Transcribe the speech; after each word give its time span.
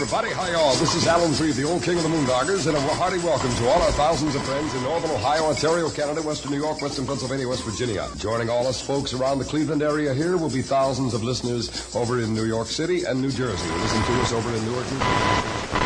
everybody. 0.00 0.30
Hi, 0.30 0.52
y'all. 0.52 0.76
This 0.76 0.94
is 0.94 1.08
Alan 1.08 1.32
Freed, 1.32 1.54
the 1.54 1.64
old 1.64 1.82
king 1.82 1.96
of 1.96 2.04
the 2.04 2.08
Moondoggers, 2.08 2.68
and 2.68 2.76
a 2.76 2.80
hearty 2.80 3.18
welcome 3.18 3.52
to 3.56 3.68
all 3.68 3.82
our 3.82 3.90
thousands 3.92 4.36
of 4.36 4.42
friends 4.44 4.72
in 4.72 4.82
Northern 4.84 5.10
Ohio, 5.10 5.46
Ontario, 5.46 5.90
Canada, 5.90 6.22
Western 6.22 6.52
New 6.52 6.58
York, 6.58 6.80
Western 6.80 7.04
Pennsylvania, 7.04 7.48
West 7.48 7.64
Virginia. 7.64 8.08
Joining 8.16 8.48
all 8.48 8.68
us 8.68 8.80
folks 8.80 9.12
around 9.12 9.40
the 9.40 9.44
Cleveland 9.44 9.82
area 9.82 10.14
here 10.14 10.36
will 10.36 10.50
be 10.50 10.62
thousands 10.62 11.14
of 11.14 11.24
listeners 11.24 11.96
over 11.96 12.20
in 12.20 12.32
New 12.32 12.44
York 12.44 12.68
City 12.68 13.02
and 13.04 13.20
New 13.20 13.32
Jersey. 13.32 13.68
Listen 13.68 14.02
to 14.04 14.12
us 14.22 14.32
over 14.32 14.54
in 14.54 14.64
Newark, 14.66 14.88
New 14.88 14.98
Jersey. 14.98 15.78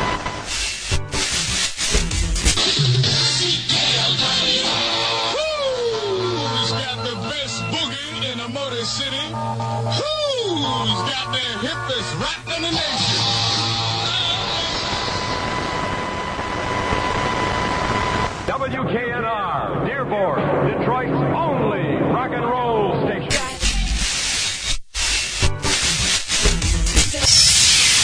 City? 8.83 9.17
Who's 9.17 9.31
got 11.07 11.33
the 11.33 11.39
hippest 11.65 12.21
rap 12.21 12.57
in 12.57 12.63
the 12.63 12.71
nation? 12.73 13.22
WKNR, 20.13 20.37
Dearborn, 20.37 20.79
Detroit's 20.79 21.23
only 21.35 21.97
rock 22.13 22.33
and 22.33 22.45
roll 22.45 23.01
station. 23.07 23.31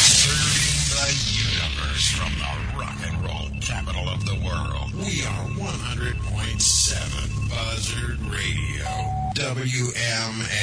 Serving 0.09 0.89
the 0.89 1.13
universe 1.37 2.09
from 2.17 2.33
the 2.39 2.53
rock 2.79 2.99
and 3.05 3.17
roll 3.23 3.51
capital 3.61 4.09
of 4.09 4.25
the 4.25 4.37
world. 4.43 4.95
We 4.95 5.23
are 5.27 5.49
100.7 5.59 7.51
Buzzard 7.51 8.21
Radio. 8.33 8.87
WMMS. 9.35 10.57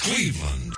Cleveland. 0.00 0.74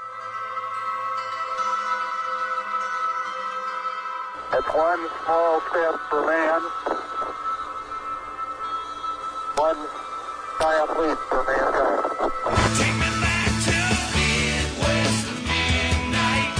It's 4.54 4.74
one 4.74 5.08
small 5.24 5.60
step 5.62 5.94
for 6.08 6.26
man, 6.26 6.60
one 9.56 9.76
giant 10.60 10.90
leap 10.98 11.18
for 11.28 11.44
mankind. 11.44 12.02
Take 12.78 12.94
me 12.94 13.08
back 13.20 13.50
to 13.66 13.76
Midwest 14.14 15.26
midnight. 15.48 16.52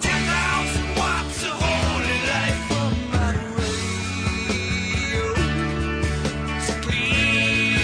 Ten 0.00 0.20
thousand 0.28 0.88
watts 0.96 1.42
of 1.44 1.54
holy 1.58 2.18
light 2.30 2.58
from 2.68 2.92
my 3.10 3.32
radio. 3.58 5.22
So 6.60 6.72
clear. 6.82 7.78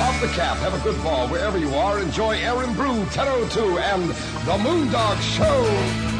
Off 0.00 0.16
the 0.20 0.28
cap. 0.34 0.56
Have 0.58 0.74
a 0.74 0.82
good 0.82 0.96
fall 1.02 1.28
wherever 1.28 1.58
you 1.58 1.74
are. 1.74 2.00
Enjoy 2.00 2.32
Aaron 2.36 2.72
Brew 2.74 2.98
1002 3.14 3.78
and 3.78 4.10
The 4.10 4.56
Moondog 4.58 5.20
Show. 5.36 6.19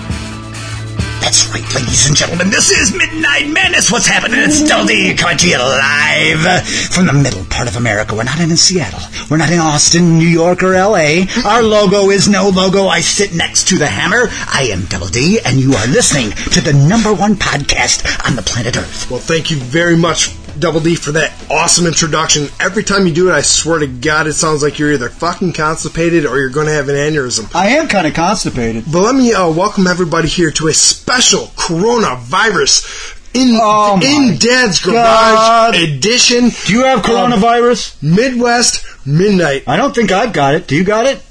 That's 1.21 1.47
right, 1.49 1.75
ladies 1.75 2.09
and 2.09 2.17
gentlemen. 2.17 2.51
This 2.51 2.71
is 2.71 2.93
Midnight 2.97 3.49
Menace. 3.49 3.93
What's 3.93 4.07
happening? 4.07 4.41
It's 4.41 4.63
Dundee 4.67 5.15
coming 5.15 5.37
to 5.39 5.49
you 5.49 5.59
live 5.59 6.67
from 6.67 7.07
the 7.07 7.13
middle 7.13 7.45
part 7.45 7.69
of 7.69 7.77
America. 7.77 8.15
We're 8.15 8.25
not 8.25 8.41
in 8.41 8.57
Seattle. 8.57 9.01
We're 9.31 9.37
not 9.37 9.51
in 9.51 9.61
Austin, 9.61 10.19
New 10.19 10.27
York, 10.27 10.63
or 10.63 10.75
L.A. 10.75 11.27
Our 11.45 11.63
logo 11.63 12.11
is 12.11 12.29
no 12.29 12.49
logo. 12.49 12.89
I 12.89 13.01
sit 13.01 13.35
next 13.35 13.69
to 13.69 13.79
the 13.79 13.87
hammer. 13.87 14.29
I 14.49 14.71
am 14.73 14.87
Double 14.87 15.07
D, 15.07 15.39
and 15.45 15.59
you 15.61 15.75
are 15.75 15.87
listening 15.87 16.31
to 16.53 16.61
the 16.61 16.73
number 16.73 17.13
one 17.15 17.37
podcast 17.37 18.27
on 18.27 18.35
the 18.35 18.43
planet 18.43 18.77
Earth. 18.77 19.11
Well, 19.11 19.21
thank 19.21 19.51
you 19.51 19.59
very 19.59 19.97
much, 19.97 20.35
Double 20.59 20.81
D, 20.81 20.95
for 20.95 21.13
that 21.13 21.33
awesome 21.51 21.87
introduction. 21.87 22.49
Every 22.61 22.83
time 22.85 23.07
you 23.07 23.13
do 23.15 23.29
it, 23.31 23.33
I 23.33 23.41
swear 23.43 23.79
to 23.79 23.87
God, 23.87 24.27
it 24.27 24.35
sounds 24.35 24.63
like 24.63 24.79
you're 24.79 24.93
either 24.93 25.09
fucking 25.09 25.53
constipated 25.53 26.27
or 26.27 26.39
you're 26.39 26.51
going 26.51 26.67
to 26.67 26.73
have 26.73 26.89
an 26.89 26.97
aneurysm. 26.97 27.55
I 27.55 27.69
am 27.71 27.89
kind 27.89 28.07
of 28.07 28.15
constipated. 28.15 28.85
But 28.91 29.03
let 29.03 29.15
me 29.15 29.33
uh, 29.33 29.51
welcome 29.51 29.87
everybody 29.87 30.29
here 30.29 30.51
to 30.53 30.69
a 30.69 30.75
special 30.75 31.47
coronavirus 31.57 33.17
in 33.35 33.59
Oh 33.61 33.95
in 34.03 34.39
Dad's 34.39 34.81
Garage 34.81 34.95
God. 34.95 35.75
edition. 35.77 36.51
Do 36.67 36.73
you 36.73 36.85
have 36.85 37.01
coronavirus? 37.03 38.03
Midwest 38.03 38.85
Midnight. 39.07 39.65
I 39.67 39.77
don't 39.77 39.95
think 39.95 40.11
I've 40.13 40.33
got 40.33 40.55
it. 40.55 40.67
Do 40.67 40.77
you 40.77 40.85
got 40.85 41.07
it? 41.07 41.23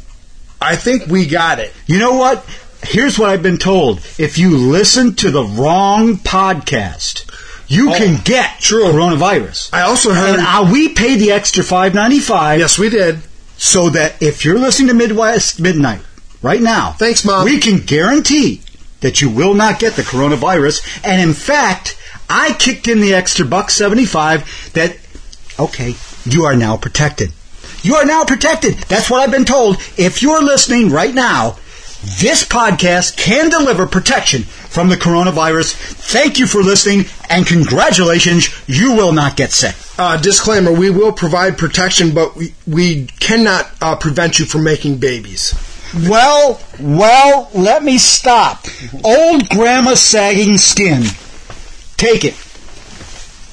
I 0.62 0.76
think 0.76 1.08
we 1.08 1.26
got 1.26 1.60
it. 1.60 1.74
You 1.88 2.00
know 2.00 2.16
what? 2.16 2.46
Here's 2.82 3.20
what 3.20 3.30
I've 3.30 3.44
been 3.44 3.58
told. 3.58 3.98
If 4.18 4.38
you 4.38 4.58
listen 4.58 5.14
to 5.16 5.32
the 5.32 5.44
wrong 5.44 6.16
podcast, 6.16 7.26
you 7.70 7.86
can 7.92 8.22
get 8.24 8.50
Oh, 8.56 8.60
true. 8.60 8.84
coronavirus. 8.86 9.70
I 9.72 9.82
also 9.84 10.12
heard. 10.12 10.40
And 10.40 10.42
uh, 10.46 10.70
we 10.72 10.90
paid 10.90 11.20
the 11.20 11.32
extra 11.32 11.64
five 11.64 11.94
ninety 11.94 12.20
five. 12.20 12.60
yes, 12.60 12.78
we 12.78 12.90
did. 12.90 13.20
So 13.58 13.90
that 13.92 14.22
if 14.22 14.44
you're 14.44 14.60
listening 14.60 14.88
to 14.90 14.94
Midwest 14.94 15.60
Midnight 15.60 16.02
right 16.42 16.62
now, 16.62 16.92
Thanks, 16.94 17.24
Mom. 17.26 17.46
We 17.46 17.60
can 17.60 17.80
guarantee 17.80 18.62
that 19.02 19.22
you 19.22 19.30
will 19.30 19.54
not 19.54 19.80
get 19.80 19.94
the 19.96 20.02
coronavirus. 20.02 21.06
And 21.06 21.22
in 21.22 21.34
fact, 21.34 21.98
I 22.30 22.54
kicked 22.60 22.88
in 22.88 23.00
the 23.02 23.14
extra 23.14 23.46
buck 23.46 23.70
seventy 23.70 24.06
five. 24.06 24.44
That 24.74 24.98
okay, 25.60 25.96
you 26.26 26.44
are 26.46 26.56
now 26.56 26.76
protected. 26.78 27.32
You 27.84 27.96
are 27.96 28.06
now 28.06 28.26
protected. 28.26 28.76
That's 28.90 29.10
what 29.10 29.22
I've 29.22 29.32
been 29.32 29.46
told. 29.46 29.78
If 29.98 30.22
you're 30.22 30.44
listening 30.44 30.90
right 30.90 31.14
now, 31.14 31.58
this 32.20 32.44
podcast 32.46 33.16
can 33.18 33.50
deliver 33.50 33.86
protection 33.88 34.44
from 34.70 34.90
the 34.90 34.96
coronavirus. 34.96 35.74
Thank 35.74 36.40
you 36.40 36.48
for 36.48 36.62
listening 36.62 37.06
and 37.30 37.46
congratulations, 37.46 38.50
you 38.68 38.94
will 38.94 39.12
not 39.12 39.36
get 39.36 39.52
sick. 39.52 39.76
Uh, 39.98 40.18
disclaimer: 40.18 40.72
We 40.72 40.90
will 40.90 41.12
provide 41.12 41.58
protection, 41.58 42.14
but 42.14 42.36
we, 42.36 42.54
we 42.68 43.06
cannot 43.20 43.70
uh, 43.82 43.96
prevent 43.96 44.40
you 44.40 44.46
from 44.46 44.64
making 44.64 44.98
babies. 44.98 45.54
Well, 46.08 46.62
well, 46.80 47.50
let 47.56 47.84
me 47.84 47.98
stop. 47.98 48.66
Old 49.04 49.50
grandma 49.50 49.96
sagging 49.96 50.58
skin. 50.58 51.04
Take 51.98 52.24
it. 52.26 52.36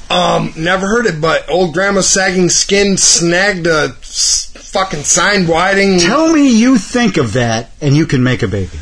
Um, 0.08 0.52
never 0.56 0.86
heard 0.86 1.06
it, 1.06 1.20
but 1.20 1.50
old 1.50 1.74
grandma 1.74 2.00
sagging 2.02 2.48
skin 2.48 2.96
snagged 2.96 3.66
a 3.66 3.96
s- 4.02 4.52
fucking 4.54 5.02
sign 5.02 5.46
whiting. 5.48 5.98
Tell 5.98 6.32
me 6.32 6.48
you 6.56 6.78
think 6.78 7.16
of 7.16 7.32
that 7.32 7.70
and 7.80 7.96
you 7.96 8.06
can 8.06 8.22
make 8.22 8.42
a 8.42 8.48
baby. 8.48 8.78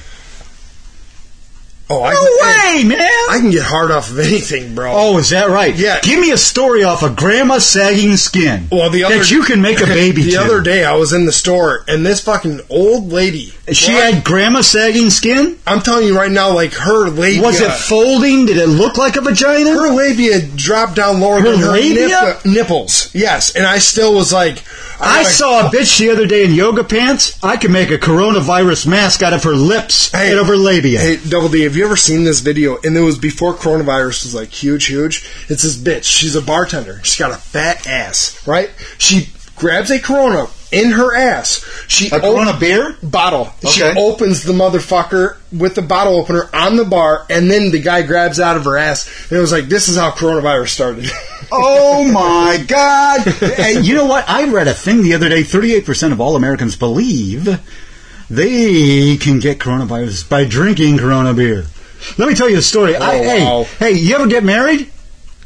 Oh, 1.90 2.02
I, 2.02 2.12
No 2.12 2.20
can, 2.20 2.88
way, 2.90 2.96
man. 2.96 3.08
I 3.30 3.38
can 3.40 3.50
get 3.50 3.62
hard 3.64 3.90
off 3.90 4.10
of 4.10 4.18
anything, 4.18 4.74
bro. 4.74 4.92
Oh, 4.94 5.18
is 5.18 5.30
that 5.30 5.48
right? 5.48 5.74
Yeah. 5.74 6.00
Give 6.00 6.18
me 6.20 6.30
a 6.30 6.36
story 6.36 6.82
off 6.84 7.02
of 7.02 7.16
grandma 7.16 7.58
sagging 7.58 8.16
skin. 8.16 8.68
Well, 8.70 8.90
the 8.90 9.04
other 9.04 9.18
that 9.18 9.30
you 9.30 9.42
can 9.42 9.60
make 9.62 9.80
a 9.80 9.86
baby. 9.86 10.22
the 10.22 10.30
to. 10.32 10.40
other 10.42 10.60
day, 10.60 10.84
I 10.84 10.94
was 10.96 11.12
in 11.12 11.24
the 11.26 11.32
store, 11.32 11.84
and 11.88 12.04
this 12.04 12.20
fucking 12.20 12.60
old 12.70 13.08
lady. 13.12 13.52
she 13.72 13.92
Well, 13.94 14.12
had 14.12 14.24
grandma 14.24 14.60
sagging 14.62 15.10
skin. 15.10 15.58
I'm 15.66 15.80
telling 15.80 16.06
you 16.06 16.16
right 16.16 16.30
now, 16.32 16.52
like 16.54 16.72
her 16.74 17.08
labia. 17.08 17.42
Was 17.42 17.60
it 17.60 17.70
folding? 17.72 18.46
Did 18.46 18.56
it 18.56 18.68
look 18.68 18.96
like 18.98 19.16
a 19.16 19.20
vagina? 19.20 19.70
her 19.70 19.90
labia 19.94 20.40
dropped 20.40 20.94
down 20.96 21.20
lower 21.20 21.40
Her 21.40 21.50
than 21.52 21.60
her 21.60 21.70
labia? 21.72 22.08
nip- 22.08 22.44
nipples. 22.46 23.14
Yes, 23.14 23.54
and 23.54 23.66
I 23.66 23.78
still 23.78 24.14
was 24.14 24.32
like, 24.32 24.62
I 25.00 25.22
gotta- 25.22 25.34
saw 25.34 25.66
a 25.66 25.70
bitch 25.70 25.98
the 25.98 26.10
other 26.10 26.26
day 26.26 26.44
in 26.44 26.54
yoga 26.54 26.84
pants. 26.84 27.38
I 27.42 27.56
could 27.56 27.70
make 27.70 27.90
a 27.90 27.98
coronavirus 27.98 28.86
mask 28.86 29.22
out 29.22 29.32
of 29.32 29.42
her 29.44 29.54
lips 29.54 30.10
Hey, 30.12 30.30
and 30.30 30.38
of 30.40 30.46
her 30.46 30.56
labia. 30.56 30.98
Hey, 31.00 31.16
Double 31.16 31.48
D, 31.48 31.64
have 31.74 31.78
you 31.80 31.84
ever 31.86 31.96
seen 31.96 32.22
this 32.22 32.38
video? 32.38 32.78
And 32.84 32.96
it 32.96 33.00
was 33.00 33.18
before 33.18 33.52
coronavirus 33.52 34.22
was 34.22 34.32
like 34.32 34.50
huge, 34.50 34.86
huge. 34.86 35.28
It's 35.48 35.64
this 35.64 35.76
bitch. 35.76 36.04
She's 36.04 36.36
a 36.36 36.40
bartender. 36.40 37.00
She's 37.02 37.18
got 37.18 37.32
a 37.32 37.36
fat 37.36 37.84
ass, 37.88 38.46
right? 38.46 38.70
She 38.96 39.30
grabs 39.56 39.90
a 39.90 39.98
Corona 39.98 40.46
in 40.70 40.92
her 40.92 41.16
ass. 41.16 41.64
She 41.88 42.10
A 42.14 42.20
Corona 42.20 42.56
beer? 42.56 42.96
bottle. 43.02 43.52
Okay. 43.64 43.70
She 43.70 43.82
opens 43.82 44.44
the 44.44 44.52
motherfucker 44.52 45.36
with 45.50 45.74
the 45.74 45.82
bottle 45.82 46.16
opener 46.16 46.48
on 46.54 46.76
the 46.76 46.84
bar, 46.84 47.26
and 47.28 47.50
then 47.50 47.72
the 47.72 47.80
guy 47.82 48.02
grabs 48.02 48.38
out 48.38 48.56
of 48.56 48.64
her 48.66 48.78
ass. 48.78 49.28
And 49.30 49.38
it 49.38 49.40
was 49.40 49.50
like, 49.50 49.64
this 49.64 49.88
is 49.88 49.96
how 49.96 50.12
coronavirus 50.12 50.68
started. 50.68 51.10
Oh 51.52 52.10
my 52.10 52.64
God! 52.66 53.26
You 53.84 53.94
know 53.94 54.06
what? 54.06 54.28
I 54.28 54.48
read 54.48 54.66
a 54.66 54.72
thing 54.72 55.02
the 55.02 55.12
other 55.14 55.28
day. 55.28 55.42
Thirty-eight 55.42 55.84
percent 55.84 56.12
of 56.14 56.20
all 56.20 56.36
Americans 56.36 56.74
believe 56.74 57.46
they 58.30 59.16
can 59.16 59.38
get 59.38 59.58
coronavirus 59.58 60.28
by 60.28 60.44
drinking 60.44 60.98
Corona 60.98 61.34
beer. 61.34 61.64
Let 62.18 62.28
me 62.28 62.34
tell 62.34 62.48
you 62.50 62.58
a 62.58 62.62
story. 62.62 62.96
Oh, 62.96 63.00
I, 63.02 63.20
wow. 63.20 63.64
Hey, 63.78 63.92
hey, 63.94 63.98
you 64.00 64.14
ever 64.14 64.26
get 64.26 64.44
married? 64.44 64.90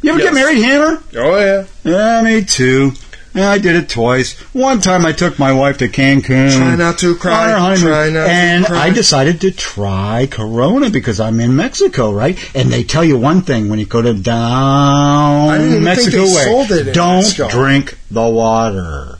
You 0.02 0.10
ever 0.10 0.18
Yes. 0.20 0.28
get 0.28 0.34
married, 0.34 0.62
Hammer? 0.62 1.02
oh 1.16 1.38
yeah. 1.38 1.64
Yeah, 1.84 2.22
me 2.22 2.42
too. 2.44 2.92
Yeah, 3.34 3.50
I 3.50 3.58
did 3.58 3.76
it 3.76 3.88
twice. 3.88 4.32
One 4.52 4.80
time 4.80 5.04
I 5.06 5.12
took 5.12 5.38
my 5.38 5.52
wife 5.52 5.78
to 5.78 5.88
Cancun. 5.88 6.56
Try 6.56 6.74
not 6.76 6.98
to 6.98 7.14
cry. 7.14 7.44
on 7.44 7.50
our 7.50 7.58
honeymoon, 7.58 7.88
Try 7.92 8.08
not 8.10 8.24
to 8.24 8.30
and 8.30 8.64
cry. 8.66 8.78
I 8.78 8.90
decided 8.90 9.40
to 9.42 9.50
try 9.52 10.26
Corona 10.28 10.90
because 10.90 11.20
I'm 11.20 11.38
in 11.38 11.54
Mexico, 11.54 12.10
right? 12.12 12.36
And 12.56 12.70
they 12.70 12.82
tell 12.82 13.04
you 13.04 13.16
one 13.18 13.42
thing 13.42 13.68
when 13.68 13.78
you 13.78 13.86
go 13.86 14.02
to 14.02 14.14
down 14.14 15.48
I 15.50 15.58
didn't 15.58 15.82
even 15.82 15.84
think 15.84 15.84
Mexico 15.84 16.22
way, 16.22 16.44
sold 16.44 16.70
it 16.72 16.88
in 16.88 16.94
don't 16.94 17.16
Mexico. 17.18 17.48
drink 17.50 17.98
the 18.10 18.28
water. 18.28 19.18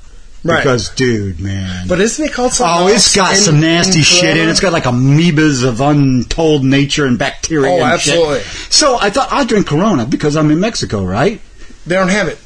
Right. 0.49 0.59
Because, 0.63 0.91
dude, 0.91 1.41
man. 1.41 1.87
But 1.89 2.01
isn't 2.01 2.25
it 2.25 2.33
called 2.33 2.53
something 2.53 2.87
Oh, 2.87 2.89
it's 2.89 3.15
got 3.15 3.33
in- 3.37 3.39
some 3.43 3.61
nasty 3.61 3.99
in 3.99 4.05
shit 4.05 4.37
in 4.37 4.49
it. 4.49 4.51
It's 4.51 4.61
got 4.61 4.73
like 4.73 4.85
amoebas 4.85 5.65
of 5.65 5.81
untold 5.81 6.65
nature 6.65 7.07
and 7.07 7.19
bacteria. 7.19 7.71
Oh, 7.73 7.85
and 7.85 8.01
shit. 8.01 8.15
absolutely. 8.15 8.41
So 8.71 8.99
I 9.01 9.11
thought 9.11 9.29
I'd 9.33 9.49
drink 9.49 9.67
Corona 9.67 10.07
because 10.07 10.37
I'm 10.37 10.51
in 10.51 10.61
Mexico, 10.61 11.05
right? 11.05 11.41
They 11.87 11.95
don't 11.95 12.09
have 12.09 12.29
it. 12.29 12.39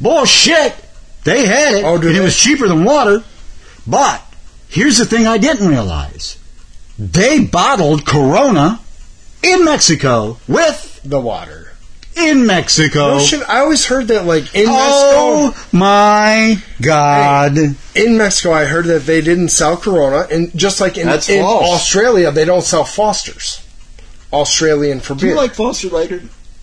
Bullshit! 0.00 0.74
They 1.24 1.46
had 1.46 1.74
it, 1.74 1.84
Oh, 1.84 1.96
and 1.96 2.04
it 2.16 2.20
was 2.20 2.36
cheaper 2.36 2.66
than 2.66 2.84
water. 2.84 3.22
But 3.86 4.22
here's 4.68 4.96
the 4.98 5.04
thing 5.04 5.26
I 5.26 5.36
didn't 5.38 5.68
realize. 5.68 6.38
They 6.98 7.40
bottled 7.44 8.06
Corona 8.06 8.80
in 9.42 9.64
Mexico 9.64 10.38
with 10.48 11.00
The 11.04 11.20
water. 11.20 11.59
In 12.28 12.46
Mexico. 12.46 13.14
No 13.14 13.18
shit. 13.18 13.42
I 13.48 13.60
always 13.60 13.86
heard 13.86 14.08
that 14.08 14.26
like 14.26 14.54
in 14.54 14.66
Oh 14.68 15.52
Mexico, 15.52 15.76
my 15.76 16.62
God! 16.82 17.56
in 17.94 18.18
Mexico, 18.18 18.52
I 18.52 18.64
heard 18.64 18.86
that 18.86 19.06
they 19.06 19.20
didn't 19.20 19.48
sell 19.48 19.76
Corona, 19.76 20.26
and 20.30 20.56
just 20.56 20.80
like 20.80 20.98
in, 20.98 21.06
That's 21.06 21.28
in. 21.28 21.42
Australia, 21.42 22.30
they 22.30 22.44
don't 22.44 22.62
sell 22.62 22.84
Fosters. 22.84 23.64
Australian 24.32 25.00
for 25.00 25.14
beer. 25.14 25.48
Foster 25.48 25.88
Lighter? 25.88 26.22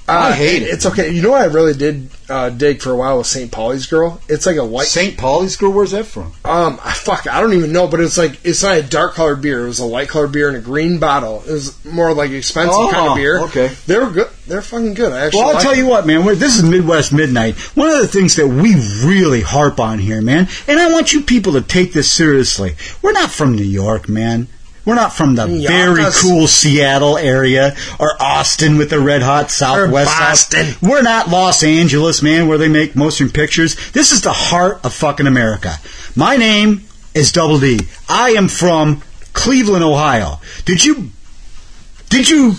Uh, 0.09 0.29
I 0.29 0.31
hate 0.31 0.61
it. 0.61 0.67
It's 0.69 0.85
okay. 0.85 1.09
You 1.09 1.21
know 1.21 1.31
what 1.31 1.41
I 1.41 1.45
really 1.45 1.73
did 1.73 2.09
uh, 2.29 2.49
dig 2.49 2.81
for 2.81 2.91
a 2.91 2.95
while 2.95 3.17
was 3.17 3.29
St. 3.29 3.51
Pauli's 3.51 3.87
Girl. 3.87 4.21
It's 4.29 4.45
like 4.45 4.55
a 4.55 4.65
white. 4.65 4.87
St. 4.87 5.17
Pauli's 5.17 5.57
girl. 5.57 5.71
Where's 5.73 5.91
that 5.91 6.05
from? 6.05 6.31
Um, 6.45 6.79
I- 6.81 6.93
fuck, 6.95 7.27
I 7.27 7.41
don't 7.41 7.53
even 7.53 7.73
know, 7.73 7.87
but 7.89 7.99
it's 7.99 8.17
like 8.17 8.39
it's 8.45 8.63
not 8.63 8.77
a 8.77 8.83
dark 8.83 9.15
colored 9.15 9.41
beer. 9.41 9.65
It 9.65 9.67
was 9.67 9.79
a 9.79 9.85
light 9.85 10.07
colored 10.07 10.31
beer 10.31 10.47
in 10.47 10.55
a 10.55 10.61
green 10.61 10.99
bottle. 10.99 11.43
It 11.45 11.51
was 11.51 11.83
more 11.85 12.13
like 12.13 12.31
expensive 12.31 12.73
Oh, 12.73 12.89
kind 12.91 13.09
of 13.09 13.15
beer. 13.17 13.39
okay. 13.41 13.67
they 13.85 13.97
were 13.97 14.09
good. 14.11 14.29
They're 14.47 14.61
fucking 14.61 14.93
good. 14.93 15.11
I 15.11 15.25
actually. 15.25 15.41
Well, 15.41 15.55
I'll 15.57 15.61
tell 15.61 15.71
them. 15.71 15.79
you 15.83 15.87
what, 15.87 16.07
man. 16.07 16.23
We're, 16.23 16.35
this 16.35 16.55
is 16.55 16.63
Midwest 16.63 17.11
Midnight. 17.11 17.57
One 17.75 17.89
of 17.89 17.99
the 17.99 18.07
things 18.07 18.37
that 18.37 18.47
we 18.47 18.75
really 19.05 19.41
harp 19.41 19.79
on 19.81 19.99
here, 19.99 20.21
man, 20.21 20.47
and 20.69 20.79
I 20.79 20.89
want 20.93 21.11
you 21.11 21.21
people 21.21 21.51
to 21.53 21.61
take 21.61 21.91
this 21.91 22.09
seriously. 22.09 22.75
We're 23.01 23.11
not 23.11 23.29
from 23.29 23.55
New 23.57 23.63
York, 23.65 24.07
man. 24.07 24.47
We're 24.87 24.95
not 24.95 25.11
from 25.11 25.35
the 25.35 25.49
Yeah, 25.49 25.67
very 25.67 26.05
cool 26.13 26.47
Seattle 26.47 27.17
area 27.17 27.75
or 27.99 28.13
Austin 28.21 28.77
with 28.77 28.89
the 28.89 29.01
red 29.01 29.21
hot 29.21 29.51
Southwest. 29.51 30.09
South. 30.09 30.29
Boston. 30.29 30.75
We're 30.81 31.01
not 31.01 31.27
Los 31.27 31.61
Angeles, 31.61 32.21
man, 32.21 32.47
where 32.47 32.57
they 32.57 32.69
make 32.69 32.95
motion 32.95 33.29
pictures. 33.29 33.75
This 33.91 34.13
is 34.13 34.21
the 34.21 34.31
heart 34.31 34.79
of 34.85 34.93
fucking 34.93 35.27
America. 35.27 35.75
My 36.15 36.37
name 36.37 36.83
is 37.13 37.33
Double 37.33 37.59
D. 37.59 37.81
I 38.07 38.29
am 38.31 38.47
from 38.47 39.01
Cleveland, 39.33 39.83
Ohio. 39.83 40.39
Did 40.63 40.85
you 40.85 41.09
did 42.09 42.29
you 42.29 42.53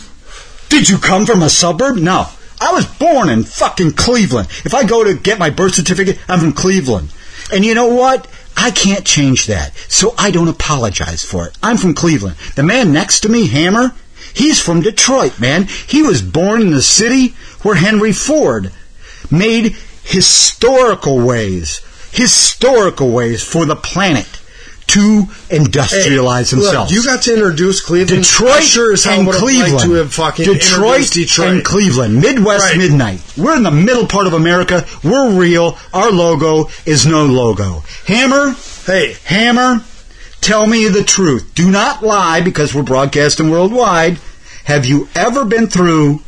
did 0.68 0.86
you 0.86 0.98
come 0.98 1.24
from 1.24 1.42
a 1.42 1.48
suburb? 1.48 1.96
No. 1.96 2.26
I 2.60 2.74
was 2.74 2.84
born 2.84 3.30
in 3.30 3.44
fucking 3.44 3.92
Cleveland. 3.92 4.48
If 4.66 4.74
I 4.74 4.84
go 4.84 5.02
to 5.02 5.14
get 5.14 5.38
my 5.38 5.48
birth 5.48 5.76
certificate, 5.76 6.18
I'm 6.28 6.40
from 6.40 6.52
Cleveland. 6.52 7.08
And 7.50 7.64
you 7.64 7.74
know 7.74 7.88
what? 7.88 8.26
I 8.60 8.72
can't 8.72 9.06
change 9.06 9.46
that. 9.46 9.74
So 9.88 10.14
I 10.18 10.32
don't 10.32 10.48
apologize 10.48 11.24
for 11.24 11.46
it. 11.46 11.56
I'm 11.62 11.76
from 11.76 11.94
Cleveland. 11.94 12.36
The 12.56 12.64
man 12.64 12.92
next 12.92 13.20
to 13.20 13.28
me, 13.28 13.46
Hammer, 13.46 13.94
he's 14.34 14.60
from 14.60 14.80
Detroit, 14.80 15.38
man. 15.38 15.68
He 15.86 16.02
was 16.02 16.22
born 16.22 16.60
in 16.60 16.72
the 16.72 16.82
city 16.82 17.36
where 17.62 17.76
Henry 17.76 18.12
Ford 18.12 18.72
made 19.30 19.76
historical 20.02 21.24
ways, 21.24 21.80
historical 22.10 23.12
ways 23.12 23.44
for 23.44 23.64
the 23.64 23.76
planet 23.76 24.40
to 24.88 25.24
industrialize 25.50 26.50
Hey, 26.50 26.56
look, 26.58 26.90
you 26.90 27.04
got 27.04 27.22
to 27.22 27.34
introduce 27.34 27.80
Cleveland. 27.80 28.22
Detroit 28.24 28.62
sure 28.62 28.92
and 29.08 29.28
Cleveland. 29.30 29.72
liked 29.74 29.84
to 29.84 29.92
have 29.92 30.12
fucking 30.12 30.44
Detroit, 30.46 31.10
Detroit. 31.10 31.48
and 31.48 31.64
Cleveland. 31.64 32.20
Midwest 32.20 32.64
Right. 32.64 32.78
Midnight. 32.78 33.20
We're 33.36 33.56
in 33.56 33.62
the 33.62 33.70
middle 33.70 34.06
part 34.06 34.26
of 34.26 34.32
America. 34.32 34.84
We're 35.04 35.30
real. 35.32 35.76
Our 35.92 36.10
logo 36.10 36.68
is 36.86 37.06
no 37.06 37.24
logo. 37.26 37.82
Hammer, 38.06 38.54
Hey, 38.86 39.16
Hammer, 39.24 39.82
tell 40.40 40.66
me 40.66 40.88
the 40.88 41.04
truth. 41.04 41.50
Do 41.54 41.70
not 41.70 42.02
lie 42.02 42.40
because 42.40 42.74
we're 42.74 42.82
broadcasting 42.82 43.50
worldwide. 43.50 44.18
Have 44.64 44.86
you 44.86 45.08
ever 45.14 45.44
been 45.44 45.66
through 45.66 46.22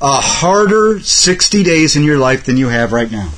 a 0.00 0.20
harder 0.20 0.98
60 1.00 1.62
days 1.62 1.94
in 1.96 2.02
your 2.02 2.18
life 2.18 2.44
than 2.44 2.56
you 2.56 2.68
have 2.68 2.92
right 2.92 3.10
now? 3.10 3.30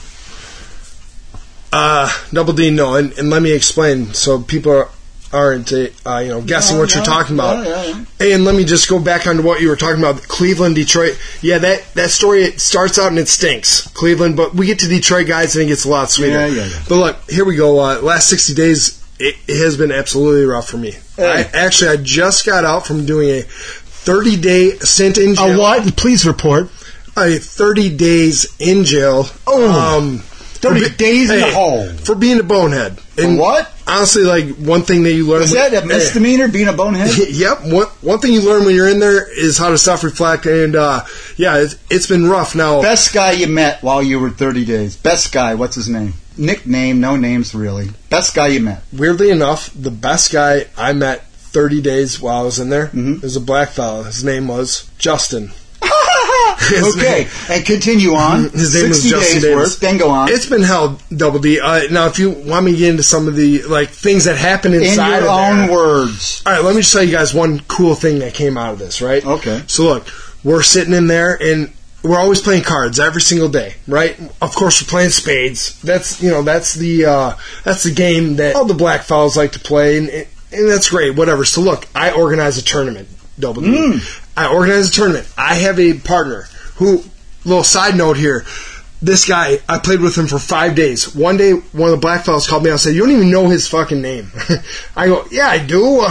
Uh, 1.72 2.10
Double 2.32 2.52
D, 2.52 2.70
no, 2.70 2.94
and, 2.96 3.12
and 3.18 3.30
let 3.30 3.42
me 3.42 3.52
explain 3.52 4.14
so 4.14 4.40
people 4.40 4.72
are, 4.72 4.88
aren't 5.32 5.70
uh, 5.72 5.76
you 5.76 6.28
know 6.28 6.40
guessing 6.40 6.76
No, 6.76 6.82
what 6.82 6.94
you're 6.94 7.04
talking 7.04 7.36
about. 7.36 7.66
yeah, 7.66 8.34
and 8.34 8.44
let 8.44 8.54
me 8.54 8.64
just 8.64 8.88
go 8.88 8.98
back 8.98 9.26
onto 9.26 9.42
what 9.42 9.60
you 9.60 9.68
were 9.68 9.76
talking 9.76 9.98
about. 10.02 10.22
Cleveland, 10.22 10.74
Detroit. 10.76 11.18
Yeah, 11.42 11.58
that 11.58 11.84
that 11.94 12.10
story 12.10 12.44
it 12.44 12.60
starts 12.60 12.98
out 12.98 13.08
and 13.08 13.18
it 13.18 13.28
stinks. 13.28 13.86
Cleveland, 13.88 14.36
but 14.36 14.54
we 14.54 14.66
get 14.66 14.78
to 14.80 14.88
Detroit, 14.88 15.26
guys, 15.26 15.54
and 15.54 15.64
it 15.64 15.68
gets 15.68 15.84
a 15.84 15.88
lot 15.90 16.10
sweeter. 16.10 16.32
Yeah, 16.32 16.46
yeah, 16.46 16.64
yeah. 16.66 16.82
But 16.88 16.96
look, 16.96 17.30
here 17.30 17.44
we 17.44 17.56
go. 17.56 17.78
Uh, 17.78 18.00
last 18.00 18.28
60 18.30 18.54
days, 18.54 19.04
it, 19.18 19.36
it 19.46 19.62
has 19.62 19.76
been 19.76 19.92
absolutely 19.92 20.44
rough 20.46 20.68
for 20.68 20.78
me. 20.78 20.94
I, 21.18 21.42
actually, 21.52 21.90
I 21.90 21.96
just 21.96 22.46
got 22.46 22.64
out 22.64 22.86
from 22.86 23.04
doing 23.04 23.28
a 23.28 23.42
30 23.42 24.40
day 24.40 24.70
stint 24.78 25.18
in 25.18 25.34
jail. 25.34 25.54
A 25.56 25.58
what? 25.58 25.96
Please 25.96 26.26
report. 26.26 26.70
a 27.16 27.36
30 27.38 27.96
days 27.96 28.46
in 28.60 28.84
jail. 28.84 29.26
Oh. 29.46 29.98
um, 29.98 30.22
30 30.60 30.80
for 30.80 30.88
be- 30.90 30.96
days 30.96 31.30
in 31.30 31.40
the 31.40 31.50
hole. 31.50 31.88
for 31.88 32.14
being 32.14 32.38
a 32.40 32.42
bonehead. 32.42 32.98
For 33.00 33.36
what? 33.36 33.70
Honestly, 33.86 34.22
like 34.24 34.54
one 34.56 34.82
thing 34.82 35.02
that 35.04 35.12
you 35.12 35.26
learn. 35.26 35.42
Is 35.42 35.52
that 35.52 35.72
a 35.74 35.86
misdemeanor, 35.86 36.48
being 36.48 36.68
a 36.68 36.72
bonehead? 36.72 37.10
yep. 37.30 37.60
One 37.64 37.86
one 38.02 38.18
thing 38.18 38.32
you 38.32 38.42
learn 38.42 38.64
when 38.66 38.74
you're 38.74 38.88
in 38.88 38.98
there 39.00 39.26
is 39.38 39.56
how 39.56 39.70
to 39.70 39.78
self-reflect, 39.78 40.46
and 40.46 40.76
uh, 40.76 41.04
yeah, 41.36 41.58
it's, 41.58 41.76
it's 41.90 42.06
been 42.06 42.26
rough. 42.28 42.54
Now, 42.54 42.82
Best 42.82 43.14
guy 43.14 43.32
you 43.32 43.46
met 43.48 43.82
while 43.82 44.02
you 44.02 44.20
were 44.20 44.30
30 44.30 44.64
days. 44.64 44.96
Best 44.96 45.32
guy, 45.32 45.54
what's 45.54 45.74
his 45.74 45.88
name? 45.88 46.12
Nickname, 46.36 47.00
no 47.00 47.16
names 47.16 47.54
really. 47.54 47.88
Best 48.10 48.34
guy 48.34 48.48
you 48.48 48.60
met. 48.60 48.82
weirdly 48.92 49.30
enough, 49.30 49.70
the 49.74 49.90
best 49.90 50.30
guy 50.32 50.66
I 50.76 50.92
met 50.92 51.24
30 51.26 51.80
days 51.80 52.20
while 52.20 52.42
I 52.42 52.42
was 52.44 52.58
in 52.60 52.68
there 52.68 52.88
Mhm. 52.88 53.22
was 53.22 53.34
a 53.36 53.40
black 53.40 53.70
fellow. 53.70 54.02
His 54.04 54.22
name 54.22 54.46
was 54.48 54.88
Justin. 54.98 55.50
Okay, 56.70 57.28
and 57.48 57.64
continue 57.64 58.12
on. 58.12 58.50
His 58.50 58.74
name 58.74 58.84
60 58.84 58.88
was 58.88 59.04
Justin 59.04 59.42
days 59.42 59.54
worth, 59.54 59.80
then 59.80 59.96
go 59.98 60.10
on. 60.10 60.28
It's 60.28 60.46
been 60.46 60.62
held 60.62 61.02
Double 61.16 61.38
D. 61.38 61.60
Uh, 61.60 61.82
now, 61.90 62.06
if 62.06 62.18
you 62.18 62.30
want 62.30 62.66
me 62.66 62.72
to 62.72 62.78
get 62.78 62.90
into 62.90 63.02
some 63.02 63.28
of 63.28 63.36
the 63.36 63.62
like 63.62 63.90
things 63.90 64.24
that 64.24 64.36
happened 64.36 64.74
in 64.74 64.82
inside 64.82 65.20
your 65.20 65.28
of 65.28 65.36
own 65.36 65.56
there, 65.66 65.72
words. 65.72 66.42
All 66.44 66.52
right, 66.52 66.64
let 66.64 66.74
me 66.74 66.82
just 66.82 66.92
tell 66.92 67.02
you 67.02 67.12
guys 67.12 67.32
one 67.32 67.60
cool 67.60 67.94
thing 67.94 68.18
that 68.20 68.34
came 68.34 68.58
out 68.58 68.72
of 68.72 68.78
this, 68.78 69.00
right? 69.00 69.24
Okay. 69.24 69.62
So 69.66 69.84
look, 69.84 70.08
we're 70.44 70.62
sitting 70.62 70.94
in 70.94 71.06
there 71.06 71.38
and 71.40 71.72
we're 72.02 72.18
always 72.18 72.40
playing 72.40 72.62
cards 72.62 73.00
every 73.00 73.20
single 73.20 73.48
day, 73.48 73.74
right? 73.86 74.18
Of 74.40 74.54
course, 74.54 74.82
we're 74.82 74.88
playing 74.88 75.10
spades. 75.10 75.80
That's 75.82 76.22
you 76.22 76.30
know 76.30 76.42
that's 76.42 76.74
the 76.74 77.06
uh, 77.06 77.36
that's 77.64 77.82
the 77.82 77.92
game 77.92 78.36
that 78.36 78.56
all 78.56 78.64
the 78.64 78.74
black 78.74 79.02
fellas 79.02 79.36
like 79.36 79.52
to 79.52 79.58
play, 79.58 79.98
and, 79.98 80.08
and 80.08 80.68
that's 80.68 80.90
great. 80.90 81.16
Whatever. 81.16 81.44
So 81.44 81.60
look, 81.60 81.86
I 81.94 82.12
organize 82.12 82.58
a 82.58 82.62
tournament. 82.62 83.08
Double 83.38 83.62
D. 83.62 83.68
Mm. 83.68 84.27
I 84.38 84.52
organize 84.52 84.88
a 84.88 84.92
tournament. 84.92 85.28
I 85.36 85.54
have 85.54 85.80
a 85.80 85.98
partner 85.98 86.42
who. 86.76 87.02
Little 87.44 87.64
side 87.64 87.96
note 87.96 88.16
here. 88.16 88.44
This 89.00 89.26
guy, 89.26 89.58
I 89.68 89.78
played 89.78 90.00
with 90.00 90.18
him 90.18 90.26
for 90.26 90.38
five 90.38 90.74
days. 90.74 91.14
One 91.14 91.36
day, 91.36 91.52
one 91.52 91.88
of 91.88 91.96
the 91.96 92.00
black 92.00 92.24
fellas 92.24 92.48
called 92.48 92.64
me 92.64 92.70
and 92.70 92.78
said, 92.78 92.94
"You 92.94 93.02
don't 93.02 93.12
even 93.12 93.30
know 93.30 93.48
his 93.48 93.68
fucking 93.68 94.02
name." 94.02 94.30
I 94.96 95.06
go, 95.06 95.24
"Yeah, 95.30 95.48
I 95.48 95.58
do." 95.58 96.04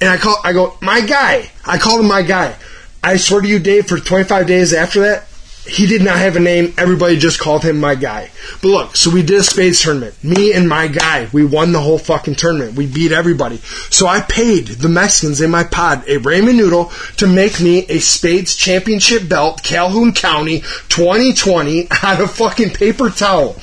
And 0.00 0.10
I 0.10 0.16
call, 0.16 0.36
I 0.44 0.52
go, 0.52 0.76
"My 0.82 1.00
guy." 1.00 1.50
I 1.64 1.78
called 1.78 2.00
him 2.00 2.08
my 2.08 2.22
guy. 2.22 2.56
I 3.02 3.16
swear 3.16 3.40
to 3.40 3.48
you, 3.48 3.58
Dave, 3.58 3.86
for 3.86 3.98
25 3.98 4.46
days 4.46 4.74
after 4.74 5.00
that, 5.00 5.26
he 5.70 5.86
did 5.86 6.02
not 6.02 6.18
have 6.18 6.34
a 6.34 6.40
name. 6.40 6.74
Everybody 6.76 7.16
just 7.16 7.38
called 7.38 7.62
him 7.62 7.78
my 7.78 7.94
guy. 7.94 8.30
But 8.60 8.68
look, 8.68 8.96
so 8.96 9.08
we 9.08 9.22
did 9.22 9.38
a 9.38 9.44
spades 9.44 9.80
tournament. 9.80 10.22
Me 10.24 10.52
and 10.52 10.68
my 10.68 10.88
guy, 10.88 11.28
we 11.32 11.44
won 11.44 11.70
the 11.70 11.80
whole 11.80 11.98
fucking 11.98 12.34
tournament. 12.34 12.74
We 12.74 12.88
beat 12.88 13.12
everybody. 13.12 13.58
So 13.88 14.08
I 14.08 14.20
paid 14.20 14.66
the 14.66 14.88
Mexicans 14.88 15.40
in 15.40 15.50
my 15.52 15.62
pod 15.62 16.02
a 16.08 16.18
ramen 16.18 16.56
noodle 16.56 16.90
to 17.18 17.28
make 17.28 17.60
me 17.60 17.86
a 17.88 18.00
spades 18.00 18.56
championship 18.56 19.28
belt, 19.28 19.62
Calhoun 19.62 20.12
County 20.12 20.60
2020, 20.88 21.86
out 22.02 22.20
of 22.20 22.32
fucking 22.32 22.70
paper 22.70 23.08
towel. 23.08 23.56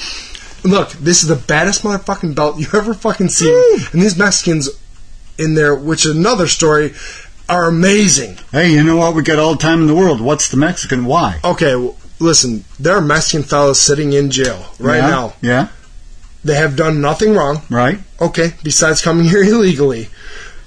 Look, 0.64 0.92
this 0.92 1.24
is 1.24 1.28
the 1.28 1.36
baddest 1.36 1.84
motherfucking 1.84 2.36
belt 2.36 2.58
you 2.58 2.68
ever 2.74 2.94
fucking 2.94 3.30
seen. 3.30 3.54
And 3.92 4.02
these 4.02 4.18
Mexicans 4.18 4.70
in 5.38 5.56
there, 5.56 5.76
which 5.76 6.06
is 6.06 6.16
another 6.16 6.48
story, 6.48 6.94
are 7.50 7.68
amazing. 7.68 8.38
Hey, 8.52 8.72
you 8.72 8.84
know 8.84 8.98
what? 8.98 9.16
We 9.16 9.22
got 9.24 9.40
all 9.40 9.54
the 9.54 9.62
time 9.62 9.82
in 9.82 9.88
the 9.88 9.96
world. 9.96 10.20
What's 10.22 10.50
the 10.50 10.58
Mexican? 10.58 11.06
Why? 11.06 11.40
Okay, 11.44 11.76
well, 11.76 11.96
listen, 12.20 12.64
there 12.80 12.96
are 12.96 13.02
Mexican 13.02 13.44
fellows 13.44 13.80
sitting 13.80 14.14
in 14.14 14.30
jail 14.32 14.66
right 14.80 14.98
Yeah? 14.98 15.10
now. 15.10 15.34
Yeah, 15.42 15.68
They 16.44 16.56
have 16.56 16.76
done 16.76 17.02
nothing 17.02 17.34
wrong. 17.34 17.62
right? 17.70 18.00
Okay, 18.20 18.54
besides 18.64 19.02
coming 19.02 19.26
here 19.30 19.44
illegally. 19.44 20.10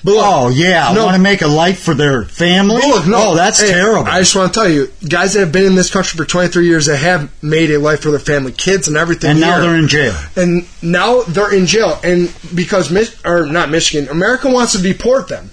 But 0.02 0.12
look, 0.12 0.25
Oh, 0.26 0.49
yeah. 0.49 0.90
No. 0.94 1.04
Want 1.04 1.16
to 1.16 1.22
make 1.22 1.42
a 1.42 1.46
life 1.46 1.80
for 1.82 1.92
their 1.92 2.25
family? 2.25 2.76
look, 2.80 3.06
no, 3.06 3.32
oh, 3.32 3.34
that's 3.37 3.60
hey, 3.60 3.68
terrible. 3.68 4.06
I 4.10 4.20
just 4.20 4.34
want 4.34 4.54
to 4.54 4.58
tell 4.58 4.66
you, 4.68 4.90
guys 5.06 5.34
that 5.34 5.40
have 5.40 5.52
been 5.52 5.66
in 5.66 5.75
this 5.75 5.90
country 5.90 6.16
for 6.16 6.25
23 6.25 6.64
years 6.66 6.87
that 6.87 6.96
have 6.96 7.30
made 7.42 7.70
a 7.70 7.78
life 7.78 8.00
for 8.00 8.10
their 8.10 8.18
family, 8.18 8.52
kids 8.52 8.88
and 8.88 8.96
everything. 8.96 9.32
and 9.32 9.40
now 9.40 9.60
they're 9.60 9.76
in 9.76 9.88
jail. 9.88 10.14
and 10.37 10.66
now 10.80 11.20
they're 11.25 11.52
in 11.54 11.66
jail, 11.66 12.00
and 12.02 12.34
because 12.54 12.90
or 13.26 13.44
not 13.44 13.68
Michigan, 13.68 14.08
America 14.08 14.49
wants 14.49 14.72
to 14.72 14.78
deport 14.82 15.28
them, 15.28 15.50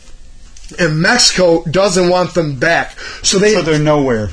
and 0.80 1.02
Mexico 1.02 1.64
doesn't 1.64 2.10
want 2.10 2.34
them 2.34 2.60
back. 2.60 3.00
So 3.24 3.40
they, 3.40 3.54
So 3.54 3.62
they're 3.62 3.80
nowhere. 3.80 4.30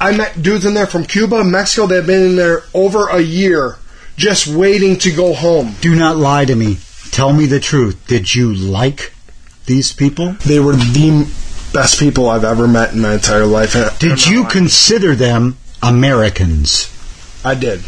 I 0.00 0.16
met 0.16 0.42
dudes 0.42 0.64
in 0.64 0.74
there 0.74 0.86
from 0.86 1.04
Cuba, 1.04 1.44
Mexico. 1.44 1.86
They've 1.86 2.06
been 2.06 2.30
in 2.30 2.36
there 2.36 2.62
over 2.72 3.08
a 3.08 3.20
year, 3.20 3.76
just 4.16 4.46
waiting 4.46 4.98
to 5.00 5.12
go 5.12 5.34
home. 5.34 5.74
Do 5.80 5.94
not 5.94 6.16
lie 6.16 6.44
to 6.44 6.54
me. 6.54 6.78
Tell 7.10 7.32
me 7.32 7.46
the 7.46 7.60
truth. 7.60 8.06
Did 8.06 8.34
you 8.34 8.52
like 8.52 9.12
these 9.66 9.92
people? 9.92 10.32
They 10.44 10.60
were 10.60 10.72
the 10.72 11.28
best 11.72 11.98
people 11.98 12.28
I've 12.28 12.44
ever 12.44 12.66
met 12.66 12.92
in 12.92 13.00
my 13.00 13.14
entire 13.14 13.46
life. 13.46 13.74
Did 13.98 14.26
you 14.26 14.44
consider 14.46 15.14
them 15.14 15.56
Americans? 15.82 16.90
I 17.44 17.54
did. 17.54 17.80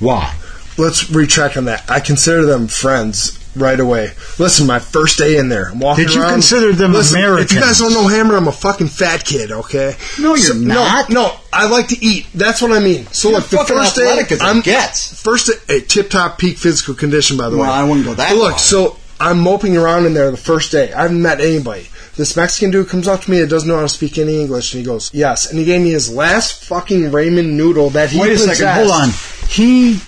Why? 0.00 0.34
Let's 0.78 1.10
retract 1.10 1.56
on 1.56 1.66
that. 1.66 1.88
I 1.90 2.00
consider 2.00 2.46
them 2.46 2.66
friends. 2.66 3.38
Right 3.54 3.78
away. 3.78 4.10
Listen, 4.38 4.66
my 4.66 4.78
first 4.78 5.18
day 5.18 5.36
in 5.38 5.48
there, 5.48 5.70
I'm 5.70 5.78
walking 5.78 6.06
Did 6.06 6.14
you 6.14 6.22
around. 6.22 6.32
consider 6.32 6.72
them 6.72 6.92
Listen, 6.92 7.20
If 7.38 7.52
you 7.52 7.60
guys 7.60 7.78
don't 7.78 7.92
know 7.92 8.08
Hammer, 8.08 8.36
I'm 8.36 8.48
a 8.48 8.52
fucking 8.52 8.88
fat 8.88 9.24
kid. 9.24 9.50
Okay? 9.52 9.94
No, 10.20 10.34
you're 10.34 10.54
not. 10.54 11.10
No, 11.10 11.22
no, 11.26 11.34
I 11.52 11.68
like 11.68 11.88
to 11.88 12.04
eat. 12.04 12.26
That's 12.34 12.62
what 12.62 12.72
I 12.72 12.80
mean. 12.80 13.06
So 13.08 13.28
You're 13.30 13.40
look, 13.40 13.48
the 13.50 13.56
first 13.58 13.96
day, 13.96 14.02
athletic 14.08 14.32
as 14.32 14.38
it 14.40 14.44
I'm 14.44 14.60
gets. 14.60 15.22
first 15.22 15.50
day, 15.68 15.80
tip 15.80 16.10
top 16.10 16.38
peak 16.38 16.56
physical 16.58 16.94
condition. 16.94 17.36
By 17.36 17.48
the 17.50 17.56
way. 17.56 17.62
Well, 17.62 17.70
way, 17.70 17.76
I 17.76 17.84
wouldn't 17.84 18.06
go 18.06 18.14
that 18.14 18.30
But 18.30 18.36
look, 18.38 18.50
far. 18.52 18.58
so 18.58 18.96
I'm 19.20 19.38
moping 19.40 19.76
around 19.76 20.06
in 20.06 20.14
there 20.14 20.30
the 20.30 20.36
first 20.36 20.72
day. 20.72 20.92
I 20.92 21.02
haven't 21.02 21.22
met 21.22 21.40
anybody. 21.40 21.88
This 22.16 22.36
Mexican 22.36 22.70
dude 22.70 22.88
comes 22.88 23.08
up 23.08 23.22
to 23.22 23.30
me 23.30 23.40
that 23.40 23.46
doesn't 23.48 23.66
know 23.68 23.76
how 23.76 23.82
to 23.82 23.88
speak 23.88 24.18
any 24.18 24.38
English, 24.40 24.74
and 24.74 24.80
he 24.80 24.86
goes, 24.86 25.10
"Yes," 25.14 25.48
and 25.48 25.58
he 25.58 25.64
gave 25.64 25.80
me 25.80 25.90
his 25.92 26.10
last 26.10 26.64
fucking 26.64 27.10
ramen 27.10 27.52
noodle 27.52 27.88
that 27.90 28.10
he 28.10 28.20
Wait 28.20 28.32
a 28.32 28.38
second. 28.38 28.68
Hold 28.68 28.90
on. 28.90 29.08
He 29.48 30.00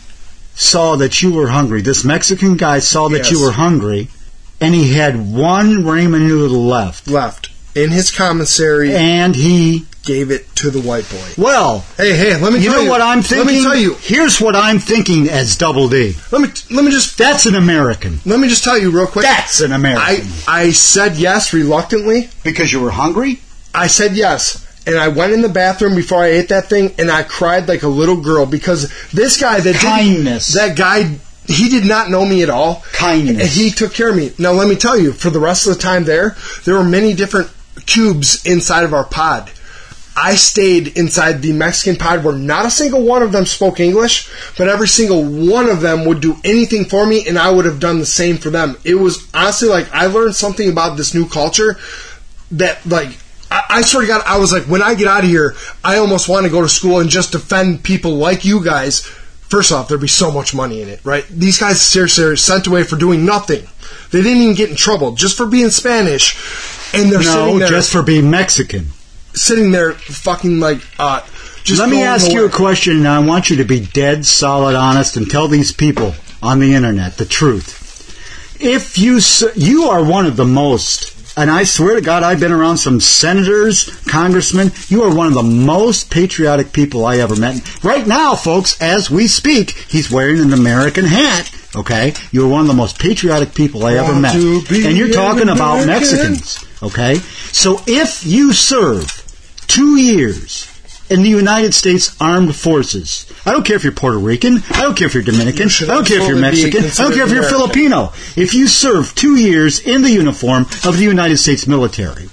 saw 0.54 0.96
that 0.96 1.22
you 1.22 1.32
were 1.32 1.48
hungry. 1.48 1.82
This 1.82 2.04
Mexican 2.04 2.56
guy 2.56 2.78
saw 2.78 3.08
that 3.08 3.18
Yes. 3.18 3.30
you 3.32 3.40
were 3.42 3.52
hungry, 3.52 4.08
and 4.60 4.74
he 4.74 4.94
had 4.94 5.32
one 5.32 5.82
ramen 5.84 6.26
noodle 6.28 6.64
left, 6.64 7.08
left 7.08 7.50
in 7.74 7.90
his 7.90 8.10
commissary 8.10 8.94
and 8.94 9.34
he. 9.36 9.84
gave 10.04 10.30
it 10.30 10.54
to 10.54 10.68
the 10.70 10.80
white 10.82 11.08
boy. 11.10 11.42
Well, 11.42 11.82
Hey, 11.96 12.14
hey, 12.14 12.36
let 12.36 12.52
me 12.52 12.58
tell 12.58 12.60
you 12.60 12.68
tell 12.68 12.78
know 12.78 12.82
you 12.84 12.90
what 12.90 13.00
I'm 13.00 13.22
thinking. 13.22 13.46
Let 13.46 13.54
me 13.54 13.62
tell 13.62 13.74
you. 13.76 13.94
Here's 14.00 14.38
what 14.38 14.54
I'm 14.54 14.78
thinking 14.78 15.30
as 15.30 15.56
Double 15.56 15.88
D. 15.88 16.14
Let 16.30 16.42
me 16.42 16.48
let 16.70 16.84
me 16.84 16.90
just 16.90 17.16
That's 17.16 17.46
an 17.46 17.54
American. 17.54 18.20
let 18.26 18.38
me 18.38 18.46
just 18.48 18.62
tell 18.64 18.78
you 18.78 18.90
real 18.90 19.06
quick. 19.06 19.24
That's 19.24 19.60
an 19.62 19.72
I 19.72 19.76
American. 19.76 20.28
I 20.46 20.70
said 20.72 21.16
yes 21.16 21.52
reluctantly. 21.54 22.28
because 22.44 22.70
you 22.72 22.80
were 22.80 22.90
hungry. 22.90 23.40
I 23.74 23.86
said 23.86 24.14
yes. 24.14 24.63
And 24.86 24.96
I 24.96 25.08
went 25.08 25.32
in 25.32 25.40
the 25.40 25.48
bathroom 25.48 25.94
before 25.94 26.22
I 26.22 26.28
ate 26.28 26.48
that 26.50 26.68
thing 26.68 26.94
and 26.98 27.10
I 27.10 27.22
cried 27.22 27.68
like 27.68 27.82
a 27.82 27.88
little 27.88 28.20
girl 28.20 28.44
because 28.44 28.92
this 29.12 29.40
guy 29.40 29.60
that 29.60 29.76
Kindness. 29.76 30.52
that 30.54 30.76
guy 30.76 31.18
he 31.46 31.68
did 31.68 31.84
not 31.84 32.10
know 32.10 32.24
me 32.24 32.42
at 32.42 32.50
all. 32.50 32.82
Kindness. 32.92 33.40
And 33.40 33.48
he 33.48 33.70
took 33.70 33.92
care 33.92 34.10
of 34.10 34.16
me. 34.16 34.32
Now 34.38 34.52
let 34.52 34.68
me 34.68 34.76
tell 34.76 34.98
you, 34.98 35.12
for 35.12 35.30
the 35.30 35.40
rest 35.40 35.66
of 35.66 35.74
the 35.74 35.80
time 35.80 36.04
there, 36.04 36.36
there 36.64 36.74
were 36.74 36.84
many 36.84 37.14
different 37.14 37.50
cubes 37.86 38.44
inside 38.46 38.84
of 38.84 38.94
our 38.94 39.04
pod. 39.04 39.50
I 40.16 40.36
stayed 40.36 40.96
inside 40.96 41.42
the 41.42 41.52
Mexican 41.52 41.96
pod 41.96 42.22
where 42.22 42.36
not 42.36 42.66
a 42.66 42.70
single 42.70 43.02
one 43.02 43.22
of 43.22 43.32
them 43.32 43.46
spoke 43.46 43.80
English, 43.80 44.30
but 44.56 44.68
every 44.68 44.86
single 44.86 45.24
one 45.24 45.68
of 45.68 45.80
them 45.80 46.04
would 46.04 46.20
do 46.20 46.36
anything 46.44 46.84
for 46.84 47.04
me 47.04 47.26
and 47.26 47.36
I 47.36 47.50
would 47.50 47.64
have 47.64 47.80
done 47.80 47.98
the 47.98 48.06
same 48.06 48.38
for 48.38 48.50
them. 48.50 48.76
It 48.84 48.94
was 48.94 49.28
honestly 49.34 49.68
like 49.68 49.92
I 49.92 50.06
learned 50.06 50.36
something 50.36 50.70
about 50.70 50.96
this 50.96 51.14
new 51.14 51.28
culture 51.28 51.78
that 52.52 52.86
like 52.86 53.18
I, 53.50 53.62
I 53.70 53.82
swear 53.82 54.02
to 54.02 54.08
God, 54.08 54.22
I 54.26 54.38
was 54.38 54.52
like, 54.52 54.64
when 54.64 54.82
I 54.82 54.94
get 54.94 55.06
out 55.06 55.24
of 55.24 55.30
here, 55.30 55.54
I 55.84 55.98
almost 55.98 56.28
want 56.28 56.44
to 56.44 56.50
go 56.50 56.62
to 56.62 56.68
school 56.68 57.00
and 57.00 57.10
just 57.10 57.32
defend 57.32 57.82
people 57.84 58.16
like 58.16 58.44
you 58.44 58.62
guys. 58.64 59.02
First 59.02 59.72
off, 59.72 59.88
there'd 59.88 60.00
be 60.00 60.08
so 60.08 60.30
much 60.32 60.54
money 60.54 60.82
in 60.82 60.88
it, 60.88 61.00
right? 61.04 61.24
These 61.28 61.58
guys 61.58 61.80
seriously 61.80 62.24
are 62.24 62.36
sent 62.36 62.66
away 62.66 62.82
for 62.82 62.96
doing 62.96 63.24
nothing. 63.24 63.66
They 64.10 64.22
didn't 64.22 64.42
even 64.42 64.54
get 64.54 64.70
in 64.70 64.76
trouble 64.76 65.12
just 65.12 65.36
for 65.36 65.46
being 65.46 65.70
Spanish, 65.70 66.34
and 66.94 67.12
they're 67.12 67.22
sitting 67.22 67.54
No, 67.54 67.58
there, 67.58 67.68
just 67.68 67.92
for 67.92 68.02
being 68.02 68.30
Mexican. 68.30 68.88
sitting 69.34 69.70
there, 69.70 69.92
fucking 69.92 70.58
like, 70.60 70.80
uh, 70.98 71.20
just. 71.62 71.80
Let 71.80 71.90
me 71.90 72.02
ask 72.02 72.30
you 72.30 72.44
a 72.46 72.50
question, 72.50 72.96
and 72.98 73.08
I 73.08 73.18
want 73.20 73.50
you 73.50 73.56
to 73.56 73.64
be 73.64 73.80
dead, 73.84 74.24
solid, 74.26 74.74
honest, 74.74 75.16
and 75.16 75.30
tell 75.30 75.46
these 75.48 75.72
people 75.72 76.14
on 76.42 76.58
the 76.58 76.74
internet 76.74 77.16
the 77.16 77.24
truth. 77.24 77.80
If 78.60 78.98
you 78.98 79.20
you 79.54 79.84
are 79.84 80.04
one 80.04 80.26
of 80.26 80.36
the 80.36 80.44
most, 80.44 81.13
and 81.36 81.50
I 81.50 81.64
swear 81.64 81.94
to 81.94 82.00
God, 82.00 82.22
I've 82.22 82.40
been 82.40 82.52
around 82.52 82.76
some 82.76 83.00
senators, 83.00 83.90
congressmen. 84.06 84.72
You 84.88 85.02
are 85.02 85.14
one 85.14 85.26
of 85.26 85.34
the 85.34 85.42
most 85.42 86.10
patriotic 86.10 86.72
people 86.72 87.04
I 87.04 87.18
ever 87.18 87.36
met. 87.36 87.84
Right 87.84 88.06
now, 88.06 88.34
folks, 88.34 88.80
as 88.80 89.10
we 89.10 89.26
speak, 89.26 89.70
he's 89.88 90.10
wearing 90.10 90.40
an 90.40 90.52
American 90.52 91.04
hat. 91.04 91.50
Okay, 91.76 92.14
you're 92.30 92.48
one 92.48 92.60
of 92.60 92.68
the 92.68 92.74
most 92.74 93.00
patriotic 93.00 93.54
people 93.54 93.84
I 93.84 93.94
ever 93.94 94.14
met, 94.14 94.36
and 94.36 94.96
you're 94.96 95.12
talking 95.12 95.42
an 95.42 95.48
about 95.48 95.86
Mexicans. 95.86 96.64
Okay, 96.82 97.16
so 97.50 97.80
if 97.86 98.24
you 98.24 98.52
serve 98.52 99.10
two 99.66 99.96
years 99.96 100.73
in 101.10 101.22
the 101.22 101.28
United 101.28 101.74
States 101.74 102.16
Armed 102.20 102.54
Forces. 102.54 103.30
I 103.44 103.52
don't 103.52 103.64
care 103.64 103.76
if 103.76 103.84
you're 103.84 103.92
Puerto 103.92 104.18
Rican. 104.18 104.62
I 104.70 104.82
don't 104.82 104.96
care 104.96 105.06
if 105.06 105.14
you're 105.14 105.22
Dominican. 105.22 105.68
You 105.68 105.86
I 105.86 105.94
don't 105.94 106.06
care 106.06 106.20
if 106.20 106.28
you're 106.28 106.38
Mexican. 106.38 106.84
I 106.84 106.88
don't 106.88 107.14
care 107.14 107.26
if 107.26 107.32
you're 107.32 107.42
Filipino. 107.42 108.12
If 108.36 108.54
you 108.54 108.66
serve 108.66 109.14
two 109.14 109.36
years 109.36 109.80
in 109.80 110.02
the 110.02 110.10
uniform 110.10 110.62
of 110.84 110.96
the 110.96 111.04
United 111.04 111.36
States 111.38 111.66
military, 111.66 112.30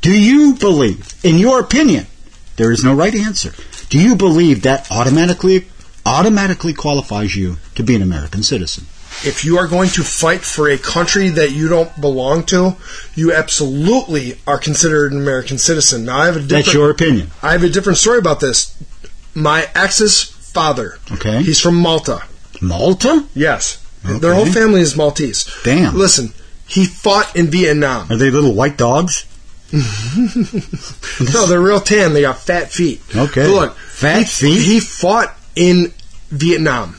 do 0.00 0.12
you 0.12 0.54
believe, 0.54 1.14
in 1.24 1.38
your 1.38 1.60
opinion, 1.60 2.06
there 2.56 2.70
is 2.70 2.84
no 2.84 2.94
right 2.94 3.14
answer, 3.14 3.52
do 3.88 3.98
you 3.98 4.14
believe 4.16 4.62
that 4.62 4.90
automatically 4.90 5.66
automatically 6.04 6.72
qualifies 6.72 7.34
you 7.34 7.56
to 7.74 7.82
be 7.82 7.96
an 7.96 8.02
American 8.02 8.42
citizen? 8.42 8.86
If 9.24 9.44
you 9.44 9.58
are 9.58 9.66
going 9.68 9.88
to 9.90 10.02
fight 10.02 10.42
for 10.42 10.68
a 10.68 10.78
country 10.78 11.28
that 11.30 11.50
you 11.52 11.68
don't 11.68 12.00
belong 12.00 12.44
to, 12.46 12.76
you 13.14 13.32
absolutely 13.32 14.38
are 14.46 14.58
considered 14.58 15.12
an 15.12 15.18
American 15.20 15.58
citizen. 15.58 16.04
Now, 16.04 16.18
I 16.18 16.26
have 16.26 16.36
a 16.36 16.40
different, 16.40 16.64
That's 16.66 16.74
your 16.74 16.90
opinion. 16.90 17.30
I 17.42 17.52
have 17.52 17.62
a 17.62 17.68
different 17.68 17.98
story 17.98 18.18
about 18.18 18.40
this. 18.40 18.76
My 19.34 19.68
ex's 19.74 20.22
father, 20.22 20.98
Okay. 21.12 21.42
he's 21.42 21.60
from 21.60 21.76
Malta. 21.76 22.22
Malta? 22.60 23.24
Yes, 23.34 23.78
Okay. 24.04 24.18
their 24.18 24.34
whole 24.34 24.46
family 24.46 24.80
is 24.80 24.96
Maltese. 24.96 25.44
Damn. 25.64 25.94
Listen, 25.96 26.32
he 26.66 26.84
fought 26.86 27.34
in 27.36 27.48
Vietnam. 27.50 28.06
Are 28.10 28.16
they 28.16 28.30
little 28.30 28.54
white 28.54 28.76
dogs? 28.76 29.24
No, 31.32 31.46
they're 31.46 31.60
real 31.60 31.80
tan. 31.80 32.12
They 32.12 32.20
got 32.22 32.38
fat 32.38 32.70
feet. 32.70 33.00
Okay. 33.14 33.42
But 33.46 33.50
look, 33.50 33.76
Fat 33.76 34.18
he, 34.20 34.24
feet? 34.24 34.62
He 34.64 34.80
fought 34.80 35.34
in 35.54 35.92
Vietnam. 36.30 36.96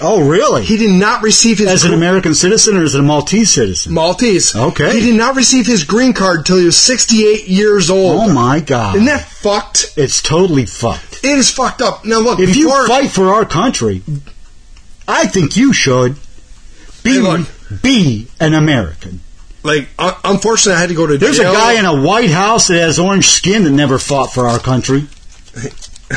Oh, 0.00 0.20
really? 0.26 0.64
He 0.64 0.76
did 0.76 0.90
not 0.90 1.22
receive 1.22 1.58
his 1.58 1.68
as 1.68 1.84
an 1.84 1.92
American 1.94 2.34
citizen 2.34 2.76
or 2.76 2.82
as 2.84 2.94
a 2.94 3.02
Maltese 3.02 3.50
citizen? 3.50 3.92
Maltese. 3.94 4.54
Okay. 4.54 4.92
He 4.92 5.00
did 5.00 5.16
not 5.16 5.36
receive 5.36 5.66
his 5.66 5.84
green 5.84 6.12
card 6.12 6.38
until 6.38 6.58
he 6.58 6.64
was 6.64 6.76
68 6.76 7.48
years 7.48 7.90
old. 7.90 8.28
Oh 8.30 8.32
my 8.32 8.60
God! 8.60 8.94
Isn't 8.96 9.06
that 9.06 9.24
fucked? 9.28 9.92
it's 9.96 10.22
totally 10.22 10.66
fucked. 10.66 11.20
It 11.24 11.38
is 11.38 11.50
fucked 11.50 11.82
up. 11.82 12.04
Now 12.04 12.18
look, 12.20 12.38
If 12.40 12.56
you 12.56 12.68
fight 12.86 13.10
for 13.10 13.28
our 13.34 13.44
country, 13.44 14.02
I 15.06 15.26
think 15.26 15.56
you 15.56 15.72
should 15.72 16.16
be 17.02 17.18
look. 17.18 17.48
be 17.82 18.28
an 18.40 18.54
American. 18.54 19.20
like, 19.64 19.88
un- 19.98 20.14
unfortunately, 20.24 20.76
I 20.76 20.80
had 20.80 20.88
to 20.90 20.94
go 20.94 21.06
to 21.06 21.18
There's 21.18 21.38
a 21.38 21.44
guy 21.44 21.74
in 21.78 21.84
a 21.84 22.00
White 22.02 22.30
House 22.30 22.68
that 22.68 22.78
has 22.78 22.98
orange 22.98 23.28
skin 23.28 23.64
that 23.64 23.70
never 23.70 23.98
fought 23.98 24.32
for 24.32 24.46
our 24.46 24.58
country. 24.58 25.06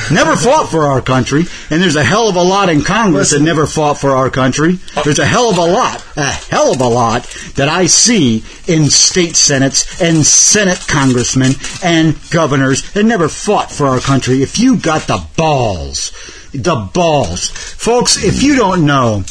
Never 0.09 0.37
fought 0.37 0.69
for 0.69 0.85
our 0.85 1.01
country, 1.01 1.43
and 1.69 1.81
there's 1.81 1.97
a 1.97 2.03
hell 2.03 2.29
of 2.29 2.37
a 2.37 2.41
lot 2.41 2.69
in 2.69 2.81
Congress 2.81 3.31
that 3.31 3.41
never 3.41 3.65
fought 3.65 3.97
for 3.97 4.11
our 4.11 4.29
country. 4.29 4.79
There's 5.03 5.19
a 5.19 5.25
hell 5.25 5.49
of 5.49 5.57
a 5.57 5.65
lot, 5.65 6.05
a 6.15 6.31
hell 6.31 6.71
of 6.71 6.79
a 6.79 6.87
lot 6.87 7.23
that 7.55 7.67
I 7.67 7.87
see 7.87 8.43
in 8.67 8.89
state 8.89 9.35
senates 9.35 10.01
and 10.01 10.25
senate 10.25 10.85
congressmen 10.87 11.53
and 11.83 12.17
governors 12.29 12.89
that 12.93 13.03
never 13.03 13.27
fought 13.27 13.69
for 13.69 13.87
our 13.87 13.99
country. 13.99 14.41
If 14.41 14.59
you 14.59 14.77
got 14.77 15.07
the 15.07 15.25
balls, 15.35 16.11
the 16.53 16.89
balls, 16.93 17.49
folks, 17.49 18.23
if 18.23 18.41
you 18.41 18.55
don't 18.55 18.85
know, 18.85 19.25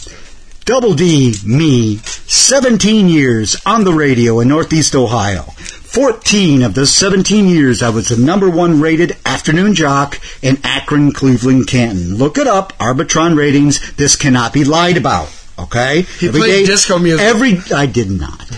Double 0.66 0.94
D, 0.94 1.34
me, 1.44 1.96
17 1.96 3.08
years 3.08 3.56
on 3.66 3.82
the 3.82 3.92
radio 3.92 4.38
in 4.38 4.46
Northeast 4.46 4.94
Ohio. 4.94 5.46
14 5.90 6.62
of 6.62 6.74
those 6.74 6.94
17 6.94 7.48
years, 7.48 7.82
I 7.82 7.90
was 7.90 8.10
the 8.10 8.16
number 8.16 8.48
one 8.48 8.80
rated 8.80 9.16
afternoon 9.26 9.74
jock 9.74 10.20
in 10.40 10.58
Akron, 10.62 11.10
Cleveland, 11.10 11.66
Canton. 11.66 12.14
Look 12.14 12.38
it 12.38 12.46
up, 12.46 12.72
Arbitron 12.78 13.36
ratings. 13.36 13.94
This 13.94 14.14
cannot 14.14 14.52
be 14.52 14.62
lied 14.62 14.96
about. 14.96 15.36
Okay? 15.58 16.02
He 16.02 16.28
Every 16.28 16.40
played 16.40 16.66
disco 16.66 17.00
music. 17.00 17.26
Every 17.26 17.58
I 17.74 17.86
did 17.86 18.08
not. 18.08 18.48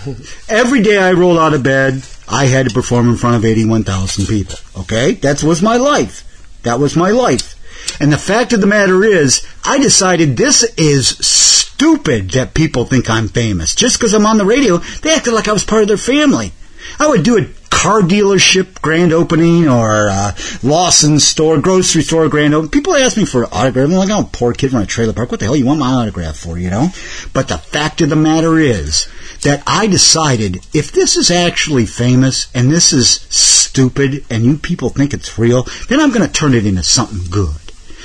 Every 0.46 0.82
day 0.82 0.98
I 0.98 1.12
rolled 1.12 1.38
out 1.38 1.54
of 1.54 1.62
bed, 1.62 2.02
I 2.28 2.44
had 2.44 2.68
to 2.68 2.74
perform 2.74 3.08
in 3.08 3.16
front 3.16 3.36
of 3.36 3.46
81,000 3.46 4.26
people. 4.26 4.56
Okay? 4.82 5.12
That 5.14 5.42
was 5.42 5.62
my 5.62 5.76
life. 5.76 6.28
That 6.64 6.80
was 6.80 6.96
my 6.96 7.12
life. 7.12 7.56
And 7.98 8.12
the 8.12 8.18
fact 8.18 8.52
of 8.52 8.60
the 8.60 8.66
matter 8.66 9.02
is, 9.04 9.42
I 9.64 9.78
decided 9.78 10.36
this 10.36 10.64
is 10.76 11.08
stupid 11.08 12.32
that 12.32 12.52
people 12.52 12.84
think 12.84 13.08
I'm 13.08 13.28
famous. 13.28 13.74
Just 13.74 13.98
because 13.98 14.12
I'm 14.12 14.26
on 14.26 14.36
the 14.36 14.44
radio, 14.44 14.76
they 15.00 15.14
acted 15.14 15.32
like 15.32 15.48
I 15.48 15.52
was 15.54 15.64
part 15.64 15.80
of 15.80 15.88
their 15.88 15.96
family. 15.96 16.52
I 16.98 17.08
would 17.08 17.22
do 17.22 17.38
a 17.38 17.46
car 17.82 18.00
dealership 18.00 18.80
grand 18.80 19.12
opening 19.12 19.68
or 19.68 20.06
a 20.06 20.36
Lawson 20.62 21.18
store, 21.18 21.60
grocery 21.60 22.02
store 22.02 22.28
grand 22.28 22.54
opening. 22.54 22.70
People 22.70 22.94
ask 22.94 23.16
me 23.16 23.24
for 23.24 23.42
an 23.42 23.48
autograph. 23.50 23.88
I'm 23.88 23.92
like, 23.96 24.10
I'm 24.10 24.24
a 24.24 24.28
poor 24.28 24.52
kid 24.52 24.70
from 24.70 24.82
a 24.82 24.86
trailer 24.86 25.12
park. 25.12 25.32
What 25.32 25.40
the 25.40 25.46
hell 25.46 25.56
you 25.56 25.66
want 25.66 25.80
my 25.80 25.92
autograph 25.92 26.36
for, 26.36 26.56
you 26.56 26.70
know? 26.70 26.88
But 27.32 27.48
the 27.48 27.58
fact 27.58 28.00
of 28.00 28.08
the 28.08 28.14
matter 28.14 28.58
is 28.58 29.08
that 29.42 29.64
I 29.66 29.88
decided 29.88 30.64
if 30.72 30.92
this 30.92 31.16
is 31.16 31.32
actually 31.32 31.86
famous 31.86 32.48
and 32.54 32.70
this 32.70 32.92
is 32.92 33.08
stupid 33.30 34.24
and 34.30 34.44
you 34.44 34.58
people 34.58 34.90
think 34.90 35.12
it's 35.12 35.36
real, 35.36 35.66
then 35.88 35.98
I'm 35.98 36.12
going 36.12 36.24
to 36.24 36.32
turn 36.32 36.54
it 36.54 36.66
into 36.66 36.84
something 36.84 37.28
good. 37.30 37.56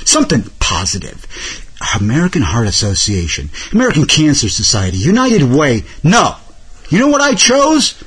Something 0.04 0.42
positive. 0.58 1.24
American 2.00 2.42
Heart 2.42 2.66
Association, 2.66 3.50
American 3.72 4.06
Cancer 4.06 4.48
Society, 4.48 4.96
United 4.96 5.44
Way. 5.44 5.84
No. 6.02 6.34
You 6.88 6.98
know 6.98 7.08
what 7.08 7.20
I 7.20 7.34
chose? 7.34 8.02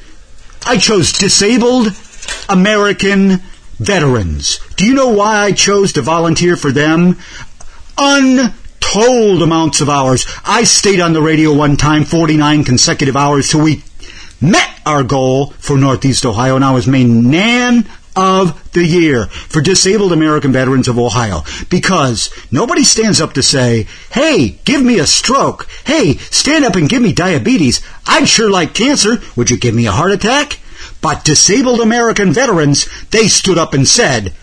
I 0.65 0.77
chose 0.77 1.11
disabled 1.11 1.87
American 2.47 3.41
veterans. 3.79 4.59
Do 4.75 4.85
you 4.85 4.93
know 4.93 5.09
why 5.09 5.39
I 5.39 5.51
chose 5.51 5.93
to 5.93 6.01
volunteer 6.01 6.55
for 6.55 6.71
them? 6.71 7.17
untold 7.97 9.41
amounts 9.41 9.81
of 9.81 9.89
hours. 9.89 10.25
I 10.43 10.63
stayed 10.63 10.99
on 10.99 11.13
the 11.13 11.21
radio 11.21 11.53
one 11.53 11.77
time, 11.77 12.03
49 12.03 12.63
consecutive 12.63 13.15
hours, 13.15 13.49
till 13.49 13.61
we 13.61 13.83
met 14.41 14.69
our 14.85 15.03
goal 15.03 15.51
for 15.59 15.77
Northeast 15.77 16.25
Ohio, 16.25 16.55
and 16.55 16.65
I 16.65 16.71
was 16.71 16.87
made 16.87 17.05
man 17.05 17.87
of 18.15 18.71
the 18.73 18.85
year 18.85 19.27
for 19.27 19.61
disabled 19.61 20.11
American 20.11 20.51
veterans 20.51 20.87
of 20.87 20.99
Ohio 20.99 21.43
because 21.69 22.29
nobody 22.51 22.83
stands 22.83 23.21
up 23.21 23.33
to 23.33 23.43
say, 23.43 23.87
hey, 24.11 24.59
give 24.65 24.83
me 24.83 24.99
a 24.99 25.05
stroke. 25.05 25.67
Hey, 25.85 26.17
stand 26.17 26.65
up 26.65 26.75
and 26.75 26.89
give 26.89 27.01
me 27.01 27.13
diabetes. 27.13 27.81
I'd 28.05 28.27
sure 28.27 28.49
like 28.49 28.73
cancer. 28.73 29.17
Would 29.35 29.49
you 29.49 29.57
give 29.57 29.75
me 29.75 29.87
a 29.87 29.91
heart 29.91 30.11
attack? 30.11 30.59
But 31.01 31.25
disabled 31.25 31.81
American 31.81 32.31
veterans, 32.31 32.87
they 33.09 33.27
stood 33.27 33.57
up 33.57 33.73
and 33.73 33.87
said, 33.87 34.33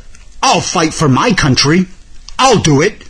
I'll 0.43 0.61
fight 0.61 0.95
for 0.95 1.09
my 1.09 1.33
country. 1.33 1.87
I'll 2.39 2.61
do 2.61 2.83
it. 2.83 3.05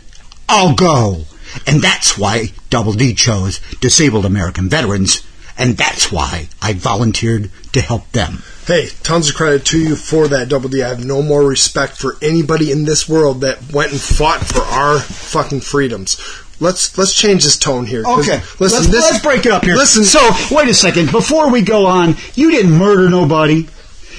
I'll 0.47 0.75
go. 0.75 1.25
And 1.65 1.81
that's 1.81 2.17
why 2.17 2.53
Double 2.69 2.93
D 2.93 3.13
chose 3.13 3.59
disabled 3.79 4.25
American 4.25 4.69
veterans. 4.69 5.23
And 5.59 5.77
that's 5.77 6.11
why 6.11 6.47
I 6.61 6.73
volunteered 6.73 7.51
to 7.73 7.81
help 7.81 8.09
them. 8.13 8.41
Hey, 8.65 8.87
tons 9.03 9.29
of 9.29 9.35
credit 9.35 9.65
to 9.67 9.79
you 9.79 9.95
for 9.95 10.27
that, 10.29 10.47
Double 10.49 10.69
D. 10.69 10.81
I 10.81 10.87
have 10.89 11.03
no 11.05 11.21
more 11.21 11.43
respect 11.43 11.97
for 11.97 12.15
anybody 12.21 12.71
in 12.71 12.85
this 12.85 13.09
world 13.09 13.41
that 13.41 13.71
went 13.73 13.91
and 13.91 13.99
fought 13.99 14.39
for 14.39 14.61
our 14.61 14.99
fucking 14.99 15.59
freedoms. 15.61 16.17
Let's 16.61 16.97
let's 16.97 17.13
change 17.13 17.43
this 17.43 17.57
tone 17.57 17.85
here. 17.85 18.03
Okay, 18.05 18.41
listen, 18.59 18.59
let's, 18.59 18.87
this, 18.87 19.11
let's 19.11 19.23
break 19.23 19.45
it 19.45 19.51
up 19.51 19.63
here. 19.63 19.75
Listen, 19.75 20.03
so 20.03 20.19
wait 20.55 20.67
a 20.69 20.73
second. 20.73 21.11
Before 21.11 21.51
we 21.51 21.61
go 21.61 21.85
on, 21.85 22.15
you 22.35 22.51
didn't 22.51 22.71
murder 22.73 23.09
nobody. 23.09 23.67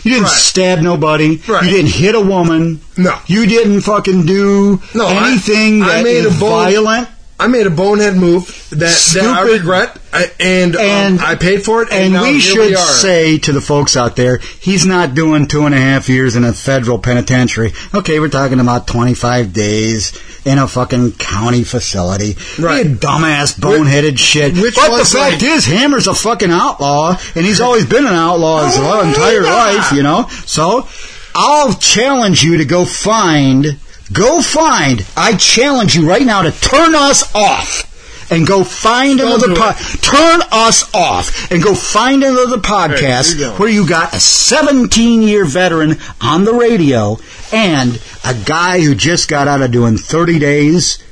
You 0.02 0.10
didn't 0.12 0.24
Right. 0.24 0.32
stab 0.32 0.78
nobody. 0.80 1.36
Right. 1.46 1.62
You 1.64 1.70
didn't 1.70 1.90
hit 1.92 2.14
a 2.14 2.20
woman. 2.20 2.80
No. 2.96 3.18
You 3.26 3.44
didn't 3.46 3.82
fucking 3.82 4.24
do 4.24 4.80
No, 4.94 5.06
anything 5.08 5.82
I 5.82 5.96
that 5.96 6.04
made 6.04 6.24
a 6.24 6.28
is 6.28 6.40
bone- 6.40 6.50
violent. 6.72 7.08
I 7.40 7.46
made 7.46 7.66
a 7.66 7.70
bonehead 7.70 8.16
move 8.16 8.46
that, 8.70 9.10
that 9.14 9.24
I 9.24 9.42
regret, 9.50 9.98
I, 10.12 10.30
and, 10.38 10.76
um, 10.76 11.18
I 11.20 11.34
paid 11.36 11.64
for 11.64 11.82
it. 11.82 11.88
And, 11.90 12.14
And 12.14 12.22
we 12.22 12.38
should 12.40 12.58
we 12.70 12.76
say 12.76 13.38
to 13.38 13.52
the 13.52 13.60
folks 13.60 13.96
out 13.96 14.14
there, 14.16 14.38
he's 14.60 14.84
not 14.86 15.14
doing 15.14 15.46
two 15.48 15.64
and 15.66 15.74
a 15.74 15.78
half 15.78 16.08
years 16.08 16.36
in 16.36 16.44
a 16.44 16.52
federal 16.52 16.98
penitentiary. 16.98 17.72
Okay, 17.94 18.20
we're 18.20 18.28
talking 18.28 18.60
about 18.60 18.86
25 18.86 19.52
days 19.52 20.12
in 20.44 20.58
a 20.58 20.66
fucking 20.68 21.12
county 21.12 21.64
facility. 21.64 22.34
Right. 22.58 22.86
You 22.86 22.94
dumbass, 22.96 23.58
boneheaded 23.58 24.18
shit. 24.18 24.54
which 24.54 24.74
but 24.74 24.96
the 24.98 25.04
fact 25.04 25.42
like- 25.42 25.42
is, 25.42 25.64
Hammer's 25.66 26.06
a 26.06 26.14
fucking 26.14 26.50
outlaw, 26.50 27.16
and 27.34 27.44
he's 27.46 27.60
always 27.60 27.86
been 27.86 28.06
an 28.06 28.12
outlaw 28.14 28.64
his 28.66 28.74
Oh, 28.78 29.00
entire 29.08 29.42
yeah. 29.42 29.54
life, 29.54 29.92
you 29.92 30.02
know? 30.02 30.26
So, 30.46 30.88
I'll 31.34 31.74
challenge 31.74 32.42
you 32.42 32.58
to 32.58 32.64
go 32.64 32.84
find, 32.84 33.78
go 34.12 34.40
find, 34.42 35.04
I 35.16 35.36
challenge 35.36 35.94
you 35.94 36.08
right 36.08 36.22
now 36.22 36.42
to 36.42 36.50
turn 36.50 36.94
us 36.94 37.34
off. 37.34 37.86
And 38.32 38.46
go 38.46 38.62
find 38.62 39.18
Don't 39.18 39.26
another 39.26 39.48
do 39.48 39.56
po- 39.56 39.72
turn 40.02 40.40
us 40.52 40.94
off 40.94 41.50
and 41.50 41.60
go 41.60 41.74
find 41.74 42.22
another 42.22 42.58
podcast 42.58 43.34
Hey, 43.34 43.40
you 43.40 43.50
where 43.54 43.68
you 43.68 43.88
got 43.88 44.14
a 44.14 44.20
17 44.20 45.22
year 45.22 45.44
veteran 45.44 45.96
on 46.20 46.44
the 46.44 46.54
radio 46.54 47.18
and 47.52 48.00
a 48.24 48.34
guy 48.44 48.82
who 48.82 48.94
just 48.94 49.28
got 49.28 49.48
out 49.48 49.62
of 49.62 49.72
doing 49.72 49.96
30 49.96 50.38
days 50.38 51.02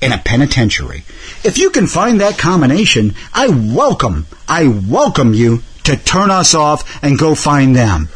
in 0.00 0.12
a 0.12 0.16
penitentiary. 0.16 1.04
If 1.44 1.58
you 1.58 1.68
can 1.68 1.86
find 1.86 2.22
that 2.22 2.38
combination, 2.38 3.14
I 3.34 3.48
welcome, 3.48 4.26
I 4.48 4.66
welcome 4.68 5.34
you 5.34 5.62
to 5.82 5.96
turn 5.98 6.30
us 6.30 6.54
off 6.54 7.02
and 7.04 7.18
go 7.18 7.34
find 7.34 7.76
them. 7.76 8.08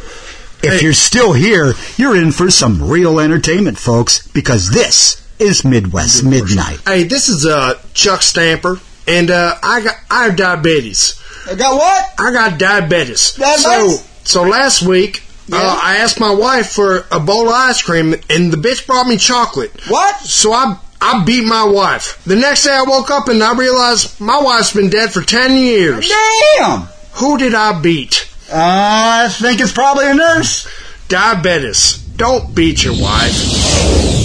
If 0.62 0.74
Hey. 0.74 0.80
you're 0.82 0.92
still 0.92 1.32
here, 1.32 1.74
you're 1.96 2.16
in 2.16 2.32
for 2.32 2.50
some 2.50 2.82
real 2.88 3.20
entertainment, 3.20 3.78
folks, 3.78 4.26
because 4.28 4.70
this 4.70 5.22
is 5.38 5.64
Midwest 5.64 6.24
Midnight. 6.24 6.80
Hey, 6.86 7.04
this 7.04 7.28
is 7.28 7.46
uh, 7.46 7.74
Chuck 7.94 8.22
Stamper, 8.22 8.80
and 9.06 9.30
uh, 9.30 9.54
I 9.62 9.80
got 9.82 9.94
I 10.10 10.24
have 10.24 10.36
diabetes. 10.36 11.20
I 11.48 11.54
got 11.54 11.76
what? 11.76 12.04
I 12.18 12.32
got 12.32 12.58
diabetes. 12.58 13.34
That's 13.34 13.62
so 13.62 13.96
so 14.24 14.42
last 14.42 14.82
week. 14.82 15.22
Yeah. 15.46 15.58
Uh, 15.58 15.80
I 15.82 15.96
asked 15.98 16.20
my 16.20 16.34
wife 16.34 16.70
for 16.72 17.06
a 17.10 17.20
bowl 17.20 17.48
of 17.48 17.54
ice 17.54 17.80
cream, 17.80 18.14
and 18.28 18.52
the 18.52 18.56
bitch 18.58 18.86
brought 18.86 19.06
me 19.06 19.16
chocolate. 19.16 19.70
What? 19.88 20.18
So 20.20 20.52
I 20.52 20.76
I 21.00 21.22
beat 21.24 21.44
my 21.44 21.64
wife. 21.64 22.20
The 22.24 22.34
next 22.36 22.64
day 22.64 22.72
I 22.72 22.82
woke 22.82 23.10
up 23.10 23.28
and 23.28 23.42
I 23.42 23.54
realized 23.54 24.20
my 24.20 24.40
wife's 24.42 24.74
been 24.74 24.90
dead 24.90 25.12
for 25.12 25.22
ten 25.22 25.52
years. 25.56 26.10
Damn! 26.58 26.88
Who 27.14 27.38
did 27.38 27.54
I 27.54 27.80
beat? 27.80 28.28
I 28.52 29.28
think 29.30 29.60
it's 29.60 29.72
probably 29.72 30.10
a 30.10 30.14
nurse. 30.14 30.68
Diabetes. 31.08 31.98
Don't 31.98 32.54
beat 32.54 32.84
your 32.84 32.94
wife. 33.00 34.17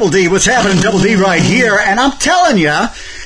Double 0.00 0.12
D. 0.12 0.28
What's 0.28 0.46
happening, 0.46 0.80
Double 0.82 0.98
D, 0.98 1.14
right 1.14 1.42
here? 1.42 1.78
And 1.78 2.00
I'm 2.00 2.12
telling 2.12 2.56
you, 2.56 2.74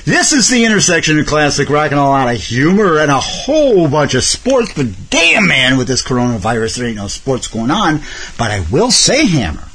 this 0.04 0.32
is 0.32 0.48
the 0.48 0.64
intersection 0.64 1.20
of 1.20 1.26
classic 1.26 1.70
rock 1.70 1.92
and 1.92 2.00
a 2.00 2.02
lot 2.02 2.34
of 2.34 2.40
humor 2.40 2.98
and 2.98 3.12
a 3.12 3.20
whole 3.20 3.88
bunch 3.88 4.14
of 4.14 4.24
sports. 4.24 4.72
But 4.74 4.88
damn, 5.08 5.46
man, 5.46 5.78
with 5.78 5.86
this 5.86 6.02
coronavirus, 6.02 6.78
there 6.78 6.88
ain't 6.88 6.96
no 6.96 7.06
sports 7.06 7.46
going 7.46 7.70
on. 7.70 8.00
But 8.36 8.50
I 8.50 8.66
will 8.72 8.90
say, 8.90 9.24
Hammer, 9.24 9.68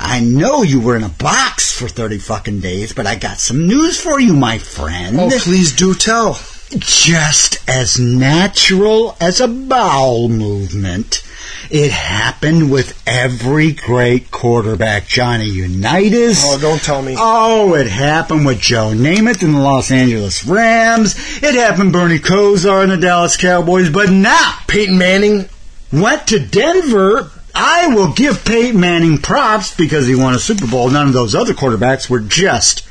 I 0.00 0.18
know 0.18 0.64
you 0.64 0.80
were 0.80 0.96
in 0.96 1.04
a 1.04 1.08
box 1.08 1.72
for 1.72 1.86
30 1.86 2.18
fucking 2.18 2.58
days, 2.58 2.92
but 2.92 3.06
I 3.06 3.14
got 3.14 3.38
some 3.38 3.68
news 3.68 4.00
for 4.00 4.18
you, 4.18 4.32
my 4.32 4.58
friend. 4.58 5.20
Oh, 5.20 5.30
please 5.30 5.76
do 5.76 5.94
tell. 5.94 6.34
Just 6.78 7.68
as 7.68 7.98
natural 7.98 9.16
as 9.20 9.40
a 9.40 9.48
bowel 9.48 10.28
movement, 10.28 11.22
it 11.68 11.90
happened 11.90 12.70
with 12.70 13.00
every 13.06 13.72
great 13.72 14.30
quarterback. 14.30 15.06
Johnny 15.08 15.46
Unitas. 15.46 16.42
Oh, 16.44 16.58
don't 16.60 16.80
tell 16.80 17.02
me. 17.02 17.16
Oh, 17.18 17.74
it 17.74 17.88
happened 17.88 18.46
with 18.46 18.60
Joe 18.60 18.92
Namath 18.94 19.42
in 19.42 19.52
the 19.52 19.58
Los 19.60 19.90
Angeles 19.90 20.44
Rams. 20.46 21.42
It 21.42 21.54
happened 21.56 21.92
Bernie 21.92 22.18
Kosar 22.18 22.84
in 22.84 22.90
the 22.90 22.96
Dallas 22.96 23.36
Cowboys. 23.36 23.90
But 23.90 24.10
now, 24.10 24.58
Peyton 24.68 24.96
Manning. 24.96 25.48
went 25.92 26.28
to 26.28 26.38
Denver. 26.38 27.32
I 27.52 27.88
will 27.88 28.12
give 28.12 28.44
Peyton 28.44 28.78
Manning 28.78 29.18
props 29.18 29.74
because 29.74 30.06
he 30.06 30.14
won 30.14 30.34
a 30.34 30.38
Super 30.38 30.68
Bowl. 30.68 30.88
None 30.88 31.08
of 31.08 31.12
those 31.14 31.34
other 31.34 31.52
quarterbacks 31.52 32.08
were 32.08 32.20
just 32.20 32.86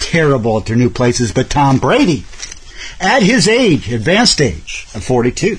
terrible 0.00 0.58
at 0.58 0.66
their 0.66 0.76
new 0.76 0.90
places. 0.90 1.32
But 1.32 1.50
Tom 1.50 1.78
Brady, 1.78 2.24
at 3.00 3.22
his 3.22 3.48
age, 3.48 3.92
advanced 3.92 4.40
age 4.40 4.86
of 4.94 5.04
42, 5.04 5.58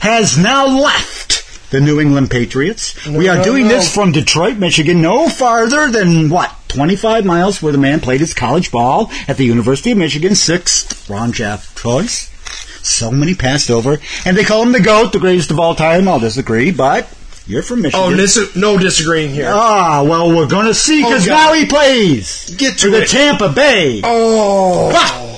has 0.00 0.36
now 0.38 0.66
left 0.66 1.70
the 1.70 1.80
New 1.80 2.00
England 2.00 2.30
Patriots. 2.30 3.06
we 3.06 3.28
are 3.28 3.36
no, 3.38 3.44
doing 3.44 3.64
no. 3.68 3.74
this 3.74 3.92
from 3.94 4.12
Detroit, 4.12 4.56
Michigan, 4.56 5.00
no 5.02 5.28
farther 5.28 5.88
than 5.90 6.28
what? 6.28 6.54
25 6.68 7.24
miles 7.24 7.60
where 7.62 7.72
the 7.72 7.78
man 7.78 8.00
played 8.00 8.20
his 8.20 8.34
college 8.34 8.70
ball 8.72 9.10
at 9.28 9.36
the 9.36 9.44
University 9.44 9.90
of 9.92 9.98
Michigan, 9.98 10.34
sixth 10.34 11.08
round 11.10 11.32
draft 11.32 11.76
choice. 11.80 12.28
So 12.82 13.10
many 13.10 13.34
passed 13.34 13.70
over, 13.70 13.98
and 14.24 14.36
they 14.36 14.44
call 14.44 14.62
him 14.62 14.72
the 14.72 14.80
GOAT, 14.80 15.12
the 15.12 15.18
greatest 15.18 15.50
of 15.50 15.58
all 15.60 15.74
time. 15.74 16.08
I'll 16.08 16.18
disagree, 16.18 16.70
but 16.70 17.12
you're 17.46 17.62
from 17.62 17.82
Michigan. 17.82 18.12
Oh, 18.12 18.16
dis- 18.16 18.56
no 18.56 18.78
disagreeing 18.78 19.30
here. 19.34 19.50
Ah, 19.52 20.02
well, 20.02 20.34
we're 20.34 20.46
going 20.48 20.66
to 20.66 20.74
see 20.74 21.02
because 21.02 21.28
Oh, 21.28 21.30
now 21.32 21.52
he 21.52 21.66
plays 21.66 22.54
Get 22.56 22.78
to 22.78 22.86
for 22.86 22.90
the 22.90 23.02
it. 23.02 23.08
Tampa 23.08 23.48
Bay. 23.50 24.00
Oh, 24.02 24.90
Ah, 24.94 25.29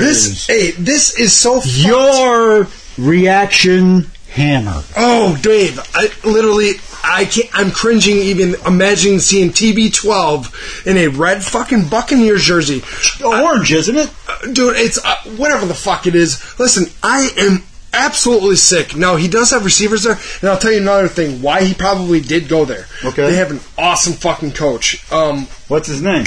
this 0.00 0.46
hey, 0.46 0.70
this 0.72 1.18
is 1.18 1.32
so. 1.32 1.60
fucked. 1.60 1.76
your 1.76 2.68
reaction, 2.98 4.10
Hammer. 4.30 4.82
Oh, 4.96 5.38
Dave, 5.42 5.78
I 5.94 6.10
literally, 6.24 6.72
I 7.02 7.24
can't. 7.24 7.48
I'm 7.52 7.70
cringing 7.70 8.16
even 8.16 8.54
imagining 8.66 9.18
seeing 9.20 9.50
TB12 9.50 10.86
in 10.86 10.96
a 10.96 11.08
red 11.08 11.44
fucking 11.44 11.88
Buccaneers 11.88 12.44
jersey. 12.44 12.82
Orange, 13.24 13.72
isn't 13.72 13.96
it? 13.96 14.12
Uh, 14.28 14.52
dude, 14.52 14.76
it's 14.76 15.04
uh, 15.04 15.16
whatever 15.36 15.66
the 15.66 15.74
fuck 15.74 16.06
it 16.06 16.14
is. 16.14 16.58
Listen, 16.58 16.86
I 17.02 17.30
am 17.38 17.62
absolutely 17.92 18.56
sick. 18.56 18.96
Now 18.96 19.16
he 19.16 19.28
does 19.28 19.50
have 19.50 19.64
receivers 19.64 20.02
there, 20.02 20.18
and 20.40 20.50
I'll 20.50 20.58
tell 20.58 20.72
you 20.72 20.80
another 20.80 21.08
thing 21.08 21.40
why 21.42 21.62
he 21.62 21.74
probably 21.74 22.20
did 22.20 22.48
go 22.48 22.64
there. 22.64 22.86
Okay. 23.04 23.22
they 23.30 23.36
have 23.36 23.50
an 23.50 23.60
awesome 23.78 24.14
fucking 24.14 24.52
coach. 24.52 25.10
Um, 25.12 25.46
What's 25.68 25.88
his 25.88 26.02
name? 26.02 26.26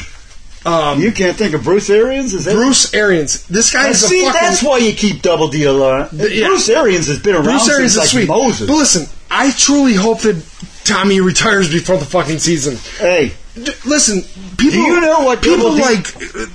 Um, 0.68 1.00
You 1.00 1.12
can't 1.12 1.38
think 1.38 1.54
of 1.54 1.64
Bruce 1.64 1.90
Arians? 1.90 2.34
Is 2.34 2.46
that 2.46 2.54
Bruce 2.56 2.94
Arians. 2.94 3.46
This 3.48 3.72
guy 3.72 3.90
is 3.90 4.04
a 4.04 4.08
see, 4.08 4.26
fucking. 4.26 4.42
that's 4.42 4.62
why 4.64 4.78
you 4.80 4.94
keep 4.94 5.22
double 5.22 5.46
on. 5.48 6.10
yeah. 6.14 6.48
Bruce 6.48 6.70
Arians 6.70 7.08
has 7.08 7.20
been 7.20 7.36
around 7.36 7.46
Bruce 7.46 7.70
Arians 7.70 7.94
since 7.94 8.06
is 8.06 8.14
like 8.14 8.26
sweet. 8.26 8.28
Moses. 8.28 8.68
But 8.68 8.76
listen, 8.76 9.08
I 9.32 9.52
truly 9.52 9.94
hope 9.94 10.22
that 10.22 10.44
Tommy 10.84 11.20
retires 11.32 11.72
before 11.72 11.98
the 11.98 12.06
fucking 12.06 12.40
season. 12.40 12.78
hey, 13.00 13.34
D- 13.56 13.72
listen, 13.86 14.22
people. 14.58 14.72
Do 14.72 14.80
you 14.82 15.02
know 15.02 15.22
what 15.22 15.42
people 15.42 15.72
people 15.76 15.80
like? 15.80 16.16
uh, 16.36 16.46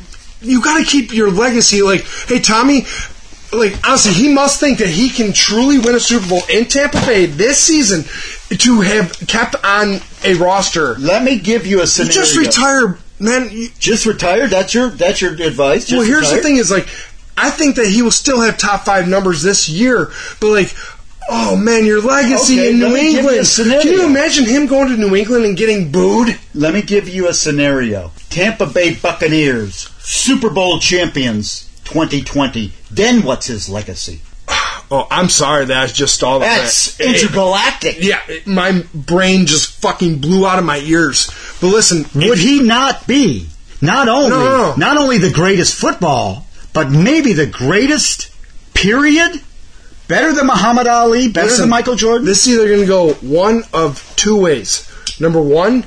You 0.40 0.62
got 0.62 0.78
to 0.78 0.84
keep 0.84 1.12
your 1.12 1.30
legacy. 1.30 1.82
Like, 1.82 2.04
hey, 2.28 2.38
Tommy. 2.40 2.84
Like 3.54 3.74
honestly, 3.86 4.14
he 4.14 4.32
must 4.32 4.60
think 4.60 4.78
that 4.78 4.88
he 4.88 5.10
can 5.10 5.34
truly 5.34 5.78
win 5.78 5.94
a 5.94 6.00
Super 6.00 6.26
Bowl 6.26 6.40
in 6.48 6.64
Tampa 6.64 6.98
Bay 7.04 7.26
this 7.26 7.58
season 7.58 8.04
to 8.56 8.80
have 8.80 9.12
kept 9.28 9.56
on 9.62 9.98
a 10.24 10.32
roster. 10.36 10.94
let 10.94 11.22
me 11.22 11.38
give 11.38 11.66
you 11.66 11.76
a 11.76 11.80
You 11.82 11.86
scenario. 11.86 12.14
just 12.14 12.34
retire, 12.38 12.96
man. 13.22 13.48
You, 13.50 13.68
Just 13.78 14.04
retire. 14.06 14.48
That's 14.48 14.74
your 14.74 14.90
that's 14.90 15.20
your 15.20 15.32
advice. 15.32 15.86
Just 15.86 15.98
well, 15.98 16.06
here's 16.06 16.22
retire? 16.22 16.36
the 16.36 16.42
thing: 16.42 16.56
is 16.56 16.70
like, 16.70 16.86
I 17.36 17.50
think 17.50 17.76
that 17.76 17.86
he 17.86 18.02
will 18.02 18.10
still 18.10 18.40
have 18.40 18.58
top 18.58 18.84
five 18.84 19.08
numbers 19.08 19.42
this 19.42 19.68
year, 19.68 20.10
but 20.40 20.48
like. 20.48 20.74
Oh 21.30 21.54
man, 21.56 21.86
your 21.86 22.02
legacy 22.02 22.54
Okay, 22.58 22.70
in 22.70 22.80
New 22.80 22.92
me 22.92 23.12
give 23.12 23.22
you 23.24 23.30
a 23.30 23.44
England. 23.44 23.82
Can 23.82 23.92
you 23.92 24.04
imagine 24.04 24.44
him 24.44 24.66
going 24.66 24.88
to 24.88 24.96
New 24.96 25.14
England 25.14 25.44
and 25.44 25.56
getting 25.56 25.92
booed? 25.92 26.36
Let 26.52 26.74
me 26.74 26.82
give 26.82 27.08
you 27.08 27.28
a 27.28 27.32
scenario. 27.32 28.10
Tampa 28.28 28.66
Bay 28.66 28.96
Buccaneers, 28.96 29.88
Super 30.00 30.50
Bowl 30.50 30.80
champions 30.80 31.70
2020. 31.84 32.72
Then 32.90 33.22
what's 33.22 33.46
his 33.46 33.68
legacy? 33.68 34.20
Oh, 34.94 35.06
I'm 35.10 35.30
sorry 35.30 35.64
that 35.64 35.82
I 35.82 35.86
just 35.86 36.22
on 36.22 36.40
That's 36.42 36.98
that. 36.98 37.04
It- 37.06 37.22
intergalactic. 37.22 37.96
Yeah, 38.02 38.20
it- 38.28 38.46
my 38.46 38.84
brain 38.92 39.46
just 39.46 39.80
fucking 39.80 40.18
blew 40.18 40.46
out 40.46 40.58
of 40.58 40.66
my 40.66 40.78
ears. 40.80 41.30
But 41.62 41.68
listen, 41.68 42.04
Would 42.16 42.38
he 42.38 42.60
not 42.60 43.06
be 43.06 43.46
not 43.80 44.08
only 44.08 44.30
No, 44.30 44.44
no, 44.44 44.56
no. 44.70 44.74
not 44.76 44.96
only 44.98 45.16
the 45.18 45.30
greatest 45.30 45.74
football, 45.76 46.44
but 46.74 46.90
maybe 46.90 47.32
the 47.32 47.46
greatest 47.46 48.30
period? 48.74 49.40
Better 50.08 50.32
than 50.32 50.46
Muhammad 50.48 50.88
Ali, 50.88 51.28
better 51.28 51.46
listen, 51.46 51.62
than 51.62 51.70
Michael 51.70 51.94
Jordan? 51.94 52.26
This 52.26 52.46
is 52.46 52.54
either 52.54 52.66
going 52.66 52.80
to 52.80 52.86
go 52.86 53.12
one 53.22 53.62
of 53.72 54.12
two 54.16 54.36
ways. 54.36 54.86
Number 55.20 55.40
one, 55.40 55.84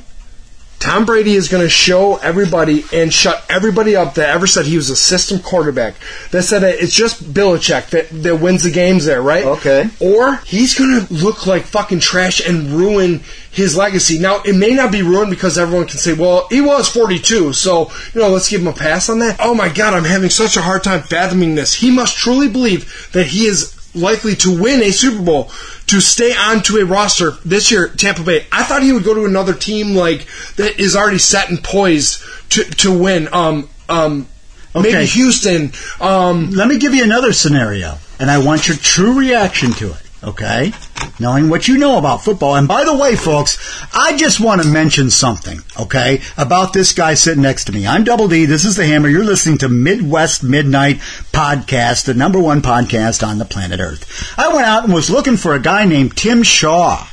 Tom 0.86 1.04
Brady 1.04 1.34
is 1.34 1.50
going 1.50 1.64
to 1.64 1.70
show 1.70 2.18
everybody 2.18 2.86
and 2.94 3.12
shut 3.12 3.44
everybody 3.50 3.96
up 3.96 4.14
that 4.14 4.30
ever 4.30 4.46
said 4.46 4.68
he 4.68 4.78
was 4.78 4.92
a 4.92 4.96
system 4.96 5.40
quarterback. 5.40 5.96
That 6.30 6.44
said 6.44 6.60
that 6.60 6.76
it's 6.76 6.94
just 6.94 7.24
Belichick 7.24 7.90
that, 7.90 8.10
that 8.22 8.36
wins 8.40 8.62
the 8.62 8.70
games 8.70 9.04
there, 9.04 9.20
right? 9.20 9.46
Okay. 9.46 9.90
Or 10.00 10.36
he's 10.46 10.78
going 10.78 11.08
to 11.08 11.12
look 11.12 11.48
like 11.48 11.64
fucking 11.64 12.02
trash 12.02 12.48
and 12.48 12.68
ruin 12.70 13.22
his 13.52 13.76
legacy. 13.76 14.20
Now, 14.20 14.44
it 14.46 14.56
may 14.56 14.76
not 14.76 14.92
be 14.92 15.02
ruined 15.02 15.32
because 15.32 15.58
everyone 15.58 15.88
can 15.88 15.98
say, 15.98 16.14
well, 16.14 16.48
he 16.50 16.62
was 16.62 16.88
42, 16.88 17.54
so, 17.54 17.90
you 18.14 18.22
know, 18.22 18.30
let's 18.30 18.48
give 18.48 18.62
him 18.62 18.68
a 18.68 18.74
pass 18.74 19.10
on 19.10 19.18
that. 19.20 19.38
Oh 19.40 19.56
my 19.56 19.70
god, 19.70 19.96
I'm 19.96 20.04
having 20.04 20.30
such 20.30 20.56
a 20.56 20.62
hard 20.62 20.84
time 20.84 21.02
fathoming 21.02 21.56
this. 21.56 21.74
He 21.74 21.90
must 21.90 22.16
truly 22.16 22.48
believe 22.48 23.10
that 23.14 23.26
he 23.26 23.48
is 23.48 23.76
likely 23.96 24.36
to 24.36 24.62
win 24.62 24.84
a 24.84 24.92
Super 24.92 25.24
Bowl 25.24 25.50
to 25.88 26.02
stay 26.02 26.34
on 26.36 26.62
to 26.64 26.78
a 26.78 26.86
roster 26.86 27.32
this 27.46 27.72
year, 27.72 27.88
Tampa 27.90 28.24
Bay. 28.24 28.46
I 28.52 28.64
thought 28.64 28.82
he 28.84 28.92
would 28.92 29.04
go 29.04 29.14
to 29.14 29.26
another 29.26 29.54
team 29.54 29.96
like 29.96 30.26
that 30.56 30.80
is 30.80 30.96
already 30.96 31.20
set 31.20 31.50
and 31.50 31.64
poised 31.64 32.22
to 32.52 32.64
to 32.64 32.98
win. 32.98 33.30
Um, 33.34 33.70
um, 33.90 34.28
Okay. 34.76 34.92
maybe 34.92 35.06
Houston. 35.06 35.72
Um, 36.02 36.52
Let 36.52 36.68
me 36.68 36.78
give 36.78 36.94
you 36.94 37.04
another 37.06 37.32
scenario, 37.32 37.98
and 38.20 38.30
I 38.30 38.40
want 38.40 38.68
your 38.68 38.76
true 38.76 39.18
reaction 39.18 39.72
to 39.74 39.92
it, 39.92 40.02
okay? 40.26 40.74
Knowing 41.20 41.50
what 41.50 41.68
you 41.68 41.78
know 41.78 41.98
about 41.98 42.24
football. 42.24 42.56
And 42.56 42.68
by 42.68 42.84
the 42.84 42.96
way, 42.96 43.16
folks, 43.16 43.58
I 43.94 44.18
just 44.18 44.40
want 44.40 44.62
to 44.62 44.68
mention 44.68 45.10
something, 45.10 45.60
okay, 45.80 46.22
about 46.38 46.74
this 46.74 46.92
guy 46.92 47.14
sitting 47.14 47.44
next 47.44 47.66
to 47.66 47.72
me. 47.72 47.88
I'm 47.88 48.04
Double 48.04 48.28
D. 48.28 48.46
This 48.46 48.66
is 48.66 48.76
The 48.76 48.86
Hammer. 48.86 49.08
You're 49.08 49.24
listening 49.24 49.60
to 49.60 49.70
Midwest 49.70 50.44
Midnight 50.44 50.98
Podcast, 51.32 52.06
the 52.06 52.14
number 52.14 52.40
one 52.40 52.62
podcast 52.62 53.26
on 53.26 53.38
the 53.38 53.46
planet 53.46 53.80
Earth. 53.80 54.34
I 54.38 54.54
went 54.54 54.66
out 54.66 54.84
and 54.84 54.94
was 54.94 55.10
looking 55.10 55.38
for 55.38 55.54
a 55.54 55.62
guy 55.62 55.86
named 55.86 56.18
Tim 56.18 56.44
Shaw 56.44 57.08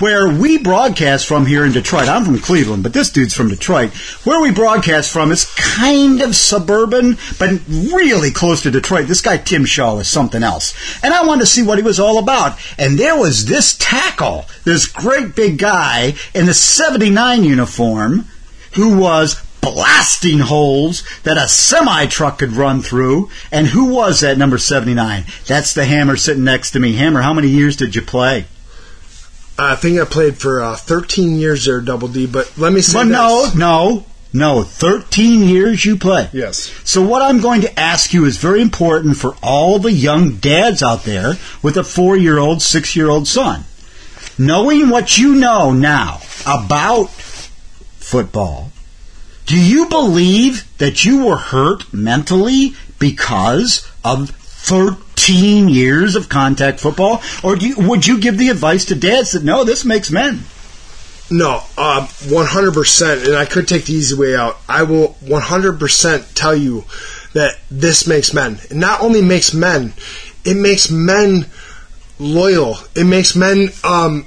where 0.00 0.28
we 0.28 0.58
broadcast 0.58 1.26
from 1.26 1.46
here 1.46 1.64
in 1.64 1.72
Detroit. 1.72 2.08
I'm 2.08 2.24
from 2.24 2.38
Cleveland, 2.38 2.82
but 2.82 2.92
this 2.92 3.10
dude's 3.10 3.34
from 3.34 3.48
Detroit. 3.48 3.92
Where 4.24 4.40
we 4.40 4.50
broadcast 4.50 5.10
from 5.10 5.32
is 5.32 5.52
kind 5.54 6.20
of 6.20 6.36
suburban, 6.36 7.18
but 7.38 7.60
really 7.68 8.30
close 8.30 8.62
to 8.62 8.70
Detroit. 8.70 9.08
This 9.08 9.20
guy 9.20 9.36
Tim 9.36 9.64
Shaw 9.64 9.98
is 9.98 10.08
something 10.08 10.42
else. 10.42 10.74
And 11.02 11.14
I 11.14 11.24
wanted 11.26 11.42
to 11.42 11.46
see 11.46 11.62
what 11.62 11.78
he 11.78 11.84
was 11.84 12.00
all 12.00 12.18
about. 12.18 12.58
And 12.78 12.98
there 12.98 13.16
was 13.16 13.46
this 13.46 13.76
tackle, 13.78 14.46
this 14.64 14.86
great 14.86 15.34
big 15.34 15.58
guy 15.58 16.14
in 16.34 16.46
the 16.46 16.54
79 16.54 17.44
uniform 17.44 18.26
who 18.72 18.98
was 18.98 19.40
blasting 19.60 20.40
holes 20.40 21.02
that 21.22 21.38
a 21.38 21.48
semi 21.48 22.06
truck 22.06 22.38
could 22.38 22.52
run 22.52 22.82
through. 22.82 23.30
And 23.50 23.66
who 23.66 23.86
was 23.86 24.20
that 24.20 24.38
number 24.38 24.58
79? 24.58 25.24
That's 25.46 25.72
the 25.72 25.84
Hammer 25.84 26.16
sitting 26.16 26.44
next 26.44 26.72
to 26.72 26.80
me. 26.80 26.94
Hammer, 26.94 27.22
how 27.22 27.32
many 27.32 27.48
years 27.48 27.76
did 27.76 27.94
you 27.94 28.02
play? 28.02 28.46
I 29.58 29.76
think 29.76 30.00
I 30.00 30.04
played 30.04 30.36
for 30.36 30.60
uh, 30.62 30.76
13 30.76 31.36
years 31.36 31.64
there, 31.64 31.80
Double 31.80 32.08
D. 32.08 32.26
But 32.26 32.56
let 32.58 32.72
me 32.72 32.80
say 32.80 32.98
But 32.98 33.04
this. 33.04 33.54
no, 33.54 34.04
no, 34.32 34.56
no. 34.56 34.62
13 34.64 35.42
years 35.44 35.84
you 35.84 35.96
play. 35.96 36.28
Yes. 36.32 36.72
So 36.84 37.02
what 37.02 37.22
I'm 37.22 37.40
going 37.40 37.60
to 37.60 37.78
ask 37.78 38.12
you 38.12 38.24
is 38.24 38.36
very 38.36 38.60
important 38.60 39.16
for 39.16 39.36
all 39.42 39.78
the 39.78 39.92
young 39.92 40.36
dads 40.36 40.82
out 40.82 41.04
there 41.04 41.34
with 41.62 41.76
a 41.76 41.84
four-year-old, 41.84 42.62
six-year-old 42.62 43.28
son. 43.28 43.64
Knowing 44.36 44.90
what 44.90 45.18
you 45.18 45.36
know 45.36 45.70
now 45.72 46.20
about 46.46 47.10
football, 47.10 48.72
do 49.46 49.56
you 49.56 49.86
believe 49.88 50.66
that 50.78 51.04
you 51.04 51.24
were 51.26 51.36
hurt 51.36 51.92
mentally 51.94 52.74
because 52.98 53.88
of 54.04 54.30
13 54.30 55.03
13 55.24 55.70
years 55.70 56.16
of 56.16 56.28
contact 56.28 56.80
football? 56.80 57.22
Or 57.42 57.56
you, 57.56 57.76
would 57.78 58.06
you 58.06 58.20
give 58.20 58.36
the 58.36 58.50
advice 58.50 58.84
to 58.86 58.94
dads 58.94 59.32
that 59.32 59.42
no, 59.42 59.64
this 59.64 59.84
makes 59.84 60.10
men? 60.10 60.44
No, 61.30 61.62
uh, 61.78 62.06
100%, 62.06 63.26
and 63.26 63.34
I 63.34 63.46
could 63.46 63.66
take 63.66 63.86
the 63.86 63.94
easy 63.94 64.14
way 64.14 64.36
out. 64.36 64.58
I 64.68 64.82
will 64.82 65.16
100% 65.24 66.34
tell 66.34 66.54
you 66.54 66.84
that 67.32 67.58
this 67.70 68.06
makes 68.06 68.34
men. 68.34 68.58
It 68.70 68.76
not 68.76 69.00
only 69.00 69.22
makes 69.22 69.54
men, 69.54 69.94
it 70.44 70.56
makes 70.56 70.90
men 70.90 71.46
loyal. 72.18 72.76
It 72.94 73.04
makes 73.04 73.34
men 73.34 73.70
um, 73.82 74.26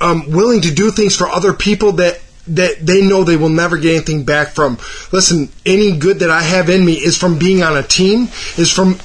um, 0.00 0.30
willing 0.30 0.62
to 0.62 0.72
do 0.72 0.90
things 0.90 1.14
for 1.14 1.28
other 1.28 1.52
people 1.52 1.92
that 1.92 2.20
that 2.56 2.84
they 2.84 3.06
know 3.06 3.24
they 3.24 3.36
will 3.36 3.48
never 3.48 3.76
get 3.78 3.94
anything 3.96 4.24
back 4.24 4.48
from. 4.48 4.78
Listen, 5.12 5.48
any 5.66 5.96
good 5.96 6.20
that 6.20 6.30
I 6.30 6.42
have 6.42 6.68
in 6.70 6.84
me 6.84 6.94
is 6.94 7.16
from 7.16 7.38
being 7.38 7.62
on 7.62 7.76
a 7.76 7.82
team, 7.82 8.28
is 8.56 8.70
from 8.70 8.96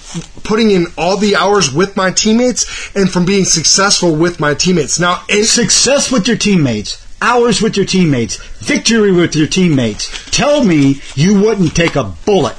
putting 0.43 0.71
in 0.71 0.87
all 0.97 1.17
the 1.17 1.35
hours 1.35 1.73
with 1.73 1.95
my 1.95 2.11
teammates, 2.11 2.95
and 2.95 3.11
from 3.11 3.25
being 3.25 3.45
successful 3.45 4.15
with 4.15 4.39
my 4.39 4.53
teammates. 4.53 4.99
Now, 4.99 5.23
and 5.29 5.45
Success 5.45 6.11
with 6.11 6.27
your 6.27 6.37
teammates, 6.37 7.05
hours 7.21 7.61
with 7.61 7.77
your 7.77 7.85
teammates, 7.85 8.37
victory 8.59 9.11
with 9.11 9.35
your 9.35 9.47
teammates. 9.47 10.09
Tell 10.31 10.63
me 10.63 11.01
you 11.15 11.39
wouldn't 11.41 11.75
take 11.75 11.95
a 11.95 12.03
bullet 12.25 12.55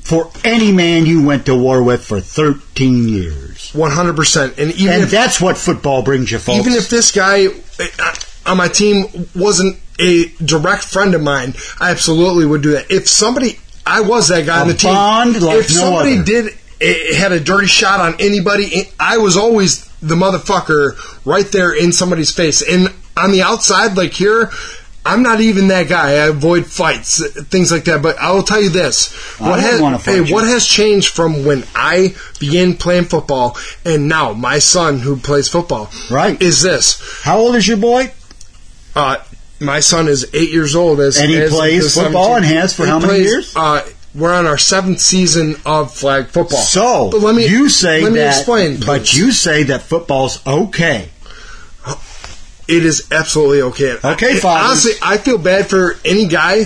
for 0.00 0.30
any 0.44 0.70
man 0.70 1.04
you 1.04 1.24
went 1.26 1.46
to 1.46 1.54
war 1.56 1.82
with 1.82 2.04
for 2.04 2.20
13 2.20 3.08
years. 3.08 3.72
100%. 3.72 4.58
And 4.58 4.72
even 4.72 4.92
And 4.94 5.02
if 5.02 5.10
that's 5.10 5.40
what 5.40 5.58
football 5.58 6.02
brings 6.02 6.30
you, 6.30 6.38
folks. 6.38 6.60
even 6.60 6.74
if 6.74 6.88
this 6.88 7.10
guy 7.10 7.46
uh, 7.46 8.14
on 8.46 8.56
my 8.56 8.68
team 8.68 9.06
wasn't 9.34 9.76
a 9.98 10.26
direct 10.44 10.84
friend 10.84 11.14
of 11.14 11.22
mine, 11.22 11.54
I 11.80 11.90
absolutely 11.90 12.46
would 12.46 12.62
do 12.62 12.72
that. 12.72 12.90
If 12.90 13.08
somebody, 13.08 13.58
I 13.86 14.00
was 14.02 14.28
that 14.28 14.46
guy 14.46 14.58
A 14.58 14.60
on 14.62 14.68
the 14.68 14.74
team. 14.74 14.92
like 14.92 15.58
if 15.60 15.70
no 15.70 15.76
somebody 15.76 16.14
other. 16.14 16.24
did 16.24 16.54
eh, 16.80 17.14
had 17.16 17.32
a 17.32 17.40
dirty 17.40 17.66
shot 17.66 18.00
on 18.00 18.14
anybody, 18.20 18.90
I 19.00 19.18
was 19.18 19.36
always 19.36 19.86
the 20.00 20.14
motherfucker 20.14 20.96
right 21.24 21.46
there 21.46 21.72
in 21.74 21.92
somebody's 21.92 22.30
face. 22.32 22.62
And 22.62 22.92
on 23.16 23.30
the 23.32 23.42
outside, 23.42 23.96
like 23.96 24.12
here. 24.12 24.50
I'm 25.08 25.22
not 25.22 25.40
even 25.40 25.68
that 25.68 25.88
guy. 25.88 26.08
I 26.14 26.26
avoid 26.26 26.66
fights, 26.66 27.22
eh, 27.22 27.28
things 27.44 27.70
like 27.70 27.84
that. 27.84 28.02
But 28.02 28.18
I 28.18 28.32
will 28.32 28.42
tell 28.42 28.60
you 28.60 28.70
this: 28.70 29.12
what 29.38 29.60
has 29.60 29.78
hey, 30.04 30.20
what 30.32 30.44
has 30.48 30.66
changed 30.66 31.14
from 31.14 31.44
when 31.44 31.62
I 31.76 32.16
began 32.40 32.74
playing 32.76 33.04
football 33.04 33.56
and 33.84 34.08
now 34.08 34.32
my 34.32 34.58
son 34.58 34.98
who 34.98 35.16
plays 35.16 35.48
football, 35.48 35.92
Right. 36.10 36.42
is 36.42 36.60
this? 36.60 37.00
How 37.22 37.38
old 37.38 37.54
is 37.54 37.68
your 37.68 37.76
boy? 37.76 38.10
Uh, 38.96 39.18
my 39.60 39.80
son 39.80 40.08
is 40.08 40.28
eight 40.34 40.50
years 40.50 40.74
old. 40.76 41.00
As, 41.00 41.18
And 41.18 41.30
he 41.30 41.38
as 41.40 41.50
plays 41.50 41.94
football 41.94 42.34
17 42.34 42.50
and 42.50 42.58
has 42.60 42.74
for 42.74 42.84
He 42.84 42.90
how 42.90 42.98
many 42.98 43.08
plays, 43.12 43.26
years? 43.26 43.52
Uh, 43.56 43.88
we're 44.14 44.32
on 44.34 44.46
our 44.46 44.58
seventh 44.58 45.00
season 45.00 45.56
of 45.66 45.92
flag 45.94 46.26
football. 46.28 46.58
So, 46.58 47.10
but 47.10 47.20
let 47.20 47.34
me 47.34 47.46
you 47.46 47.68
say 47.68 48.02
let 48.02 48.12
me 48.12 48.18
that, 48.20 48.36
explain. 48.38 48.80
but 48.80 49.14
you 49.14 49.30
say 49.32 49.64
that 49.64 49.82
football's 49.82 50.44
okay. 50.46 51.10
it 52.68 52.84
is 52.84 53.08
absolutely 53.12 53.62
okay. 53.62 53.96
Okay, 54.02 54.40
I- 54.42 54.64
Honestly, 54.66 54.92
I 55.02 55.18
feel 55.18 55.38
bad 55.38 55.68
for 55.68 55.96
any 56.04 56.26
guy. 56.28 56.64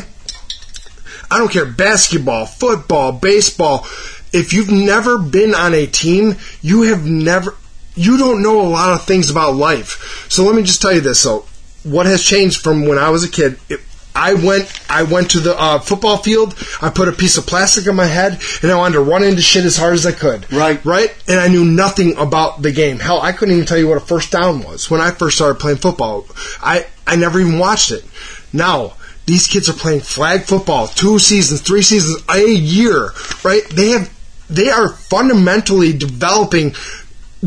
I 1.32 1.38
don't 1.38 1.50
care 1.50 1.66
basketball, 1.66 2.46
football, 2.46 3.12
baseball. 3.12 3.86
If 4.32 4.52
you've 4.52 4.70
never 4.70 5.18
been 5.18 5.54
on 5.54 5.74
a 5.74 5.86
team, 5.86 6.36
you 6.62 6.82
have 6.82 7.04
never. 7.04 7.56
You 7.96 8.16
don't 8.16 8.42
know 8.42 8.60
a 8.60 8.68
lot 8.68 8.92
of 8.94 9.04
things 9.04 9.28
about 9.30 9.56
life. 9.56 10.26
So 10.30 10.44
let 10.44 10.54
me 10.54 10.62
just 10.62 10.80
tell 10.80 10.92
you 10.92 11.00
this. 11.00 11.20
So, 11.20 11.44
what 11.82 12.06
has 12.06 12.22
changed 12.22 12.62
from 12.62 12.86
when 12.86 12.98
I 12.98 13.10
was 13.10 13.24
a 13.24 13.30
kid? 13.30 13.58
It, 13.68 13.80
I 14.14 14.34
went. 14.34 14.70
I 14.90 15.04
went 15.04 15.30
to 15.30 15.40
the 15.40 15.58
uh, 15.58 15.78
football 15.78 16.16
field. 16.16 16.54
I 16.82 16.90
put 16.90 17.08
a 17.08 17.12
piece 17.12 17.38
of 17.38 17.46
plastic 17.46 17.86
on 17.88 17.96
my 17.96 18.06
head, 18.06 18.40
and 18.62 18.70
I 18.70 18.76
wanted 18.76 18.94
to 18.94 19.00
run 19.00 19.22
into 19.22 19.40
shit 19.40 19.64
as 19.64 19.76
hard 19.76 19.94
as 19.94 20.04
I 20.04 20.12
could. 20.12 20.52
Right. 20.52 20.84
Right. 20.84 21.14
And 21.28 21.38
I 21.38 21.48
knew 21.48 21.64
nothing 21.64 22.16
about 22.16 22.62
the 22.62 22.72
game. 22.72 22.98
Hell, 22.98 23.20
I 23.20 23.32
couldn't 23.32 23.54
even 23.54 23.66
tell 23.66 23.78
you 23.78 23.88
what 23.88 23.98
a 23.98 24.00
first 24.00 24.32
down 24.32 24.62
was 24.62 24.90
when 24.90 25.00
I 25.00 25.10
first 25.10 25.36
started 25.36 25.60
playing 25.60 25.78
football. 25.78 26.26
I 26.60 26.86
I 27.06 27.16
never 27.16 27.40
even 27.40 27.58
watched 27.58 27.92
it. 27.92 28.04
Now 28.52 28.94
these 29.26 29.46
kids 29.46 29.68
are 29.68 29.74
playing 29.74 30.00
flag 30.00 30.42
football, 30.42 30.88
two 30.88 31.18
seasons, 31.18 31.60
three 31.60 31.82
seasons, 31.82 32.22
a 32.28 32.44
year. 32.44 33.10
Right. 33.44 33.62
They 33.70 33.90
have. 33.90 34.12
They 34.48 34.68
are 34.68 34.88
fundamentally 34.88 35.92
developing 35.92 36.74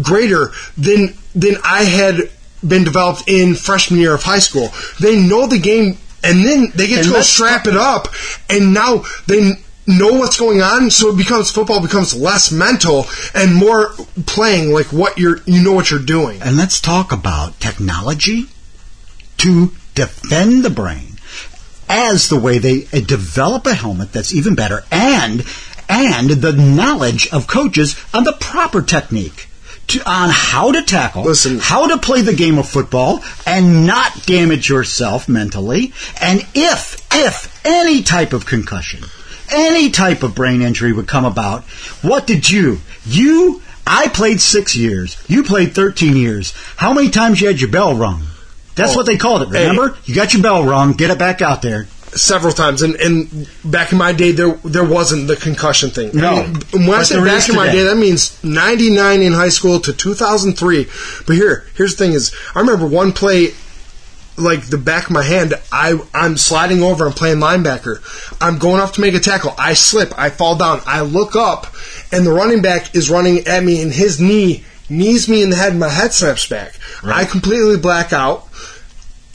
greater 0.01 0.51
than 0.77 1.17
than 1.35 1.57
I 1.63 1.83
had 1.83 2.29
been 2.67 2.83
developed 2.83 3.23
in 3.27 3.55
freshman 3.55 3.99
year 3.99 4.13
of 4.13 4.23
high 4.23 4.39
school. 4.39 4.69
They 4.99 5.19
know 5.19 5.47
the 5.47 5.59
game, 5.59 5.97
and 6.23 6.45
then 6.45 6.71
they 6.75 6.87
get 6.87 6.99
And 6.99 7.07
to 7.07 7.13
go 7.13 7.21
strap 7.21 7.67
it 7.67 7.75
up, 7.75 8.07
and 8.49 8.73
now 8.73 9.03
they 9.27 9.53
know 9.85 10.13
what's 10.13 10.39
going 10.39 10.61
on. 10.61 10.89
So 10.89 11.09
it 11.09 11.17
becomes 11.17 11.51
football 11.51 11.81
becomes 11.81 12.15
less 12.15 12.51
mental 12.51 13.05
and 13.33 13.55
more 13.55 13.93
playing 14.25 14.71
like 14.71 14.87
what 14.87 15.17
you're 15.17 15.39
you 15.45 15.63
know 15.63 15.73
what 15.73 15.91
you're 15.91 15.99
doing. 15.99 16.41
And 16.41 16.57
let's 16.57 16.79
talk 16.79 17.11
about 17.11 17.59
technology 17.59 18.47
to 19.37 19.71
defend 19.95 20.63
the 20.63 20.69
brain 20.69 21.17
as 21.89 22.29
the 22.29 22.39
way 22.39 22.57
they 22.57 22.87
uh, 22.93 23.01
develop 23.01 23.65
a 23.65 23.73
helmet 23.73 24.11
that's 24.13 24.33
even 24.33 24.55
better 24.55 24.83
and 24.91 25.43
and 25.89 26.29
the 26.29 26.53
knowledge 26.53 27.31
of 27.31 27.45
coaches 27.45 27.95
on 28.13 28.23
the 28.23 28.33
proper 28.33 28.81
technique 28.81 29.47
to, 29.87 30.09
on 30.09 30.29
how 30.31 30.71
to 30.71 30.81
tackle, 30.83 31.23
Listen. 31.23 31.59
how 31.59 31.87
to 31.87 31.97
play 31.97 32.21
the 32.21 32.33
game 32.33 32.57
of 32.57 32.67
football 32.67 33.23
and 33.45 33.85
not 33.85 34.25
damage 34.25 34.69
yourself 34.69 35.27
mentally, 35.29 35.93
and 36.21 36.45
if 36.55 37.01
if 37.13 37.61
any 37.65 38.01
type 38.01 38.33
of 38.33 38.45
concussion, 38.45 39.03
any 39.51 39.89
type 39.91 40.23
of 40.23 40.33
brain 40.35 40.61
injury 40.61 40.93
would 40.93 41.07
come 41.07 41.25
about, 41.25 41.63
what 42.01 42.25
did 42.27 42.49
you 42.49 42.79
you 43.05 43.61
I 43.85 44.07
played 44.07 44.39
six 44.39 44.77
years. 44.77 45.21
You 45.27 45.43
played 45.43 45.75
13 45.75 46.15
years. 46.15 46.53
How 46.77 46.93
many 46.93 47.09
times 47.09 47.41
you 47.41 47.47
had 47.47 47.59
your 47.59 47.69
bell 47.69 47.93
rung? 47.95 48.23
That's 48.75 48.93
Oh, 48.93 48.95
what 48.95 49.05
they 49.05 49.17
called 49.17 49.41
it, 49.41 49.49
hey. 49.49 49.67
remember? 49.67 49.97
You 50.05 50.15
got 50.15 50.33
your 50.33 50.41
bell 50.41 50.63
rung, 50.63 50.93
get 50.93 51.11
it 51.11 51.19
back 51.19 51.41
out 51.41 51.61
there. 51.61 51.87
Several 52.15 52.53
times, 52.53 52.81
and, 52.81 52.95
and 52.95 53.49
back 53.65 53.91
in 53.91 53.97
my 53.97 54.13
day, 54.13 54.31
there 54.31 54.53
there 54.63 54.83
wasn't 54.85 55.27
the 55.27 55.35
concussion 55.35 55.89
thing. 55.89 56.11
No. 56.13 56.33
I 56.33 56.47
mean, 56.47 56.87
when 56.87 56.99
I 56.99 57.03
say 57.03 57.15
back 57.23 57.49
in 57.49 57.55
my 57.55 57.65
today. 57.67 57.79
day, 57.79 57.83
that 57.85 57.97
means 57.97 58.43
ninety 58.43 58.89
nine 58.89 59.21
in 59.21 59.33
high 59.33 59.49
school 59.49 59.79
to 59.81 59.93
two 59.93 60.13
thousand 60.13 60.53
three. 60.53 60.87
But 61.25 61.35
here, 61.35 61.65
here's 61.75 61.95
the 61.95 62.05
thing: 62.05 62.13
is 62.13 62.33
I 62.55 62.59
remember 62.59 62.87
one 62.87 63.11
play. 63.11 63.53
Like 64.35 64.65
the 64.65 64.79
back 64.79 65.05
of 65.05 65.11
my 65.11 65.21
hand, 65.21 65.53
I 65.71 65.99
I'm 66.11 66.37
sliding 66.37 66.81
over. 66.81 67.05
I'm 67.05 67.13
playing 67.13 67.37
linebacker. 67.37 68.01
I'm 68.41 68.57
going 68.57 68.81
off 68.81 68.93
to 68.93 69.01
make 69.01 69.13
a 69.13 69.19
tackle. 69.19 69.53
I 69.59 69.73
slip. 69.75 70.11
I 70.17 70.31
fall 70.31 70.57
down. 70.57 70.81
I 70.87 71.01
look 71.01 71.35
up, 71.35 71.67
and 72.11 72.25
the 72.25 72.31
running 72.31 72.63
back 72.63 72.95
is 72.95 73.11
running 73.11 73.45
at 73.45 73.63
me, 73.63 73.79
and 73.83 73.91
his 73.93 74.19
knee 74.19 74.65
knees 74.89 75.29
me 75.29 75.43
in 75.43 75.51
the 75.51 75.55
head. 75.55 75.73
and 75.73 75.79
My 75.79 75.87
head 75.87 76.13
snaps 76.13 76.49
back. 76.49 76.73
I 77.03 77.25
completely 77.25 77.77
black 77.77 78.11
out. 78.11 78.47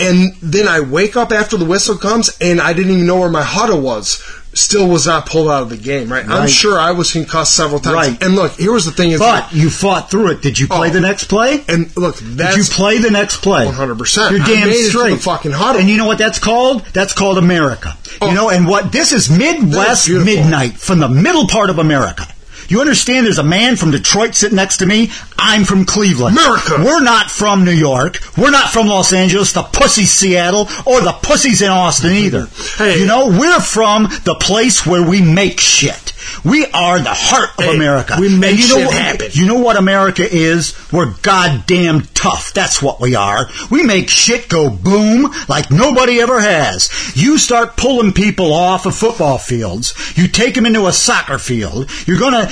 And 0.00 0.32
then 0.40 0.68
I 0.68 0.80
wake 0.80 1.16
up 1.16 1.32
after 1.32 1.56
the 1.56 1.64
whistle 1.64 1.96
comes, 1.96 2.36
and 2.40 2.60
I 2.60 2.72
didn't 2.72 2.92
even 2.92 3.06
know 3.06 3.18
where 3.20 3.28
my 3.30 3.42
huddle 3.42 3.80
was. 3.80 4.22
Still 4.54 4.88
was 4.88 5.06
not 5.06 5.26
pulled 5.26 5.48
out 5.48 5.62
of 5.62 5.68
the 5.70 5.76
game. 5.76 6.10
Right? 6.10 6.26
I'm 6.26 6.48
sure 6.48 6.78
I 6.78 6.92
was 6.92 7.12
concussed 7.12 7.54
several 7.54 7.80
times. 7.80 7.94
Right. 7.94 8.22
And 8.22 8.34
look, 8.34 8.52
here 8.52 8.72
was 8.72 8.86
the 8.86 8.90
thing: 8.92 9.10
is 9.10 9.20
But 9.20 9.52
you 9.52 9.70
fought 9.70 10.10
through 10.10 10.32
it. 10.32 10.40
Did 10.42 10.58
you 10.58 10.66
play 10.66 10.88
Oh. 10.88 10.92
the 10.92 11.00
next 11.00 11.24
play? 11.24 11.62
and 11.68 11.94
look, 11.96 12.16
that's 12.16 12.56
Did 12.56 12.66
you 12.68 12.74
play 12.74 12.98
the 12.98 13.10
next 13.10 13.36
play? 13.42 13.66
100%. 13.66 14.30
You're 14.30 14.40
I 14.40 14.46
damn 14.46 14.68
made 14.68 14.74
it 14.74 14.84
to 14.84 14.88
straight. 14.90 15.10
the 15.16 15.20
fucking 15.20 15.52
huddle. 15.52 15.80
And 15.80 15.88
you 15.90 15.96
know 15.96 16.06
what 16.06 16.18
that's 16.18 16.38
called? 16.38 16.84
That's 16.92 17.12
called 17.12 17.38
America. 17.38 17.96
Oh. 18.22 18.28
You 18.30 18.34
know, 18.34 18.50
and 18.50 18.66
what 18.66 18.90
this 18.90 19.12
is 19.12 19.28
Midwest 19.30 20.06
beautiful. 20.06 20.34
midnight 20.34 20.72
from 20.78 20.98
the 21.00 21.08
middle 21.08 21.46
part 21.46 21.70
of 21.70 21.78
America. 21.78 22.26
You 22.68 22.80
understand 22.80 23.24
there's 23.24 23.38
a 23.38 23.42
man 23.42 23.76
from 23.76 23.90
Detroit 23.90 24.34
sitting 24.34 24.56
next 24.56 24.76
to 24.78 24.86
me? 24.86 25.10
I'm 25.38 25.64
from 25.64 25.86
Cleveland. 25.86 26.36
America. 26.36 26.74
We're 26.78 27.02
not 27.02 27.30
from 27.30 27.64
New 27.64 27.72
York. 27.72 28.18
We're 28.36 28.50
not 28.50 28.68
from 28.70 28.86
Los 28.86 29.14
Angeles, 29.14 29.52
the 29.52 29.62
pussy's 29.62 30.12
Seattle, 30.12 30.68
or 30.84 31.00
the 31.00 31.16
pussies 31.22 31.62
in 31.62 31.70
Austin 31.70 32.12
either. 32.12 32.46
Hey. 32.76 33.00
You 33.00 33.06
know, 33.06 33.28
we're 33.28 33.60
from 33.60 34.04
the 34.24 34.36
place 34.38 34.84
where 34.84 35.08
we 35.08 35.22
make 35.22 35.60
shit. 35.60 36.12
We 36.44 36.66
are 36.66 36.98
the 36.98 37.14
heart 37.14 37.50
of 37.58 37.64
Hey, 37.64 37.74
America. 37.76 38.16
we 38.20 38.28
make 38.36 38.52
And 38.52 38.58
you 38.60 38.68
know 38.68 38.76
shit 38.78 38.86
what- 38.86 38.94
happen. 38.96 39.28
You 39.32 39.46
know 39.46 39.54
what 39.58 39.76
America 39.76 40.24
is? 40.28 40.74
We're 40.92 41.12
goddamn 41.22 42.08
tough. 42.14 42.52
That's 42.54 42.80
what 42.82 43.00
we 43.00 43.14
are. 43.14 43.48
We 43.70 43.82
make 43.82 44.08
shit 44.08 44.48
go 44.48 44.70
boom 44.70 45.32
like 45.48 45.70
nobody 45.70 46.20
ever 46.20 46.40
has. 46.40 46.90
You 47.14 47.38
start 47.38 47.76
pulling 47.76 48.12
people 48.12 48.52
off 48.52 48.86
of 48.86 48.94
football 48.94 49.38
fields. 49.38 49.94
You 50.16 50.28
take 50.28 50.54
them 50.54 50.66
into 50.66 50.86
a 50.86 50.92
soccer 50.92 51.38
field. 51.38 51.88
You're 52.06 52.18
gonna 52.20 52.50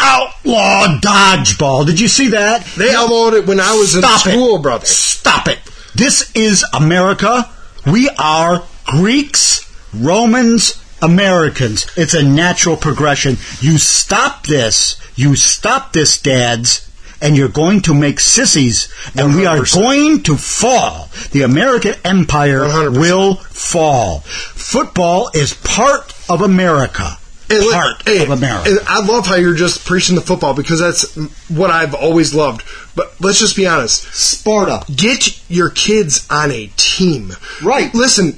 outlaw 0.00 0.98
dodgeball. 1.00 1.86
Did 1.86 2.00
you 2.00 2.08
see 2.08 2.28
that? 2.28 2.64
They 2.76 2.94
outlawed 2.94 3.34
it 3.34 3.46
when 3.46 3.60
I 3.60 3.74
was 3.74 3.94
in 3.94 4.02
Stop 4.02 4.26
it. 4.26 4.30
school, 4.30 4.58
brother. 4.58 4.86
Stop 4.86 5.48
it. 5.48 5.58
This 5.94 6.30
is 6.34 6.64
America. 6.72 7.48
We 7.86 8.08
are 8.18 8.62
Greeks, 8.86 9.64
Romans, 9.94 10.74
Americans. 11.02 11.86
It's 11.96 12.14
a 12.14 12.22
natural 12.22 12.76
progression. 12.76 13.36
You 13.60 13.78
stop 13.78 14.46
this. 14.46 15.00
You 15.14 15.36
stop 15.36 15.92
this, 15.92 16.20
dads. 16.20 16.82
And 17.20 17.36
you're 17.36 17.48
going 17.48 17.80
to 17.82 17.94
make 17.94 18.20
sissies, 18.20 18.92
and 19.16 19.34
we 19.34 19.46
are 19.46 19.64
going 19.72 20.22
to 20.24 20.36
fall. 20.36 21.08
The 21.32 21.42
American 21.42 21.94
empire 22.04 22.60
100%. 22.60 23.00
will 23.00 23.36
fall. 23.36 24.20
Football 24.20 25.30
is 25.32 25.54
part 25.54 26.12
of 26.28 26.42
America. 26.42 27.16
And 27.48 27.72
part 27.72 28.02
hey, 28.06 28.22
of 28.22 28.30
America. 28.30 28.68
And 28.68 28.80
I 28.86 29.02
love 29.06 29.26
how 29.26 29.36
you're 29.36 29.54
just 29.54 29.86
preaching 29.86 30.14
the 30.14 30.20
football 30.20 30.52
because 30.52 30.80
that's 30.80 31.14
what 31.48 31.70
I've 31.70 31.94
always 31.94 32.34
loved. 32.34 32.62
But 32.94 33.14
let's 33.20 33.38
just 33.38 33.56
be 33.56 33.66
honest. 33.66 34.02
Sparta. 34.12 34.84
Get 34.94 35.40
your 35.48 35.70
kids 35.70 36.26
on 36.28 36.50
a 36.50 36.66
team. 36.76 37.32
Right. 37.62 37.94
Listen, 37.94 38.36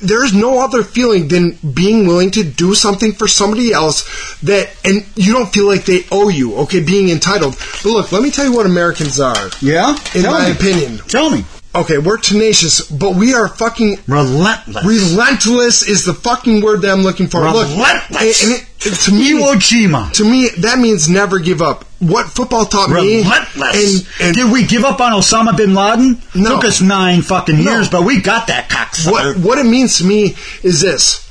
there's 0.00 0.32
no 0.34 0.62
other 0.64 0.82
feeling 0.82 1.28
than 1.28 1.58
being 1.74 2.06
willing 2.06 2.30
to 2.32 2.42
do 2.44 2.74
something 2.74 3.12
for 3.12 3.28
somebody 3.28 3.72
else 3.72 4.04
that, 4.40 4.70
and 4.84 5.04
you 5.16 5.32
don't 5.32 5.52
feel 5.52 5.66
like 5.66 5.84
they 5.84 6.04
owe 6.10 6.28
you, 6.28 6.56
okay, 6.56 6.80
being 6.80 7.08
entitled. 7.10 7.56
But 7.82 7.90
look, 7.90 8.12
let 8.12 8.22
me 8.22 8.30
tell 8.30 8.44
you 8.44 8.52
what 8.52 8.66
Americans 8.66 9.20
are. 9.20 9.50
Yeah? 9.60 9.90
In 10.14 10.22
Tell 10.22 10.32
my 10.32 10.46
me. 10.46 10.52
opinion. 10.52 10.98
Tell 11.08 11.30
me. 11.30 11.44
Okay, 11.72 11.98
we're 11.98 12.16
tenacious, 12.18 12.80
but 12.90 13.14
we 13.14 13.32
are 13.32 13.46
fucking 13.46 13.98
Relentless. 14.08 14.84
relentless 14.84 15.82
is 15.88 16.04
the 16.04 16.12
fucking 16.14 16.62
word 16.62 16.82
that 16.82 16.90
I'm 16.90 17.02
looking 17.02 17.28
for. 17.28 17.42
Relentless. 17.42 17.76
Look, 17.78 18.20
and, 18.20 18.54
and 18.54 18.66
it, 18.80 18.94
to 19.04 19.12
me, 19.12 19.32
Iwo 19.34 19.54
Jima. 19.54 20.12
to 20.14 20.24
me, 20.24 20.48
that 20.58 20.80
means 20.80 21.08
never 21.08 21.38
give 21.38 21.62
up. 21.62 21.84
What 22.00 22.26
football 22.26 22.64
taught 22.64 22.90
me, 22.90 23.18
Relentless. 23.22 24.20
and, 24.20 24.34
Did 24.34 24.50
we 24.50 24.64
give 24.66 24.84
up 24.84 25.00
on 25.00 25.12
Osama 25.12 25.56
bin 25.56 25.74
Laden? 25.74 26.20
No. 26.34 26.56
Took 26.56 26.64
us 26.64 26.80
nine 26.80 27.22
fucking 27.22 27.62
No. 27.62 27.70
years, 27.72 27.88
but 27.88 28.02
we 28.02 28.20
got 28.20 28.48
that 28.48 28.68
cocksucker. 28.68 29.12
what 29.12 29.36
what 29.38 29.58
it 29.58 29.64
means 29.66 29.98
to 29.98 30.04
me 30.04 30.34
is 30.64 30.80
this: 30.80 31.24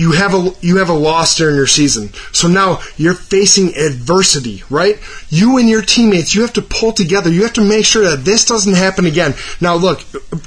you 0.00 0.12
have 0.12 0.32
a 0.34 0.42
you 0.60 0.78
have 0.78 0.88
a 0.88 0.94
loss 1.08 1.36
during 1.36 1.56
your 1.56 1.66
season, 1.66 2.10
so 2.32 2.48
now 2.48 2.80
you're 2.96 3.14
facing 3.14 3.68
adversity, 3.76 4.62
right? 4.70 4.96
You 5.28 5.58
and 5.58 5.68
your 5.68 5.82
teammates, 5.82 6.34
you 6.34 6.40
have 6.42 6.54
to 6.54 6.62
pull 6.62 6.92
together. 6.92 7.30
You 7.30 7.42
have 7.42 7.52
to 7.54 7.64
make 7.64 7.84
sure 7.84 8.04
that 8.10 8.24
this 8.24 8.44
doesn't 8.46 8.74
happen 8.74 9.04
again. 9.06 9.34
Now, 9.60 9.74
look, 9.76 9.98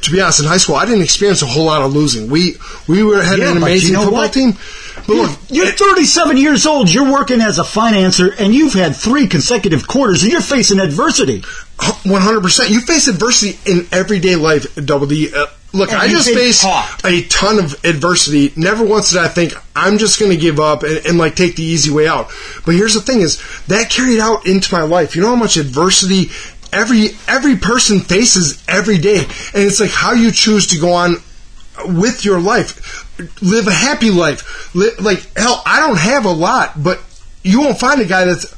to 0.02 0.12
be 0.12 0.20
honest, 0.22 0.40
in 0.42 0.46
high 0.48 0.58
school, 0.58 0.76
I 0.76 0.86
didn't 0.86 1.04
experience 1.04 1.42
a 1.44 1.46
whole 1.46 1.66
lot 1.66 1.82
of 1.84 1.94
losing. 1.94 2.30
We 2.30 2.56
we 2.88 3.04
were 3.04 3.22
had 3.22 3.40
Yeah, 3.40 3.52
an 3.52 3.58
amazing 3.58 3.90
you 3.90 3.94
know 3.96 4.04
football 4.06 4.24
what? 4.24 4.34
team, 4.34 4.54
but 5.08 5.16
look, 5.16 5.32
You're 5.50 5.68
37 5.68 6.38
years 6.38 6.66
old. 6.66 6.92
You're 6.94 7.12
working 7.12 7.40
as 7.42 7.60
a 7.60 7.64
financer, 7.64 8.34
and 8.40 8.54
you've 8.56 8.74
had 8.74 8.96
three 8.96 9.28
consecutive 9.28 9.88
quarters, 9.88 10.24
and 10.24 10.32
you're 10.32 10.42
facing 10.42 10.80
adversity. 10.80 11.44
One 12.06 12.22
hundred 12.22 12.42
percent. 12.44 12.70
You 12.70 12.80
face 12.82 13.08
adversity 13.08 13.60
in 13.70 13.88
everyday 13.92 14.36
life, 14.36 14.74
Double 14.76 15.08
D. 15.08 15.32
Uh, 15.36 15.48
look, 15.74 15.92
And 15.92 16.00
I 16.00 16.08
just 16.08 16.30
faced 16.30 16.62
taught. 16.62 17.02
a 17.04 17.24
ton 17.24 17.60
of 17.60 17.74
adversity. 17.84 18.54
Never 18.56 18.86
once 18.86 19.12
did 19.12 19.20
I 19.22 19.28
think 19.28 19.54
I'm 19.76 19.98
just 19.98 20.20
going 20.20 20.32
to 20.32 20.38
give 20.38 20.60
up 20.60 20.84
and, 20.84 21.06
and 21.06 21.18
like 21.18 21.36
take 21.36 21.56
the 21.56 21.64
easy 21.64 21.92
way 21.92 22.08
out. 22.08 22.30
But 22.66 22.76
here's 22.76 22.94
the 22.94 23.02
thing: 23.02 23.22
is 23.22 23.42
that 23.68 23.90
carried 23.90 24.20
out 24.20 24.46
into 24.48 24.74
my 24.74 24.84
life. 24.84 25.16
You 25.16 25.22
know 25.24 25.30
how 25.30 25.36
much 25.36 25.58
adversity 25.58 26.30
every 26.72 27.10
every 27.28 27.56
person 27.58 28.00
faces 28.00 28.64
every 28.68 28.98
day, 28.98 29.20
and 29.20 29.64
it's 29.64 29.80
like 29.80 29.92
how 29.92 30.14
you 30.14 30.32
choose 30.32 30.68
to 30.68 30.80
go 30.80 30.94
on 30.94 31.16
with 31.86 32.24
your 32.24 32.40
life, 32.40 33.10
live 33.42 33.68
a 33.68 33.72
happy 33.74 34.12
life. 34.12 34.74
Li- 34.76 34.92
like 35.00 35.36
hell, 35.36 35.62
I 35.66 35.80
don't 35.80 35.98
have 36.00 36.26
a 36.26 36.32
lot, 36.32 36.82
but 36.82 37.02
you 37.44 37.60
won't 37.62 37.80
find 37.80 38.00
a 38.00 38.06
guy 38.06 38.26
that's 38.26 38.56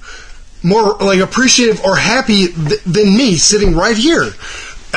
more 0.64 0.96
like 0.98 1.20
appreciative 1.20 1.84
or 1.86 1.96
happy 1.96 2.48
th- 2.48 2.84
than 2.84 3.16
me 3.18 3.36
sitting 3.38 3.76
right 3.76 3.96
here. 3.98 4.32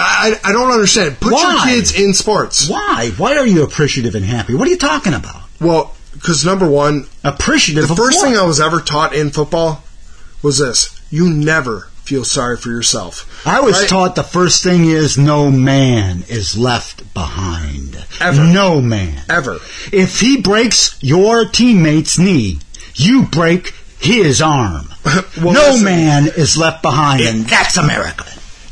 I, 0.00 0.38
I 0.44 0.52
don't 0.52 0.70
understand. 0.70 1.18
Put 1.20 1.32
your 1.40 1.62
kids 1.64 1.98
in 1.98 2.14
sports. 2.14 2.68
Why? 2.68 3.10
Why 3.16 3.36
are 3.36 3.46
you 3.46 3.62
appreciative 3.62 4.14
and 4.14 4.24
happy? 4.24 4.54
What 4.54 4.68
are 4.68 4.70
you 4.70 4.78
talking 4.78 5.14
about? 5.14 5.42
Well, 5.60 5.94
because 6.12 6.44
number 6.44 6.68
one, 6.68 7.06
Appreciative 7.24 7.88
the 7.88 7.94
first 7.96 8.20
thing 8.20 8.36
I 8.36 8.44
was 8.44 8.60
ever 8.60 8.80
taught 8.80 9.14
in 9.14 9.30
football 9.30 9.82
was 10.42 10.58
this: 10.58 11.00
you 11.10 11.30
never 11.30 11.88
feel 12.04 12.24
sorry 12.24 12.56
for 12.56 12.70
yourself. 12.70 13.46
I 13.46 13.60
was 13.60 13.78
Right? 13.80 13.88
taught 13.88 14.14
the 14.16 14.22
first 14.22 14.62
thing 14.62 14.86
is 14.86 15.18
no 15.18 15.50
man 15.50 16.24
is 16.28 16.56
left 16.56 17.12
behind. 17.14 18.02
Ever. 18.20 18.44
No 18.44 18.80
man. 18.80 19.22
Ever. 19.28 19.58
If 19.92 20.20
he 20.20 20.40
breaks 20.40 20.96
your 21.02 21.44
teammate's 21.44 22.18
knee, 22.18 22.60
you 22.94 23.24
break 23.26 23.74
his 24.00 24.40
arm. 24.40 24.88
Well, 25.40 25.54
no 25.54 25.68
listen. 25.70 25.84
man 25.84 26.26
is 26.36 26.56
left 26.58 26.82
behind, 26.82 27.22
and 27.22 27.44
that's 27.46 27.76
America. 27.76 28.24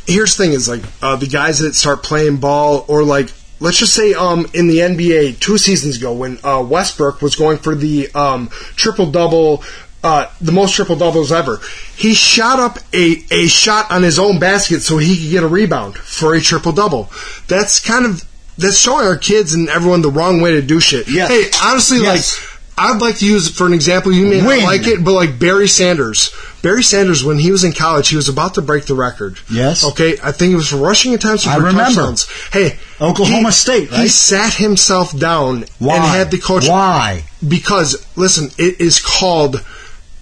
Here's 0.06 0.36
the 0.36 0.44
thing 0.44 0.52
is 0.52 0.68
like 0.68 0.82
uh, 1.02 1.16
the 1.16 1.26
guys 1.26 1.58
that 1.60 1.74
start 1.74 2.02
playing 2.02 2.36
ball 2.36 2.84
or 2.88 3.02
like 3.02 3.30
let's 3.60 3.78
just 3.78 3.94
say 3.94 4.14
um 4.14 4.46
in 4.54 4.66
the 4.68 4.78
NBA 4.78 5.38
two 5.40 5.58
seasons 5.58 5.96
ago 5.98 6.12
when 6.12 6.38
uh, 6.44 6.62
Westbrook 6.62 7.22
was 7.22 7.36
going 7.36 7.58
for 7.58 7.74
the 7.74 8.08
um 8.14 8.48
triple 8.76 9.10
double 9.10 9.62
uh, 10.04 10.30
the 10.40 10.52
most 10.52 10.74
triple 10.74 10.94
doubles 10.94 11.32
ever. 11.32 11.58
He 11.96 12.14
shot 12.14 12.60
up 12.60 12.78
a, 12.94 13.24
a 13.32 13.48
shot 13.48 13.90
on 13.90 14.04
his 14.04 14.20
own 14.20 14.38
basket 14.38 14.80
so 14.82 14.98
he 14.98 15.16
could 15.20 15.30
get 15.30 15.42
a 15.42 15.48
rebound 15.48 15.96
for 15.96 16.34
a 16.34 16.40
triple 16.40 16.70
double. 16.70 17.10
That's 17.48 17.80
kind 17.80 18.04
of 18.06 18.22
that's 18.56 18.78
showing 18.78 19.04
our 19.06 19.16
kids 19.16 19.52
and 19.52 19.68
everyone 19.68 20.02
the 20.02 20.10
wrong 20.10 20.40
way 20.40 20.52
to 20.52 20.62
do 20.62 20.78
shit. 20.78 21.08
Yes. 21.08 21.28
Hey, 21.28 21.50
honestly, 21.68 21.98
Yes. 22.02 22.38
like 22.40 22.55
I'd 22.78 23.00
like 23.00 23.16
to 23.18 23.26
use 23.26 23.48
for 23.48 23.66
an 23.66 23.72
example. 23.72 24.12
You 24.12 24.26
may 24.26 24.44
Win. 24.44 24.60
not 24.60 24.66
like 24.66 24.86
it, 24.86 25.02
but 25.04 25.12
like 25.12 25.38
Barry 25.38 25.66
Sanders. 25.68 26.30
Barry 26.62 26.82
Sanders, 26.82 27.24
when 27.24 27.38
he 27.38 27.50
was 27.50 27.64
in 27.64 27.72
college, 27.72 28.08
he 28.08 28.16
was 28.16 28.28
about 28.28 28.54
to 28.54 28.62
break 28.62 28.84
the 28.84 28.94
record. 28.94 29.38
Yes. 29.50 29.82
Okay, 29.92 30.18
I 30.22 30.32
think 30.32 30.52
it 30.52 30.56
was 30.56 30.68
for 30.68 30.76
rushing 30.76 31.14
attempts 31.14 31.46
or 31.46 31.50
I 31.50 31.54
for 31.56 31.60
remember. 31.62 31.84
touchdowns. 31.84 32.28
Hey, 32.52 32.78
Oklahoma 33.00 33.48
he- 33.48 33.52
State, 33.54 33.88
He 33.90 34.08
sat 34.08 34.54
himself 34.54 35.16
down 35.18 35.64
Why? 35.78 35.94
and 35.96 36.04
had 36.04 36.30
the 36.30 36.38
coach. 36.38 36.68
Why? 36.68 37.24
Because 37.46 38.06
listen, 38.16 38.50
it 38.58 38.80
is 38.80 39.00
called 39.00 39.64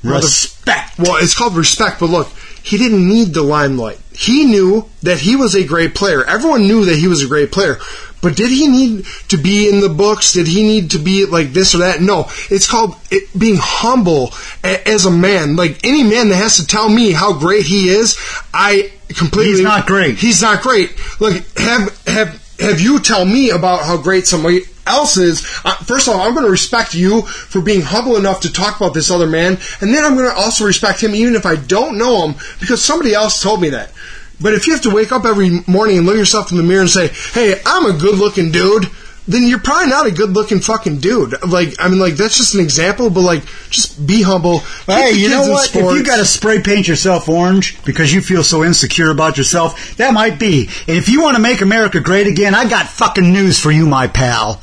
Respect. 0.05 0.99
Well, 0.99 1.17
it's 1.17 1.35
called 1.35 1.57
respect, 1.57 1.99
but 1.99 2.11
look, 2.11 2.29
he 2.63 2.77
didn't 2.79 3.09
need 3.09 3.33
the 3.35 3.43
limelight. 3.43 3.99
He 4.15 4.45
knew 4.45 4.89
that 5.03 5.21
he 5.21 5.37
was 5.37 5.55
a 5.55 5.67
great 5.67 5.95
player. 5.95 6.25
Everyone 6.25 6.67
knew 6.67 6.85
that 6.85 6.97
he 6.97 7.09
was 7.09 7.23
a 7.23 7.29
great 7.29 7.51
player. 7.51 7.79
But 8.23 8.37
did 8.37 8.51
he 8.51 8.69
need 8.69 9.05
to 9.29 9.37
be 9.37 9.69
in 9.69 9.81
the 9.81 9.91
books? 9.91 10.33
Did 10.33 10.47
he 10.47 10.63
need 10.63 10.93
to 10.93 10.99
be 10.99 11.27
like 11.27 11.53
this 11.53 11.75
or 11.75 11.79
that? 11.79 12.01
No. 12.01 12.31
It's 12.49 12.67
called 12.67 12.97
it, 13.11 13.39
being 13.39 13.57
humble 13.59 14.33
a, 14.63 14.89
as 14.89 15.05
a 15.05 15.11
man. 15.11 15.57
Like 15.57 15.85
any 15.85 16.03
man 16.03 16.31
that 16.31 16.37
has 16.37 16.57
to 16.57 16.67
tell 16.67 16.89
me 16.89 17.13
how 17.13 17.39
great 17.39 17.67
he 17.67 17.91
is, 17.91 18.17
I 18.55 18.93
completely. 19.09 19.53
He's 19.53 19.61
not 19.61 19.87
great. 19.87 20.17
He's 20.17 20.41
not 20.41 20.63
great. 20.63 20.99
Look, 21.21 21.35
have 21.59 22.07
have 22.07 22.57
have 22.59 22.81
you 22.81 23.01
tell 23.01 23.27
me 23.27 23.51
about 23.51 23.85
how 23.85 23.99
great 23.99 24.27
somebody 24.27 24.63
else 24.87 25.17
is. 25.17 25.45
Uh, 25.65 25.75
first 25.85 26.09
of 26.09 26.15
all, 26.15 26.21
I'm 26.21 26.35
going 26.35 26.47
to 26.47 26.51
respect 26.51 26.95
you 26.95 27.23
for 27.23 27.61
being 27.61 27.83
humble 27.83 28.17
enough 28.17 28.41
to 28.41 28.53
talk 28.53 28.77
about 28.77 28.95
this 28.95 29.11
other 29.11 29.27
man, 29.27 29.59
and 29.81 29.95
then 29.95 30.05
I'm 30.05 30.17
going 30.17 30.29
to 30.29 30.37
also 30.37 30.65
respect 30.65 31.03
him 31.03 31.15
even 31.15 31.35
if 31.35 31.47
I 31.47 31.57
don't 31.57 31.99
know 31.99 32.27
him 32.27 32.35
because 32.61 32.85
somebody 32.85 33.15
else 33.15 33.43
told 33.43 33.61
me 33.61 33.71
that. 33.71 33.93
But 34.41 34.55
if 34.55 34.67
you 34.67 34.73
have 34.73 34.83
to 34.83 34.95
wake 34.95 35.13
up 35.13 35.25
every 35.25 35.63
morning 35.67 35.99
and 35.99 36.07
look 36.07 36.17
yourself 36.17 36.51
in 36.51 36.57
the 36.57 36.65
mirror 36.65 36.81
and 36.81 36.91
say, 36.91 37.09
"Hey, 37.09 37.61
I'm 37.65 37.87
a 37.87 37.97
good-looking 37.97 38.51
dude," 38.51 38.91
then 39.27 39.47
you're 39.47 39.59
probably 39.59 39.89
not 39.89 40.07
a 40.07 40.11
good-looking 40.11 40.61
fucking 40.61 40.99
dude. 40.99 41.35
Like, 41.47 41.75
I 41.79 41.89
mean, 41.89 41.99
like 41.99 42.15
that's 42.15 42.37
just 42.37 42.55
an 42.55 42.61
example, 42.61 43.11
but 43.11 43.21
like, 43.21 43.45
just 43.71 44.07
be 44.07 44.23
humble. 44.23 44.59
Hey, 44.87 45.13
you 45.13 45.29
know 45.31 45.49
what? 45.51 45.75
If 45.75 45.77
you 45.77 46.05
got 46.05 46.17
to 46.17 46.25
spray 46.25 46.61
paint 46.61 46.89
yourself 46.89 47.29
orange 47.29 47.83
because 47.85 48.13
you 48.13 48.21
feel 48.21 48.43
so 48.43 48.65
insecure 48.65 49.11
about 49.11 49.39
yourself, 49.39 49.97
that 49.97 50.13
might 50.13 50.39
be. 50.39 50.69
And 50.89 50.97
if 50.97 51.09
you 51.09 51.23
want 51.23 51.37
to 51.37 51.43
make 51.43 51.61
America 51.61 52.01
great 52.01 52.27
again, 52.27 52.55
I 52.55 52.69
got 52.69 52.89
fucking 52.89 53.33
news 53.33 53.59
for 53.59 53.71
you, 53.71 53.87
my 53.87 54.09
pal. 54.09 54.61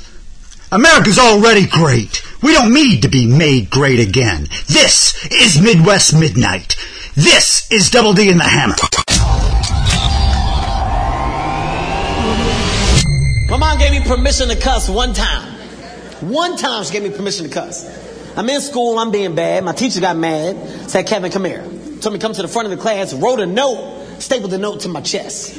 America's 0.73 1.19
already 1.19 1.67
great. 1.67 2.23
We 2.41 2.53
don't 2.53 2.73
need 2.73 3.01
to 3.01 3.09
be 3.09 3.27
made 3.27 3.69
great 3.69 3.99
again. 3.99 4.47
This 4.67 5.29
is 5.29 5.61
Midwest 5.61 6.17
Midnight. 6.17 6.77
This 7.13 7.69
is 7.69 7.89
Double 7.89 8.13
D 8.13 8.29
in 8.29 8.37
the 8.37 8.45
Hammer. 8.45 8.75
My 13.49 13.57
mom 13.57 13.79
gave 13.79 13.91
me 13.91 13.99
permission 14.07 14.47
to 14.47 14.55
cuss 14.55 14.87
one 14.87 15.13
time. 15.13 15.51
One 16.21 16.55
time 16.55 16.85
she 16.85 16.93
gave 16.93 17.03
me 17.03 17.09
permission 17.09 17.47
to 17.47 17.51
cuss. 17.51 18.37
I'm 18.37 18.49
in 18.49 18.61
school, 18.61 18.97
I'm 18.97 19.11
being 19.11 19.35
bad. 19.35 19.65
My 19.65 19.73
teacher 19.73 19.99
got 19.99 20.15
mad, 20.15 20.89
said, 20.89 21.05
Kevin, 21.05 21.33
come 21.33 21.43
here. 21.43 21.63
Told 21.99 22.13
me 22.13 22.19
to 22.19 22.19
come 22.19 22.31
to 22.31 22.41
the 22.41 22.47
front 22.47 22.71
of 22.71 22.77
the 22.77 22.81
class, 22.81 23.13
wrote 23.13 23.41
a 23.41 23.45
note, 23.45 24.05
stapled 24.19 24.51
the 24.51 24.57
note 24.57 24.79
to 24.81 24.87
my 24.87 25.01
chest. 25.01 25.53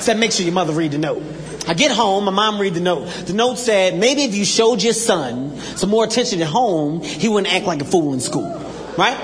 Said, 0.00 0.20
make 0.20 0.30
sure 0.30 0.44
your 0.44 0.54
mother 0.54 0.72
read 0.72 0.92
the 0.92 0.98
note. 0.98 1.20
I 1.66 1.74
get 1.74 1.90
home, 1.90 2.24
my 2.24 2.30
mom 2.30 2.60
read 2.60 2.74
the 2.74 2.80
note. 2.80 3.06
The 3.26 3.32
note 3.32 3.58
said, 3.58 3.98
maybe 3.98 4.22
if 4.22 4.34
you 4.34 4.44
showed 4.44 4.82
your 4.82 4.92
son 4.92 5.58
some 5.58 5.90
more 5.90 6.04
attention 6.04 6.40
at 6.40 6.48
home, 6.48 7.02
he 7.02 7.28
wouldn't 7.28 7.52
act 7.52 7.66
like 7.66 7.82
a 7.82 7.84
fool 7.84 8.12
in 8.12 8.20
school. 8.20 8.50
Right? 8.96 9.18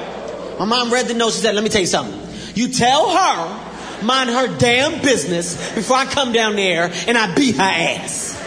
My 0.59 0.65
mom 0.65 0.93
read 0.93 1.07
the 1.07 1.15
note, 1.15 1.33
she 1.33 1.41
said, 1.41 1.55
let 1.55 1.63
me 1.63 1.71
tell 1.71 1.81
you 1.81 1.87
something. 1.87 2.19
You 2.55 2.69
tell 2.69 3.11
her 3.11 4.03
mind 4.03 4.31
her 4.31 4.59
damn 4.59 5.01
business 5.03 5.75
before 5.75 5.97
I 5.97 6.07
come 6.07 6.33
down 6.33 6.57
there 6.57 6.93
and 7.07 7.17
I 7.17 7.35
beat 7.35 7.57
her 7.57 7.63
ass. 7.63 8.39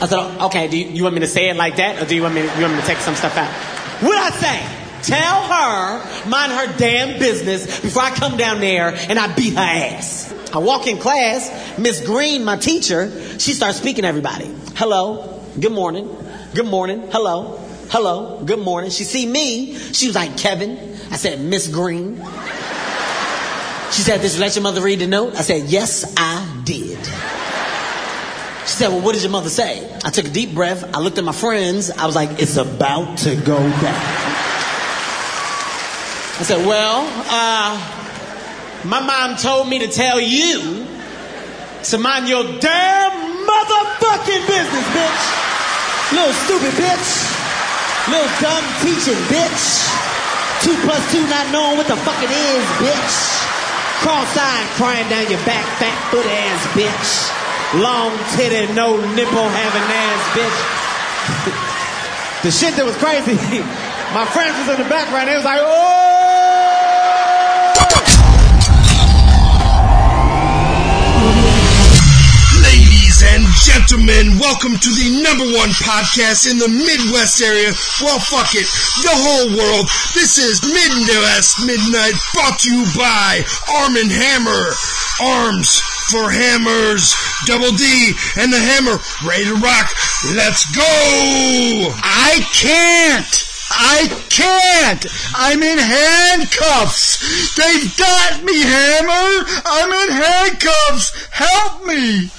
I 0.00 0.06
said, 0.06 0.40
okay, 0.46 0.68
do 0.68 0.76
you, 0.76 0.86
you 0.90 1.02
want 1.02 1.14
me 1.14 1.20
to 1.20 1.26
say 1.26 1.48
it 1.48 1.56
like 1.56 1.76
that 1.76 2.02
or 2.02 2.06
do 2.06 2.14
you 2.14 2.22
want 2.22 2.34
me 2.34 2.42
you 2.42 2.48
want 2.48 2.74
me 2.74 2.80
to 2.80 2.86
take 2.86 2.98
some 2.98 3.14
stuff 3.14 3.36
out? 3.36 3.50
What 4.02 4.16
I 4.16 4.30
say? 4.30 4.77
Tell 5.02 5.42
her 5.42 6.28
mind 6.28 6.52
her 6.52 6.76
damn 6.76 7.18
business 7.18 7.80
before 7.80 8.02
I 8.02 8.10
come 8.10 8.36
down 8.36 8.60
there 8.60 8.88
and 8.88 9.18
I 9.18 9.34
beat 9.34 9.54
her 9.54 9.60
ass. 9.60 10.34
I 10.52 10.58
walk 10.58 10.86
in 10.86 10.98
class, 10.98 11.78
Miss 11.78 12.04
Green, 12.04 12.44
my 12.44 12.56
teacher, 12.56 13.10
she 13.38 13.52
starts 13.52 13.78
speaking 13.78 14.02
to 14.02 14.08
everybody. 14.08 14.50
Hello, 14.74 15.42
good 15.60 15.72
morning, 15.72 16.08
good 16.54 16.66
morning, 16.66 17.02
hello, 17.12 17.58
hello, 17.90 18.42
good 18.44 18.58
morning. 18.58 18.90
She 18.90 19.04
see 19.04 19.26
me, 19.26 19.76
she 19.76 20.06
was 20.06 20.16
like, 20.16 20.36
Kevin. 20.38 20.96
I 21.10 21.16
said, 21.16 21.40
Miss 21.40 21.68
Green. 21.68 22.16
She 23.92 24.02
said, 24.02 24.20
Did 24.20 24.34
you 24.34 24.40
let 24.40 24.54
your 24.54 24.62
mother 24.62 24.82
read 24.82 24.98
the 24.98 25.06
note? 25.06 25.34
I 25.36 25.42
said, 25.42 25.64
Yes, 25.70 26.12
I 26.16 26.62
did. 26.64 26.98
She 28.66 28.74
said, 28.74 28.88
Well, 28.88 29.00
what 29.00 29.14
did 29.14 29.22
your 29.22 29.32
mother 29.32 29.48
say? 29.48 29.90
I 30.04 30.10
took 30.10 30.26
a 30.26 30.30
deep 30.30 30.54
breath. 30.54 30.94
I 30.94 31.00
looked 31.00 31.16
at 31.16 31.24
my 31.24 31.32
friends. 31.32 31.90
I 31.90 32.04
was 32.04 32.14
like, 32.14 32.42
It's 32.42 32.56
about 32.56 33.18
to 33.18 33.36
go 33.36 33.58
down. 33.58 34.37
I 36.38 36.46
said, 36.46 36.62
Well, 36.64 37.02
uh, 37.26 37.74
my 38.86 39.02
mom 39.02 39.34
told 39.42 39.66
me 39.66 39.82
to 39.82 39.88
tell 39.90 40.22
you 40.22 40.86
to 41.82 41.98
mind 41.98 42.30
your 42.30 42.46
damn 42.62 43.12
motherfucking 43.42 44.46
business, 44.46 44.86
bitch. 44.94 45.24
Little 46.14 46.36
stupid 46.46 46.74
bitch. 46.78 47.10
Little 48.06 48.30
dumb 48.38 48.64
teaching 48.86 49.18
bitch. 49.26 49.62
Two 50.62 50.78
plus 50.86 51.02
two 51.10 51.26
not 51.26 51.50
knowing 51.50 51.74
what 51.74 51.90
the 51.90 51.98
fuck 52.06 52.22
it 52.22 52.30
is, 52.30 52.64
bitch. 52.86 53.16
Cross-eyed 54.06 54.66
crying 54.78 55.10
down 55.10 55.26
your 55.26 55.42
back, 55.42 55.66
fat 55.82 55.98
foot 56.14 56.22
ass 56.22 56.62
bitch. 56.78 57.34
Long 57.82 58.14
titty, 58.38 58.72
no 58.78 58.94
nipple 59.18 59.50
having 59.50 59.86
ass 59.90 60.22
bitch. 60.38 60.58
the 62.46 62.50
shit 62.54 62.78
that 62.78 62.86
was 62.86 62.96
crazy, 62.96 63.34
my 64.14 64.24
friends 64.24 64.56
was 64.64 64.78
in 64.78 64.82
the 64.82 64.88
background, 64.88 65.28
they 65.28 65.36
was 65.36 65.44
like, 65.44 65.60
oh! 65.60 66.04
Ladies 72.64 73.20
and 73.20 73.44
gentlemen, 73.68 74.38
welcome 74.40 74.80
to 74.80 74.90
the 74.96 75.20
number 75.20 75.44
one 75.52 75.68
podcast 75.84 76.48
in 76.48 76.56
the 76.56 76.72
Midwest 76.72 77.42
area. 77.42 77.68
Well, 78.00 78.18
fuck 78.18 78.56
it, 78.56 78.64
the 79.04 79.12
whole 79.12 79.52
world. 79.52 79.84
This 80.16 80.38
is 80.38 80.64
Midwest 80.64 81.66
Midnight, 81.68 82.16
brought 82.32 82.58
to 82.64 82.68
you 82.72 82.88
by 82.96 83.44
Arm 83.84 83.96
and 83.96 84.10
Hammer. 84.10 84.72
Arms 85.20 85.80
for 86.08 86.30
hammers. 86.30 87.12
Double 87.44 87.72
D 87.72 88.12
and 88.38 88.52
the 88.52 88.58
hammer. 88.58 88.96
Ready 89.26 89.44
to 89.44 89.54
rock. 89.56 89.90
Let's 90.34 90.64
go! 90.72 91.92
I 92.02 92.40
can't. 92.54 93.47
I 93.70 94.08
can't. 94.30 95.06
I'm 95.34 95.62
in 95.62 95.78
handcuffs. 95.78 97.56
They've 97.56 97.96
got 97.96 98.44
me, 98.44 98.60
Hammer. 98.60 99.44
I'm 99.64 99.92
in 99.92 100.14
handcuffs. 100.14 101.28
Help 101.30 101.84
me. 101.86 102.30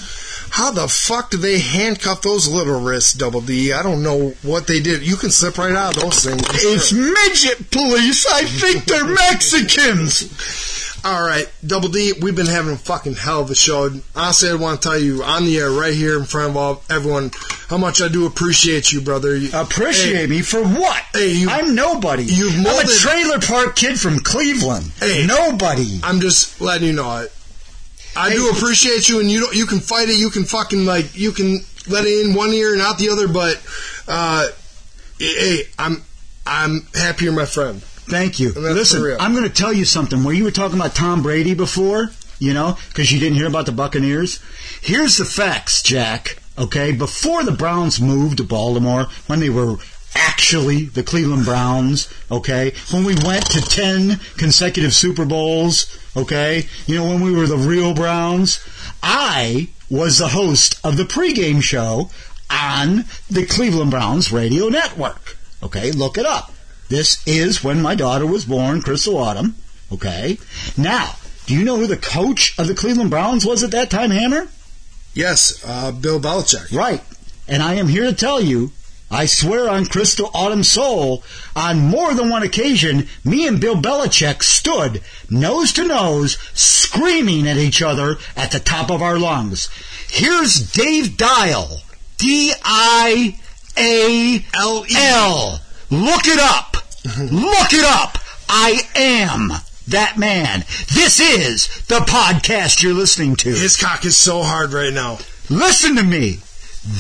How 0.51 0.71
the 0.71 0.88
fuck 0.88 1.30
do 1.30 1.38
they 1.38 1.59
handcuff 1.59 2.21
those 2.21 2.47
little 2.47 2.82
wrists, 2.82 3.13
Double 3.13 3.41
D? 3.41 3.71
I 3.71 3.84
don't 3.84 4.01
know 4.03 4.34
what 4.41 4.67
they 4.67 4.80
did. 4.80 5.05
You 5.07 5.15
can 5.15 5.30
slip 5.30 5.57
right 5.57 5.75
out 5.75 5.95
of 5.95 6.03
those 6.03 6.25
things. 6.25 6.41
It's 6.51 6.91
midget 6.91 7.69
police. 7.71 8.25
I 8.25 8.43
think 8.43 8.86
they're 8.86 9.05
Mexicans. 9.05 10.78
All 11.03 11.23
right, 11.23 11.49
Double 11.65 11.87
D, 11.87 12.13
we've 12.21 12.35
been 12.35 12.45
having 12.45 12.73
a 12.73 12.77
fucking 12.77 13.13
hell 13.15 13.41
of 13.41 13.49
a 13.49 13.55
show. 13.55 13.89
Honestly, 14.15 14.49
I 14.49 14.55
want 14.55 14.81
to 14.81 14.89
tell 14.89 14.99
you 14.99 15.23
on 15.23 15.45
the 15.45 15.57
air 15.57 15.71
right 15.71 15.93
here 15.93 16.17
in 16.19 16.25
front 16.25 16.49
of 16.51 16.57
all, 16.57 16.83
everyone 16.89 17.31
how 17.69 17.77
much 17.77 18.01
I 18.01 18.09
do 18.09 18.25
appreciate 18.25 18.91
you, 18.91 18.99
brother. 18.99 19.35
You- 19.35 19.49
Appreciate 19.53 20.15
Hey, 20.15 20.27
me 20.27 20.41
for 20.41 20.61
what? 20.61 21.01
Hey, 21.13 21.29
you- 21.31 21.49
I'm 21.49 21.73
nobody. 21.73 22.23
you've 22.23 22.53
I'm 22.53 22.65
a 22.65 22.85
trailer 22.87 23.39
park 23.39 23.75
kid 23.77 23.97
from 23.99 24.19
Cleveland. 24.19 24.91
Hey. 24.99 25.25
Nobody. 25.25 25.99
I'm 26.03 26.19
just 26.19 26.59
letting 26.59 26.87
you 26.87 26.93
know. 26.93 27.07
I, 27.07 27.27
I 28.17 28.33
do 28.33 28.49
appreciate 28.49 29.07
you, 29.07 29.21
and 29.21 29.31
you 29.31 29.39
don't, 29.41 29.55
you 29.55 29.65
can 29.67 29.79
fight 29.79 30.09
it. 30.09 30.17
You 30.17 30.29
can 30.29 30.43
fucking 30.43 30.85
like 30.85 31.15
you 31.17 31.31
can 31.31 31.59
let 31.87 32.05
it 32.05 32.25
in 32.27 32.33
one 32.33 32.49
ear 32.51 32.73
and 32.73 32.81
out 32.81 32.97
the 32.97 33.09
other. 33.09 33.27
But 33.29 33.61
uh, 34.07 34.47
hey, 35.17 35.61
I'm 35.77 36.03
I'm 36.45 36.87
happier, 36.93 37.31
my 37.31 37.45
friend. 37.45 37.81
Thank 38.10 38.39
you. 38.39 38.51
Listen. 38.53 39.18
I'm 39.20 39.34
going 39.34 39.47
to 39.47 39.49
tell 39.49 39.74
you 39.74 39.86
something. 39.86 40.24
Where 40.24 40.34
you 40.34 40.43
were 40.43 40.51
talking 40.51 40.80
about 40.80 40.95
Tom 40.95 41.22
Brady 41.22 41.53
before, 41.53 42.10
you 42.39 42.53
know, 42.53 42.78
because 42.89 43.12
you 43.12 43.20
didn't 43.20 43.38
hear 43.38 43.47
about 43.47 43.66
the 43.66 43.72
Buccaneers. 43.72 44.41
Here's 44.82 45.18
the 45.18 45.26
facts, 45.26 45.82
Jack. 45.82 46.38
Okay, 46.57 46.91
before 46.91 47.43
the 47.43 47.53
Browns 47.53 48.01
moved 48.01 48.38
to 48.38 48.43
Baltimore, 48.43 49.07
when 49.28 49.39
they 49.39 49.49
were 49.49 49.78
actually 50.14 50.86
the 50.86 51.03
Cleveland 51.03 51.45
Browns, 51.45 52.12
okay, 52.30 52.74
when 52.91 53.05
we 53.05 53.16
went 53.24 53.45
to 53.51 53.62
10 53.62 54.20
consecutive 54.38 54.93
Super 54.93 55.24
Bowls, 55.24 55.97
okay, 56.18 56.68
you 56.86 56.95
know, 56.97 57.05
when 57.05 57.22
we 57.22 57.32
were 57.32 57.47
the 57.47 57.57
real 57.57 57.93
Browns, 57.93 58.60
I 59.01 59.70
was 59.89 60.18
the 60.18 60.30
host 60.30 60.80
of 60.84 60.97
the 60.97 61.03
pregame 61.03 61.62
show 61.62 62.10
on 62.49 63.05
the 63.30 63.45
Cleveland 63.45 63.91
Browns 63.91 64.32
radio 64.32 64.68
network. 64.68 65.38
Okay, 65.64 65.91
look 65.91 66.18
it 66.18 66.26
up. 66.26 66.51
This 66.89 67.25
is 67.27 67.63
when 67.63 67.81
my 67.81 67.95
daughter 67.95 68.25
was 68.25 68.45
born, 68.45 68.81
Crystal 68.81 69.17
Autumn. 69.17 69.55
Okay. 69.91 70.39
Now, 70.77 71.15
do 71.45 71.55
you 71.55 71.63
know 71.63 71.77
who 71.77 71.87
the 71.87 71.97
coach 71.97 72.57
of 72.59 72.67
the 72.67 72.75
Cleveland 72.75 73.09
Browns 73.09 73.45
was 73.45 73.63
at 73.63 73.71
that 73.71 73.89
time, 73.89 74.11
Hammer? 74.11 74.47
Yes, 75.13 75.63
uh, 75.65 75.91
Bill 75.91 76.19
Belichick. 76.19 76.75
Right. 76.75 77.01
And 77.47 77.63
I 77.63 77.75
am 77.75 77.87
here 77.87 78.03
to 78.03 78.13
tell 78.13 78.39
you, 78.39 78.71
I 79.11 79.25
swear 79.25 79.67
on 79.69 79.87
Crystal 79.87 80.29
Autumn 80.35 80.63
Soul, 80.63 81.23
on 81.55 81.79
more 81.79 82.13
than 82.13 82.29
one 82.29 82.43
occasion, 82.43 83.07
me 83.23 83.47
and 83.47 83.59
Bill 83.59 83.75
Belichick 83.75 84.43
stood 84.43 85.01
nose 85.29 85.73
to 85.73 85.87
nose, 85.87 86.37
screaming 86.53 87.47
at 87.47 87.57
each 87.57 87.81
other 87.81 88.17
at 88.35 88.51
the 88.51 88.59
top 88.59 88.91
of 88.91 89.01
our 89.01 89.17
lungs. 89.17 89.69
Here's 90.09 90.71
Dave 90.71 91.17
Dial. 91.17 91.81
D-I-A-L-E. 92.17 93.35
L. 94.95 95.59
Look 95.91 96.27
it 96.27 96.39
up. 96.39 96.77
Look 97.31 97.73
it 97.73 97.85
up. 97.85 98.17
I 98.47 98.81
am 98.95 99.51
that 99.87 100.17
man. 100.17 100.65
This 100.93 101.19
is 101.19 101.67
the 101.85 101.99
podcast 101.99 102.83
you're 102.83 102.93
listening 102.93 103.35
to. 103.37 103.49
His 103.49 103.75
cock 103.75 104.05
is 104.05 104.15
so 104.15 104.43
hard 104.43 104.71
right 104.71 104.93
now. 104.93 105.17
Listen 105.49 105.95
to 105.95 106.03
me. 106.03 106.39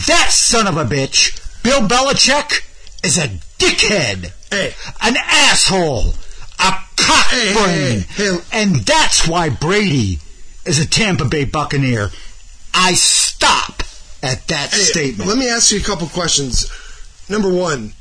That 0.07 0.29
son 0.31 0.67
of 0.67 0.77
a 0.77 0.85
bitch, 0.85 1.63
Bill 1.63 1.81
Belichick, 1.81 2.65
is 3.03 3.17
a 3.17 3.27
dickhead. 3.59 4.31
Hey. 4.51 4.73
An 5.01 5.15
asshole. 5.17 6.13
A 6.59 6.71
cockbrain. 6.97 8.01
Hey, 8.01 8.23
hey, 8.23 8.31
hey. 8.31 8.37
And 8.51 8.77
that's 8.77 9.27
why 9.27 9.49
Brady 9.49 10.19
is 10.65 10.79
a 10.79 10.87
Tampa 10.87 11.25
Bay 11.25 11.45
Buccaneer. 11.45 12.09
I 12.73 12.93
stop 12.93 13.83
at 14.23 14.47
that 14.47 14.71
statement. 14.71 15.29
Let 15.29 15.37
me 15.37 15.49
ask 15.49 15.71
you 15.71 15.79
a 15.79 15.83
couple 15.83 16.07
questions. 16.07 16.69
Number 17.29 17.53
one, 17.53 17.93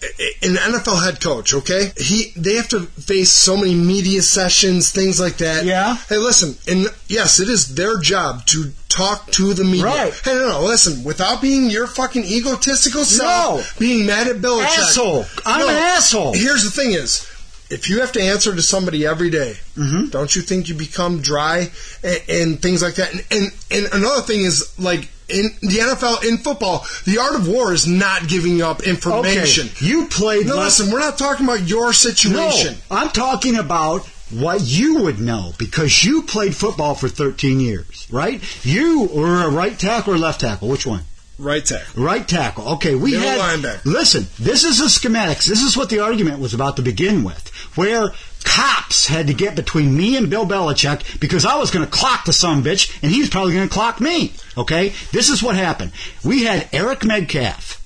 an 0.42 0.54
NFL 0.54 1.04
head 1.04 1.20
coach, 1.20 1.52
okay? 1.52 1.92
He 1.98 2.32
they 2.34 2.54
have 2.54 2.68
to 2.68 2.80
face 2.80 3.30
so 3.30 3.58
many 3.58 3.74
media 3.74 4.22
sessions, 4.22 4.90
things 4.90 5.20
like 5.20 5.36
that. 5.36 5.66
Yeah. 5.66 5.96
Hey, 6.08 6.16
listen, 6.16 6.56
and 6.66 6.88
yes, 7.08 7.38
it 7.38 7.50
is 7.50 7.74
their 7.74 7.98
job 8.00 8.46
to 8.46 8.72
talk 8.88 9.30
to 9.32 9.52
the 9.52 9.64
media. 9.64 9.84
Right. 9.84 10.14
Hey, 10.24 10.32
no, 10.32 10.48
no, 10.48 10.62
listen, 10.62 11.04
without 11.04 11.42
being 11.42 11.68
your 11.68 11.86
fucking 11.86 12.24
egotistical 12.24 13.04
self, 13.04 13.78
being 13.78 14.06
mad 14.06 14.28
at 14.28 14.36
Belichick. 14.36 14.78
Asshole. 14.78 15.26
I'm 15.44 15.68
an 15.68 15.74
asshole. 15.74 16.32
Here's 16.32 16.64
the 16.64 16.70
thing: 16.70 16.92
is 16.92 17.27
if 17.70 17.88
you 17.90 18.00
have 18.00 18.12
to 18.12 18.20
answer 18.22 18.54
to 18.54 18.62
somebody 18.62 19.04
every 19.06 19.30
day, 19.30 19.54
Mm-hmm. 19.76 20.08
don't 20.08 20.34
you 20.34 20.42
think 20.42 20.68
you 20.68 20.74
become 20.74 21.20
dry 21.20 21.70
and, 22.02 22.22
and 22.28 22.62
things 22.62 22.82
like 22.82 22.94
that? 22.96 23.12
And, 23.12 23.22
and 23.30 23.52
and 23.70 23.86
another 23.92 24.22
thing 24.22 24.40
is 24.42 24.76
like 24.78 25.08
in 25.28 25.50
the 25.60 25.78
NFL 25.78 26.24
in 26.28 26.38
football, 26.38 26.84
the 27.04 27.18
art 27.18 27.34
of 27.36 27.46
war 27.46 27.72
is 27.72 27.86
not 27.86 28.26
giving 28.28 28.62
up 28.62 28.80
okay. 28.80 28.90
information. 28.90 29.68
You 29.78 30.06
played 30.06 30.46
No, 30.46 30.56
less- 30.56 30.78
listen, 30.80 30.92
we're 30.92 31.00
not 31.00 31.18
talking 31.18 31.44
about 31.46 31.62
your 31.68 31.92
situation. 31.92 32.74
No, 32.90 32.96
I'm 32.96 33.10
talking 33.10 33.56
about 33.56 34.06
what 34.30 34.60
you 34.62 35.02
would 35.04 35.20
know 35.20 35.52
because 35.58 36.02
you 36.04 36.22
played 36.22 36.54
football 36.56 36.94
for 36.94 37.08
13 37.08 37.60
years, 37.60 38.06
right? 38.10 38.42
You 38.64 39.04
were 39.14 39.42
a 39.44 39.48
right 39.50 39.78
tackle 39.78 40.14
or 40.14 40.18
left 40.18 40.40
tackle. 40.40 40.68
Which 40.68 40.86
one? 40.86 41.02
Right 41.38 41.64
tackle. 41.64 42.02
Right 42.02 42.26
tackle. 42.26 42.68
Okay, 42.74 42.94
we 42.96 43.12
Middle 43.12 43.28
had. 43.28 43.60
linebacker. 43.60 43.84
Listen, 43.84 44.26
this 44.40 44.64
is 44.64 44.78
the 44.80 44.86
schematics. 44.86 45.46
This 45.46 45.62
is 45.62 45.76
what 45.76 45.88
the 45.88 46.00
argument 46.00 46.40
was 46.40 46.52
about 46.52 46.74
to 46.76 46.82
begin 46.82 47.22
with, 47.22 47.50
where 47.78 48.10
cops 48.42 49.06
had 49.06 49.28
to 49.28 49.34
get 49.34 49.54
between 49.54 49.96
me 49.96 50.16
and 50.16 50.28
Bill 50.28 50.44
Belichick 50.44 51.20
because 51.20 51.46
I 51.46 51.56
was 51.58 51.70
going 51.70 51.84
to 51.84 51.90
clock 51.90 52.24
the 52.24 52.32
son 52.32 52.58
of 52.58 52.66
a 52.66 52.70
bitch, 52.70 52.98
and 53.04 53.12
he 53.12 53.20
was 53.20 53.30
probably 53.30 53.54
going 53.54 53.68
to 53.68 53.72
clock 53.72 54.00
me. 54.00 54.32
Okay, 54.56 54.92
this 55.12 55.30
is 55.30 55.44
what 55.44 55.54
happened. 55.54 55.92
We 56.24 56.42
had 56.42 56.68
Eric 56.72 57.04
Metcalf. 57.04 57.76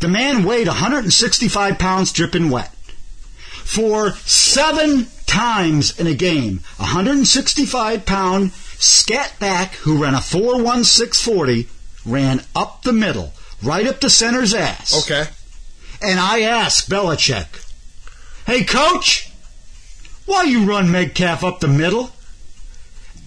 The 0.00 0.08
man 0.08 0.44
weighed 0.44 0.66
165 0.66 1.78
pounds, 1.78 2.12
dripping 2.12 2.50
wet 2.50 2.70
for 3.64 4.10
seven 4.26 5.06
times 5.24 5.98
in 5.98 6.06
a 6.06 6.14
game. 6.14 6.60
165 6.76 8.04
pound 8.04 8.52
scat 8.52 9.34
back 9.40 9.72
who 9.76 10.02
ran 10.02 10.14
a 10.14 10.20
41640 10.20 11.66
ran 12.04 12.42
up 12.54 12.82
the 12.82 12.92
middle, 12.92 13.32
right 13.62 13.86
up 13.86 14.00
the 14.00 14.10
center's 14.10 14.52
ass. 14.52 15.02
Okay. 15.04 15.30
And 16.02 16.20
I 16.20 16.42
asked 16.42 16.90
Belichick, 16.90 17.66
Hey 18.46 18.64
coach, 18.64 19.29
why 20.30 20.44
you 20.44 20.64
run 20.64 20.90
Metcalf 20.90 21.42
up 21.44 21.60
the 21.60 21.68
middle? 21.68 22.10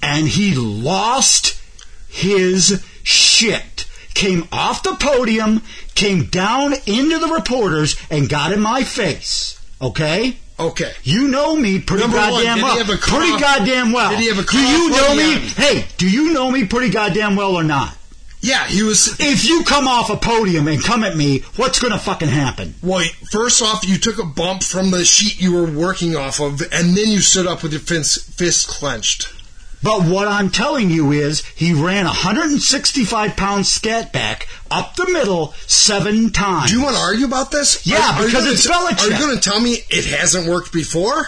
And 0.02 0.28
he 0.28 0.56
lost 0.56 1.62
his 2.10 2.84
shit. 3.04 3.86
Came 4.14 4.48
off 4.52 4.84
the 4.84 4.96
podium, 4.96 5.62
came 5.96 6.26
down 6.26 6.74
into 6.86 7.20
the 7.20 7.28
reporters, 7.28 7.96
and 8.10 8.30
got 8.30 8.52
in 8.52 8.60
my 8.62 8.84
face. 8.84 9.60
Okay? 9.82 10.38
Okay. 10.60 10.92
You 11.04 11.28
know 11.30 11.56
me 11.56 11.80
pretty 11.80 12.04
Number 12.04 12.18
goddamn 12.18 12.58
he 12.58 12.64
well. 12.64 12.78
have 12.78 12.90
a 12.90 12.98
cough? 12.98 13.10
pretty 13.20 13.40
goddamn 13.40 13.92
well. 13.92 14.12
Did 14.12 14.20
he 14.20 14.28
have 14.30 14.40
a 14.40 14.44
Do 14.44 14.58
you 14.60 14.90
know 14.92 15.16
me? 15.16 15.34
end? 15.34 15.44
Hey, 15.52 15.86
do 15.98 16.10
you 16.10 16.32
know 16.34 16.52
me 16.52 16.66
pretty 16.66 16.90
goddamn 16.92 17.36
well 17.36 17.56
or 17.56 17.64
not? 17.64 17.98
Yeah, 18.44 18.66
he 18.68 18.84
was. 18.84 19.18
If 19.22 19.46
you 19.46 19.64
come 19.64 19.88
off 19.88 20.10
a 20.10 20.18
podium 20.18 20.68
and 20.68 20.84
come 20.84 21.06
at 21.06 21.16
me, 21.16 21.40
what's 21.56 21.80
going 21.80 21.94
to 21.94 21.98
fucking 21.98 22.28
happen? 22.28 22.76
Well, 22.84 23.06
first 23.32 23.62
off, 23.64 23.88
you 23.88 23.98
took 23.98 24.20
a 24.20 24.26
bump 24.26 24.64
from 24.64 24.92
the 24.92 25.06
sheet 25.06 25.40
you 25.42 25.54
were 25.54 25.66
working 25.66 26.18
off 26.18 26.42
of, 26.42 26.62
and 26.74 26.96
then 26.96 27.08
you 27.08 27.22
stood 27.22 27.48
up 27.48 27.64
with 27.64 27.72
your 27.72 27.80
fist, 27.80 28.34
fist 28.38 28.68
clenched. 28.68 29.34
But 29.82 30.04
what 30.04 30.28
I'm 30.28 30.50
telling 30.50 30.90
you 30.90 31.12
is 31.14 31.46
he 31.56 31.74
ran 31.74 32.06
a 32.06 32.10
165 32.10 33.36
pound 33.38 33.66
scat 33.66 34.12
back 34.12 34.48
up 34.70 34.96
the 34.98 35.08
middle 35.10 35.54
seven 35.66 36.30
times. 36.32 36.72
Do 36.72 36.78
you 36.78 36.84
want 36.84 36.96
to 36.98 37.02
argue 37.02 37.26
about 37.26 37.50
this? 37.52 37.86
Yeah, 37.88 37.98
Are- 37.98 38.22
are 38.22 38.26
because 38.26 38.44
gonna 38.44 38.52
it's 38.54 38.64
t- 38.64 38.70
Belichick. 38.74 39.08
Are 39.08 39.12
you 39.14 39.20
going 39.26 39.36
to 39.38 39.42
tell 39.50 39.60
me 39.62 39.78
it 39.90 40.06
hasn't 40.06 40.48
worked 40.48 40.74
before? 40.74 41.28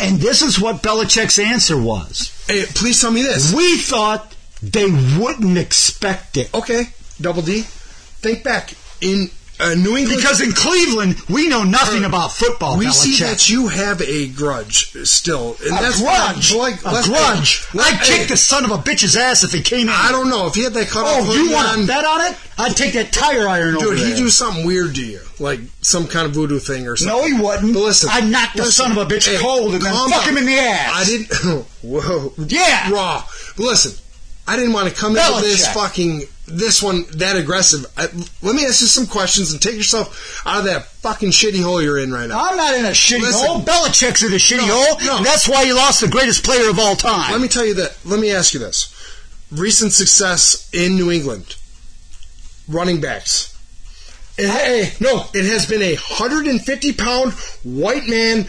And 0.00 0.18
this 0.20 0.42
is 0.42 0.60
what 0.60 0.82
Belichick's 0.82 1.38
answer 1.40 1.76
was. 1.80 2.32
Hey, 2.46 2.64
please 2.66 3.00
tell 3.00 3.10
me 3.10 3.22
this. 3.22 3.52
We 3.52 3.78
thought 3.78 4.32
they 4.72 4.86
wouldn't 5.18 5.58
expect 5.58 6.36
it. 6.36 6.52
Okay, 6.54 6.84
Double 7.20 7.42
D. 7.42 7.62
Think 7.62 8.42
back 8.42 8.74
in 9.00 9.30
uh, 9.58 9.74
New 9.74 9.96
England. 9.96 10.16
Because 10.16 10.40
in 10.40 10.52
Cleveland, 10.52 11.16
we 11.28 11.48
know 11.48 11.64
nothing 11.64 12.04
about 12.04 12.32
football, 12.32 12.76
we 12.76 12.86
Belichick. 12.86 12.92
see 12.92 13.24
that 13.24 13.48
you 13.48 13.68
have 13.68 14.00
a 14.02 14.28
grudge 14.28 14.92
still, 15.06 15.56
and 15.64 15.78
a 15.78 15.80
that's 15.80 16.00
grudge. 16.00 16.54
Like, 16.54 16.80
a 16.80 17.02
grudge. 17.04 17.66
I'd 17.74 17.94
hey, 17.94 18.18
kick 18.18 18.28
the 18.28 18.36
son 18.36 18.64
of 18.64 18.70
a 18.70 18.78
bitch's 18.78 19.16
ass 19.16 19.44
if 19.44 19.52
he 19.52 19.62
came 19.62 19.88
in. 19.88 19.94
I 19.94 20.10
don't 20.10 20.28
know 20.28 20.46
if 20.46 20.54
he 20.54 20.64
had 20.64 20.74
that 20.74 20.88
cut 20.88 21.04
off. 21.04 21.26
Oh, 21.28 21.34
you 21.34 21.52
want 21.52 21.80
to 21.80 21.86
bet 21.86 22.04
on 22.04 22.32
it? 22.32 22.38
I'd 22.58 22.76
take 22.76 22.94
that 22.94 23.12
tire 23.12 23.48
iron 23.48 23.76
over 23.76 23.90
Dude, 23.90 23.98
he 23.98 24.04
there. 24.04 24.16
do 24.16 24.28
something 24.28 24.66
weird 24.66 24.94
to 24.96 25.04
you, 25.04 25.20
like 25.38 25.60
some 25.82 26.06
kind 26.06 26.26
of 26.26 26.32
voodoo 26.32 26.58
thing 26.58 26.86
or 26.86 26.96
something. 26.96 27.16
No, 27.16 27.26
he 27.26 27.32
wouldn't. 27.42 27.74
But 27.74 27.80
listen, 27.80 28.10
I 28.12 28.20
knocked 28.20 28.56
knock 28.56 28.66
the 28.66 28.72
son 28.72 28.92
of 28.92 28.98
a 28.98 29.06
bitch 29.06 29.30
hey, 29.30 29.38
cold 29.40 29.74
and 29.74 29.82
then 29.82 29.92
fuck 29.92 30.24
down. 30.24 30.28
him 30.30 30.36
in 30.38 30.46
the 30.46 30.58
ass. 30.58 30.92
I 30.94 31.04
didn't. 31.04 31.66
Whoa. 31.82 32.32
Yeah. 32.38 32.90
Raw. 32.90 33.24
Listen, 33.58 33.92
I 34.48 34.56
didn't 34.56 34.72
want 34.72 34.88
to 34.88 34.94
come 34.94 35.16
into 35.16 35.40
this 35.40 35.66
fucking 35.72 36.22
this 36.46 36.80
one 36.82 37.04
that 37.14 37.36
aggressive. 37.36 37.84
I, 37.96 38.02
let 38.42 38.54
me 38.54 38.64
ask 38.64 38.80
you 38.80 38.86
some 38.86 39.06
questions 39.06 39.52
and 39.52 39.60
take 39.60 39.74
yourself 39.74 40.42
out 40.46 40.60
of 40.60 40.64
that 40.66 40.84
fucking 40.86 41.30
shitty 41.30 41.62
hole 41.62 41.82
you're 41.82 41.98
in 41.98 42.12
right 42.12 42.28
now. 42.28 42.40
I'm 42.48 42.56
not 42.56 42.74
in 42.74 42.84
a 42.84 42.90
shitty 42.90 43.22
Listen. 43.22 43.46
hole. 43.46 43.62
Belichick's 43.62 44.22
in 44.22 44.32
a 44.32 44.36
shitty 44.36 44.66
No, 44.66 44.74
hole. 44.74 44.98
no. 45.04 45.16
and 45.18 45.26
That's 45.26 45.48
why 45.48 45.64
he 45.64 45.72
lost 45.72 46.00
the 46.00 46.08
greatest 46.08 46.44
player 46.44 46.70
of 46.70 46.78
all 46.78 46.94
time. 46.94 47.32
Let 47.32 47.40
me 47.40 47.48
tell 47.48 47.66
you 47.66 47.74
that. 47.74 47.98
Let 48.04 48.20
me 48.20 48.30
ask 48.32 48.54
you 48.54 48.60
this: 48.60 48.92
recent 49.50 49.92
success 49.92 50.70
in 50.72 50.94
New 50.94 51.10
England, 51.10 51.56
running 52.68 53.00
backs. 53.00 53.52
It, 54.38 54.48
hey, 54.50 54.82
eh, 54.82 54.90
no, 55.00 55.24
it 55.34 55.46
has 55.50 55.66
been 55.66 55.82
a 55.82 55.94
150 55.96 56.92
pound 56.92 57.32
white 57.64 58.06
man 58.06 58.46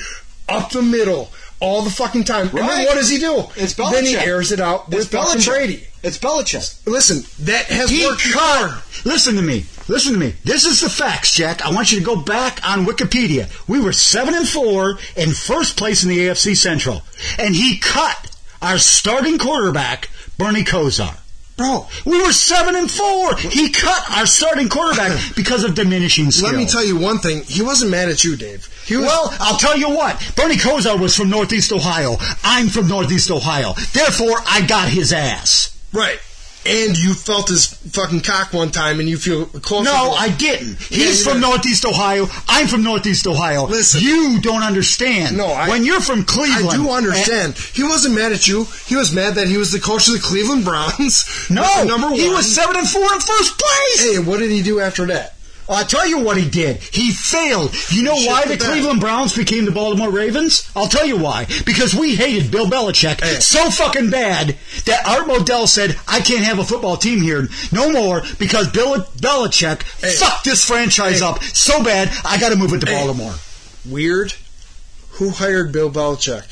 up 0.50 0.70
the 0.70 0.82
middle 0.82 1.32
all 1.60 1.82
the 1.82 1.90
fucking 1.90 2.24
time. 2.24 2.48
And 2.50 2.58
then 2.58 2.86
what 2.86 2.96
does 2.96 3.10
he 3.10 3.20
do? 3.20 3.46
It's 3.56 3.74
Belichick. 3.74 3.92
Then 3.92 4.06
he 4.06 4.16
airs 4.16 4.52
it 4.52 4.60
out 4.60 4.90
with 4.90 5.00
It's 5.00 5.08
Belichick. 5.08 5.48
Brady. 5.48 5.88
It's 6.04 6.18
Belichick. 6.18 6.86
Listen, 6.86 7.24
that 7.46 7.66
has 7.66 7.90
He 7.90 8.06
worked 8.06 8.24
before. 8.24 8.82
Listen 9.06 9.36
to 9.36 9.42
me. 9.42 9.66
Listen 9.88 10.14
to 10.14 10.20
me. 10.20 10.36
This 10.44 10.66
is 10.66 10.82
the 10.82 10.90
facts, 10.90 11.34
Jack. 11.34 11.66
I 11.66 11.72
want 11.72 11.92
you 11.92 12.00
to 12.00 12.06
go 12.06 12.16
back 12.22 12.60
on 12.68 12.86
Wikipedia. 12.86 13.50
We 13.68 13.80
were 13.80 13.94
seven 13.94 14.36
and 14.36 14.48
four 14.48 15.00
in 15.16 15.32
first 15.32 15.78
place 15.78 16.04
in 16.04 16.10
the 16.10 16.20
AFC 16.28 16.56
Central, 16.56 17.02
and 17.40 17.56
he 17.56 17.78
cut 17.80 18.36
our 18.62 18.78
starting 18.78 19.38
quarterback, 19.38 20.10
Bernie 20.38 20.64
Kosar. 20.64 21.18
Bro, 21.58 21.88
We 22.06 22.22
were 22.22 22.32
seven 22.32 22.76
and 22.76 22.90
four. 22.90 23.36
He 23.36 23.72
cut 23.72 24.12
our 24.12 24.28
starting 24.28 24.70
quarterback 24.70 25.20
because 25.36 25.64
of 25.64 25.74
diminishing 25.74 26.30
skills. 26.30 26.52
let 26.54 26.58
me 26.58 26.68
tell 26.68 26.86
you 26.86 26.98
one 26.98 27.18
thing. 27.18 27.42
He 27.44 27.64
wasn't 27.64 27.90
mad 27.92 28.10
at 28.10 28.24
you, 28.24 28.36
Dave. 28.38 28.68
He 28.86 28.96
was, 28.96 29.08
Well, 29.08 29.34
I'll 29.40 29.58
tell 29.58 29.76
you 29.78 29.90
what. 29.90 30.16
Bernie 30.36 30.56
Kosar 30.56 31.00
was 31.00 31.16
from 31.18 31.30
Northeast 31.32 31.72
Ohio. 31.72 32.18
I'm 32.44 32.68
from 32.70 32.88
Northeast 32.88 33.32
Ohio. 33.32 33.74
Therefore, 33.92 34.38
I 34.48 34.66
got 34.68 34.88
his 34.90 35.12
ass. 35.12 35.76
right. 35.92 36.20
And 36.68 36.98
you 36.98 37.14
felt 37.14 37.48
his 37.50 37.66
fucking 37.68 38.22
cock 38.22 38.52
one 38.54 38.72
time 38.72 39.00
and 39.00 39.08
you 39.08 39.18
feel 39.18 39.46
close. 39.46 39.86
No, 39.86 40.12
I 40.12 40.30
didn't. 40.30 40.78
He's 40.84 41.26
Yeah, 41.26 41.32
from. 41.32 41.42
Northeast 41.42 41.86
Ohio. 41.86 42.28
I'm 42.50 42.68
from 42.68 42.84
Northeast 42.84 43.26
Ohio. 43.28 43.66
Listen. 43.68 44.02
you 44.02 44.40
don't 44.42 44.64
understand. 44.64 45.38
No, 45.38 45.48
I- 45.48 45.70
when 45.70 45.86
you're 45.86 46.02
from 46.02 46.26
Cleveland, 46.26 46.70
I 46.70 46.76
do 46.76 46.90
eh, 46.90 46.92
understand. 46.94 47.58
He 47.58 47.84
wasn't 47.84 48.16
mad 48.16 48.32
at 48.34 48.48
you. 48.48 48.68
He 48.86 48.96
was 48.96 49.14
mad 49.14 49.36
that 49.36 49.48
he 49.48 49.58
was 49.58 49.72
the 49.72 49.80
coach 49.80 50.08
of 50.08 50.14
the 50.14 50.20
Cleveland 50.20 50.66
Browns. 50.66 51.26
no, 51.50 51.84
number 51.88 52.08
one. 52.08 52.16
he 52.20 52.30
was 52.30 52.54
seven 52.54 52.76
and 52.76 52.90
four 52.90 53.14
in 53.14 53.20
first 53.20 53.58
place. 53.58 54.12
Hey, 54.14 54.20
what 54.20 54.40
did 54.40 54.52
he 54.52 54.62
do 54.62 54.80
after 54.82 55.06
that? 55.08 55.36
I'll 55.70 55.86
tell 55.86 56.08
you 56.08 56.20
what 56.20 56.38
he 56.38 56.50
did. 56.50 56.78
He 56.78 57.12
failed. 57.12 57.74
You 57.90 58.04
know 58.04 58.16
why 58.16 58.46
the. 58.46 58.58
Cleveland 58.58 59.00
Browns 59.00 59.36
became 59.36 59.66
the 59.66 59.72
Baltimore 59.72 60.10
Ravens? 60.12 60.70
I'll 60.76 60.88
tell 60.88 61.06
you 61.06 61.18
why. 61.18 61.46
Because 61.66 61.94
we 61.96 62.16
hated 62.16 62.52
Bill 62.52 62.66
Belichick 62.68 63.22
Hey. 63.22 63.40
so 63.40 63.70
fucking 63.70 64.10
bad 64.10 64.56
that 64.86 65.06
Art 65.08 65.28
Modell 65.28 65.68
said, 65.68 65.98
I 66.08 66.20
can't 66.20 66.44
have 66.44 66.60
a 66.60 66.64
football 66.64 66.98
team 66.98 67.22
here 67.22 67.48
no 67.72 67.92
more 67.92 68.24
because 68.40 68.70
Bill 68.72 68.96
Belichick 69.18 69.84
Hey. 70.02 70.12
fucked 70.16 70.46
this 70.46 70.66
franchise 70.68 71.20
Hey. 71.20 71.26
up 71.26 71.44
so 71.44 71.84
bad, 71.84 72.12
I 72.26 72.38
gotta 72.40 72.56
move 72.56 72.74
it 72.74 72.80
to. 72.82 72.86
Baltimore. 72.88 73.36
Weird. 73.86 74.34
Who 75.12 75.30
hired 75.32 75.72
Bill 75.72 75.90
Belichick? 75.90 76.44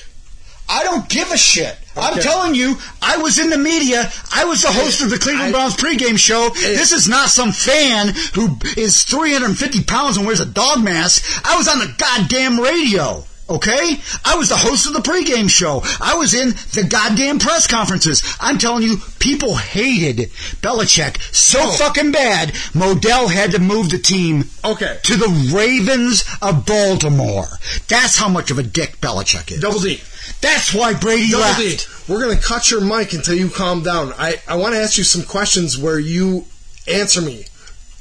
I 0.67 0.83
don't 0.83 1.07
give 1.09 1.31
a 1.31 1.37
shit. 1.37 1.77
I'm 1.97 2.19
telling 2.19 2.55
you, 2.55 2.75
I 3.01 3.17
was 3.17 3.39
in 3.39 3.49
the 3.49 3.57
media. 3.57 4.11
I 4.33 4.45
was 4.45 4.63
the 4.63 4.71
host 4.71 5.01
of 5.01 5.09
the 5.09 5.17
Cleveland 5.17 5.53
Browns 5.53 5.75
pregame 5.75 6.19
show. 6.19 6.49
This 6.49 6.91
is 6.91 7.07
not 7.07 7.29
some 7.29 7.51
fan 7.51 8.13
who 8.33 8.57
is 8.75 9.05
350 9.05 9.83
pounds 9.83 10.17
and 10.17 10.25
wears 10.25 10.41
a 10.41 10.45
dog 10.45 10.83
mask. 10.83 11.23
I 11.45 11.55
was 11.57 11.67
on 11.67 11.79
the 11.79 11.93
goddamn 11.97 12.59
radio. 12.59 13.23
Okay? 13.47 13.99
I 14.23 14.35
was 14.37 14.49
the 14.49 14.55
host 14.57 14.87
of 14.87 14.93
the 14.93 15.01
pregame 15.07 15.47
show. 15.49 15.81
I 16.01 16.15
was 16.15 16.33
in 16.33 16.49
the 16.73 16.87
goddamn 16.89 17.37
press 17.37 17.67
conferences. 17.67 18.23
I'm 18.39 18.57
telling 18.57 18.81
you, 18.81 18.97
people 19.19 19.55
hated 19.55 20.31
Belichick 20.61 21.21
so 21.31 21.59
Oh. 21.61 21.71
fucking 21.77 22.11
bad, 22.11 22.53
Modell 22.73 23.31
had 23.31 23.51
to 23.51 23.59
move 23.59 23.91
the 23.91 23.99
team 23.99 24.49
Okay. 24.63 24.97
to 25.03 25.15
the 25.15 25.29
Ravens 25.55 26.23
of 26.41 26.65
Baltimore. 26.65 27.59
That's 27.87 28.15
how 28.17 28.29
much 28.29 28.49
of 28.49 28.57
a 28.57 28.63
dick 28.63 28.99
Belichick 28.99 29.51
is. 29.51 29.59
Double 29.59 29.79
D. 29.79 30.01
That's 30.41 30.73
why 30.73 30.93
Brady 30.95 31.29
Double 31.29 31.43
left. 31.43 31.59
D. 31.59 31.77
We're 32.11 32.21
going 32.21 32.35
to 32.35 32.43
cut 32.43 32.71
your 32.71 32.81
mic 32.81 33.13
until 33.13 33.35
you 33.35 33.49
calm 33.49 33.83
down. 33.83 34.11
I, 34.17 34.41
I 34.47 34.55
want 34.55 34.73
to 34.73 34.81
ask 34.81 34.97
you 34.97 35.03
some 35.03 35.21
questions 35.23 35.77
where 35.77 35.99
you 35.99 36.45
answer 36.87 37.21
me 37.21 37.45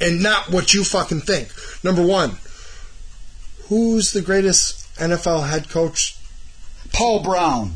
and 0.01 0.23
not 0.23 0.51
what 0.51 0.73
you 0.73 0.85
fucking 0.85 1.21
think. 1.21 1.49
Number 1.85 2.03
one, 2.03 2.39
who's 3.69 4.13
the 4.13 4.23
greatest 4.23 4.84
NFL 4.97 5.49
head 5.49 5.69
coach? 5.69 6.17
Paul 6.93 7.23
Brown. 7.23 7.73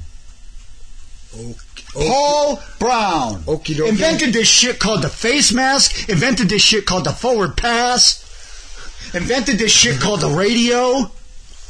Oh, 1.36 1.54
Paul 1.92 2.62
Brown. 2.78 3.42
Okie 3.42 3.74
dokie. 3.74 3.88
Invented 3.88 4.32
this 4.32 4.48
shit 4.48 4.78
called 4.78 5.02
the 5.02 5.08
face 5.08 5.52
mask. 5.52 6.08
Invented 6.08 6.48
this 6.48 6.62
shit 6.62 6.86
called 6.86 7.04
the 7.04 7.12
forward 7.12 7.56
pass. 7.56 8.24
Invented 9.14 9.58
this 9.58 9.72
shit 9.72 10.00
called 10.00 10.20
the 10.20 10.28
radio. 10.28 11.10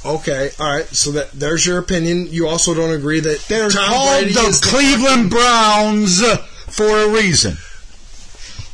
Okay, 0.05 0.51
all 0.61 0.77
right. 0.77 0.87
So 0.87 1.13
that 1.13 1.33
there's 1.33 1.67
your 1.67 1.79
opinion. 1.79 2.29
You 2.31 2.47
also 2.47 2.75
don't 2.75 2.95
agree 2.95 3.21
that 3.21 3.41
They're 3.49 3.69
Tom 3.69 3.89
called 3.89 4.21
Brady 4.21 4.33
the 4.35 4.61
Cleveland 4.63 5.31
Browns 5.31 6.23
for 6.67 6.87
a 6.87 7.09
reason. 7.09 7.57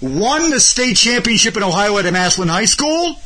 Won 0.01 0.51
the 0.51 0.61
state 0.61 0.97
championship 0.97 1.57
in 1.57 1.63
Ohio 1.63 1.97
at 1.99 2.05
Massillon 2.13 2.49
High 2.49 2.67
School. 2.67 3.17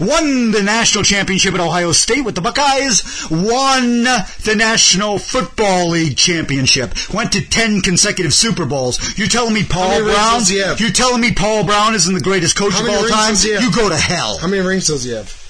Won 0.00 0.50
the 0.50 0.62
national 0.62 1.04
championship 1.04 1.54
at 1.54 1.60
Ohio 1.60 1.92
State 1.92 2.22
with 2.22 2.34
the 2.34 2.40
Buckeyes. 2.40 3.26
Won 3.30 4.04
the 4.04 4.54
National 4.56 5.18
Football 5.18 5.90
League 5.90 6.16
championship. 6.16 6.94
Went 7.12 7.32
to 7.32 7.40
10 7.40 7.80
consecutive 7.82 8.34
Super 8.34 8.64
Bowls. 8.66 9.18
You're 9.18 9.28
telling 9.28 9.54
me 9.54 9.64
Paul 9.64 10.02
Brown? 10.02 10.42
You're 10.78 10.90
telling 10.90 11.20
me 11.20 11.32
Paul 11.32 11.64
Brown 11.64 11.94
isn't 11.94 12.14
the 12.14 12.20
greatest 12.20 12.56
coach 12.56 12.78
of 12.78 12.88
all 12.88 13.08
time? 13.08 13.30
does 13.32 13.42
he 13.42 13.52
have? 13.52 13.62
You 13.62 13.72
go 13.72 13.88
to 13.88 13.96
hell. 13.96 14.38
How 14.38 14.48
many 14.48 14.62
rings 14.66 14.86
does 14.86 15.04
he 15.04 15.12
have? 15.12 15.41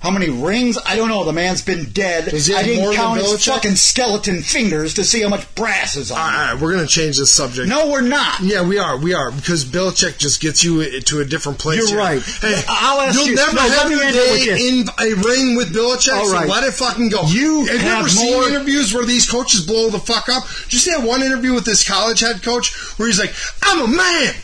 How 0.00 0.10
many 0.10 0.28
rings? 0.28 0.78
I 0.86 0.94
don't 0.94 1.08
know. 1.08 1.24
The 1.24 1.32
man's 1.32 1.62
been 1.62 1.90
dead. 1.90 2.28
He 2.30 2.54
I 2.54 2.62
didn't 2.62 2.80
more 2.82 2.90
than 2.90 2.96
count 2.96 3.18
his 3.20 3.26
Belichick? 3.28 3.48
fucking 3.54 3.74
skeleton 3.76 4.42
fingers 4.42 4.94
to 4.94 5.04
see 5.04 5.22
how 5.22 5.30
much 5.30 5.52
brass 5.56 5.96
is 5.96 6.10
on. 6.12 6.18
All 6.18 6.52
him. 6.54 6.60
we're 6.60 6.72
going 6.74 6.86
to 6.86 6.92
change 6.92 7.16
this 7.18 7.30
subject. 7.32 7.66
No, 7.68 7.90
we're 7.90 8.02
not. 8.02 8.38
Yeah, 8.40 8.62
we 8.62 8.78
are. 8.78 8.96
We 8.98 9.14
are 9.14 9.32
because 9.32 9.64
Belichick 9.64 10.18
just 10.18 10.40
gets 10.40 10.62
you 10.62 11.00
to 11.00 11.20
a 11.20 11.24
different 11.24 11.58
place. 11.58 11.78
You're 11.78 11.88
here. 11.88 11.98
right. 11.98 12.22
Hey, 12.22 12.62
I'll 12.68 13.00
ask 13.00 13.18
you'll 13.18 13.28
you- 13.30 13.34
never 13.36 13.54
no, 13.56 13.62
let 13.62 13.78
have 13.78 13.88
me 13.88 13.96
your 13.96 14.04
end 14.04 14.16
it 14.16 14.30
with 14.30 14.44
day 14.44 14.68
in 14.68 14.88
a 15.00 15.14
ring 15.26 15.56
with 15.56 15.74
Belichick. 15.74 16.12
All 16.14 16.26
so 16.28 16.46
let 16.46 16.62
it 16.62 16.72
fucking 16.74 17.08
go. 17.08 17.22
You 17.26 17.64
have 17.64 17.74
you 17.74 17.80
have 17.80 17.98
ever 18.00 18.08
seen 18.08 18.32
more- 18.32 18.48
interviews 18.48 18.92
where 18.94 19.06
these 19.06 19.28
coaches 19.28 19.66
blow 19.66 19.88
the 19.88 19.98
fuck 19.98 20.28
up? 20.28 20.44
Did 20.64 20.74
you 20.74 20.78
see 20.78 20.90
that 20.92 21.02
one 21.02 21.22
interview 21.22 21.54
with 21.54 21.64
this 21.64 21.82
college 21.88 22.20
head 22.20 22.42
coach 22.42 22.72
where 22.98 23.08
he's 23.08 23.18
like, 23.18 23.34
"I'm 23.62 23.80
a 23.80 23.88
man." 23.88 24.34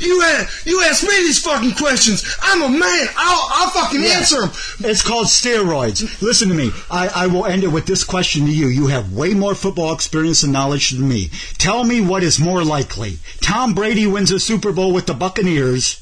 You 0.00 0.22
ask, 0.22 0.66
you 0.66 0.82
ask 0.84 1.02
me 1.02 1.08
these 1.18 1.42
fucking 1.42 1.72
questions. 1.72 2.36
I'm 2.40 2.62
a 2.62 2.68
man. 2.68 3.06
I'll, 3.16 3.48
I'll 3.50 3.70
fucking 3.70 4.04
answer 4.04 4.40
them. 4.42 4.50
It's 4.80 5.02
called 5.02 5.26
steroids. 5.26 6.20
Listen 6.22 6.48
to 6.48 6.54
me. 6.54 6.70
I, 6.90 7.08
I 7.08 7.26
will 7.26 7.46
end 7.46 7.64
it 7.64 7.68
with 7.68 7.86
this 7.86 8.04
question 8.04 8.46
to 8.46 8.52
you. 8.52 8.68
You 8.68 8.86
have 8.88 9.12
way 9.12 9.34
more 9.34 9.54
football 9.54 9.92
experience 9.92 10.42
and 10.42 10.52
knowledge 10.52 10.90
than 10.90 11.08
me. 11.08 11.30
Tell 11.58 11.84
me 11.84 12.00
what 12.00 12.22
is 12.22 12.38
more 12.38 12.62
likely. 12.64 13.18
Tom 13.40 13.74
Brady 13.74 14.06
wins 14.06 14.30
a 14.30 14.38
Super 14.38 14.72
Bowl 14.72 14.92
with 14.92 15.06
the 15.06 15.14
Buccaneers, 15.14 16.00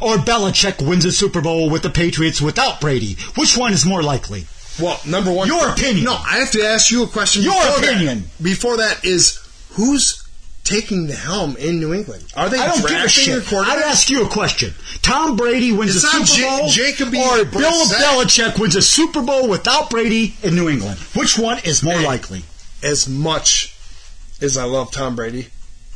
or 0.00 0.16
Belichick 0.16 0.86
wins 0.86 1.04
a 1.04 1.10
Super 1.12 1.40
Bowl 1.40 1.68
with 1.68 1.82
the 1.82 1.90
Patriots 1.90 2.40
without 2.40 2.80
Brady. 2.80 3.16
Which 3.36 3.56
one 3.56 3.72
is 3.72 3.84
more 3.84 4.02
likely? 4.02 4.46
Well, 4.80 5.00
number 5.06 5.32
one, 5.32 5.48
Your 5.48 5.68
opinion. 5.70 6.04
No, 6.04 6.14
I 6.14 6.38
have 6.38 6.50
to 6.52 6.62
ask 6.62 6.90
you 6.90 7.02
a 7.02 7.06
question. 7.08 7.42
Your 7.42 7.52
before 7.52 7.80
that. 7.80 7.88
opinion. 7.94 8.24
before 8.40 8.76
that 8.78 9.04
is 9.04 9.38
who's 9.72 10.21
taking 10.64 11.06
the 11.06 11.14
helm 11.14 11.56
in 11.56 11.80
New 11.80 11.92
England? 11.92 12.24
Are 12.36 12.48
they 12.48 12.58
I 12.58 12.68
don't 12.68 12.86
give 12.86 13.04
a 13.04 13.08
shit. 13.08 13.52
I'd 13.52 13.82
ask 13.82 14.08
you 14.10 14.24
a 14.24 14.28
question. 14.28 14.74
Tom 15.02 15.36
Brady 15.36 15.72
wins 15.72 15.96
It's 15.96 16.04
a 16.04 16.26
Super 16.26 16.46
Bowl, 16.58 16.68
Jacoby 16.68 17.18
or 17.18 17.44
Bill 17.44 17.84
Belichick 17.86 18.58
wins 18.60 18.76
a 18.76 18.82
Super 18.82 19.22
Bowl 19.22 19.48
without 19.48 19.90
Brady 19.90 20.34
in 20.42 20.54
New 20.54 20.68
England. 20.68 20.98
Which 21.14 21.38
one 21.38 21.58
is 21.64 21.82
more 21.82 21.94
Hey. 21.98 22.06
likely? 22.06 22.44
as 22.82 23.08
much 23.08 23.74
as 24.40 24.56
I 24.58 24.64
love 24.64 24.90
Tom 24.90 25.14
Brady, 25.14 25.48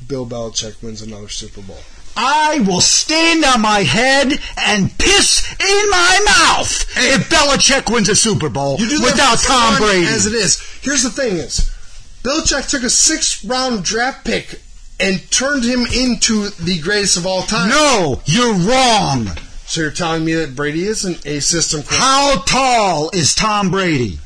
Bill 0.07 0.25
Belichick 0.27 0.81
wins 0.83 1.03
another 1.03 1.29
Super 1.29 1.61
Bowl. 1.61 1.79
I 2.19 2.61
will 2.61 2.81
stand 2.81 3.45
on 3.45 3.61
my 3.61 3.81
head 3.81 4.33
and 4.57 4.97
piss 4.99 5.45
in 5.61 5.91
my 5.91 6.21
mouth 6.25 6.87
if 6.97 7.29
Belichick 7.29 7.93
wins 7.93 8.09
a 8.09 8.17
Super 8.17 8.49
Bowl 8.49 8.77
You 8.79 8.89
do 8.89 9.03
without 9.03 9.39
Tom 9.39 9.77
Brady. 9.79 10.07
As 10.07 10.27
it 10.27 10.33
is. 10.33 10.61
Here's 10.81 11.03
the 11.03 11.11
thing 11.11 11.37
is, 11.37 11.71
Belichick 12.27 12.69
took 12.69 12.83
a 12.83 12.91
sixth 12.91 13.45
round 13.45 13.85
draft 13.85 14.25
pick 14.25 14.61
and 14.99 15.31
turned 15.31 15.63
him 15.63 15.87
into 15.87 16.49
the 16.51 16.81
greatest 16.81 17.17
of 17.17 17.25
all 17.27 17.43
time. 17.43 17.69
no, 17.69 18.21
you're 18.25 18.55
wrong. 18.55 19.31
So 19.67 19.83
you're 19.83 19.91
telling 19.91 20.25
me 20.25 20.35
that 20.35 20.57
Brady 20.57 20.87
isn't 20.87 21.25
a 21.27 21.41
system 21.41 21.83
quarterback? 21.83 22.01
How 22.01 22.43
tall 22.47 23.11
is 23.13 23.35
Tom 23.35 23.71
Brady? 23.71 24.19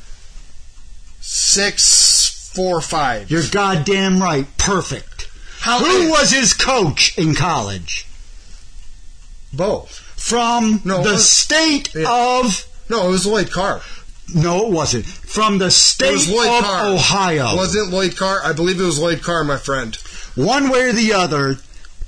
Six, 1.20 2.51
four, 2.55 2.80
five. 2.80 3.30
You're 3.30 3.46
goddamn 3.51 4.20
right. 4.22 4.46
Perfect. 4.59 5.28
How 5.61 5.78
Who 5.80 6.11
was 6.11 6.30
his 6.30 6.55
coach 6.55 7.16
in 7.18 7.34
college? 7.34 8.07
both? 9.53 9.90
From 10.16 10.80
No, 10.84 11.03
the 11.03 11.12
was- 11.12 11.28
state 11.30 11.90
Yeah. 11.94 12.09
of. 12.09 12.64
No, 12.88 13.09
it 13.09 13.11
was 13.11 13.26
Lloyd 13.26 13.51
Carr. 13.51 13.82
No, 14.35 14.66
it 14.66 14.72
wasn't. 14.72 15.05
From 15.07 15.59
the 15.59 15.70
state 15.70 16.28
of 16.28 16.35
Carr. 16.62 16.87
Ohio. 16.89 17.57
Was 17.57 17.74
it 17.74 17.89
Lloyd 17.89 18.16
Carr? 18.16 18.41
I 18.45 18.53
believe 18.53 18.81
it 18.81 18.85
was 18.85 18.99
Lloyd 18.99 19.22
Carr, 19.22 19.45
my 19.45 19.57
friend. 19.57 19.95
One 20.35 20.70
way 20.70 20.83
or 20.89 20.93
the 20.93 21.12
other, 21.12 21.57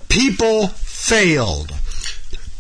people 0.09 0.68
failed. 0.68 1.73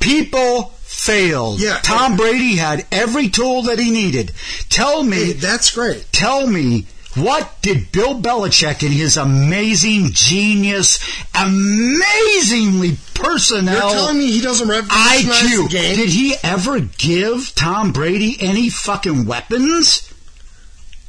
People 0.00 0.72
failed. 0.82 1.60
Yeah. 1.60 1.78
Tom 1.82 2.16
Brady 2.16 2.56
had 2.56 2.86
every 2.90 3.28
tool 3.28 3.62
that 3.62 3.78
he 3.78 3.90
needed. 3.90 4.32
Tell 4.68 5.02
me, 5.02 5.16
Hey, 5.26 5.32
that's 5.32 5.70
great. 5.72 6.06
tell 6.12 6.46
me, 6.46 6.86
what 7.14 7.60
did 7.60 7.92
Bill 7.92 8.20
Belichick 8.20 8.82
in 8.84 8.92
his 8.92 9.16
amazing 9.16 10.10
genius, 10.12 10.98
amazingly 11.34 12.96
personnel 13.14 13.74
You're 13.74 13.90
telling 13.90 14.18
me 14.18 14.30
he 14.30 14.40
doesn't 14.40 14.68
revolutionize 14.68 15.24
the 15.24 15.32
IQ, 15.32 15.70
game? 15.70 15.96
did 15.96 16.08
he 16.08 16.34
ever 16.42 16.80
give 16.80 17.54
Tom 17.54 17.92
Brady 17.92 18.36
any 18.40 18.70
fucking 18.70 19.26
weapons? 19.26 20.08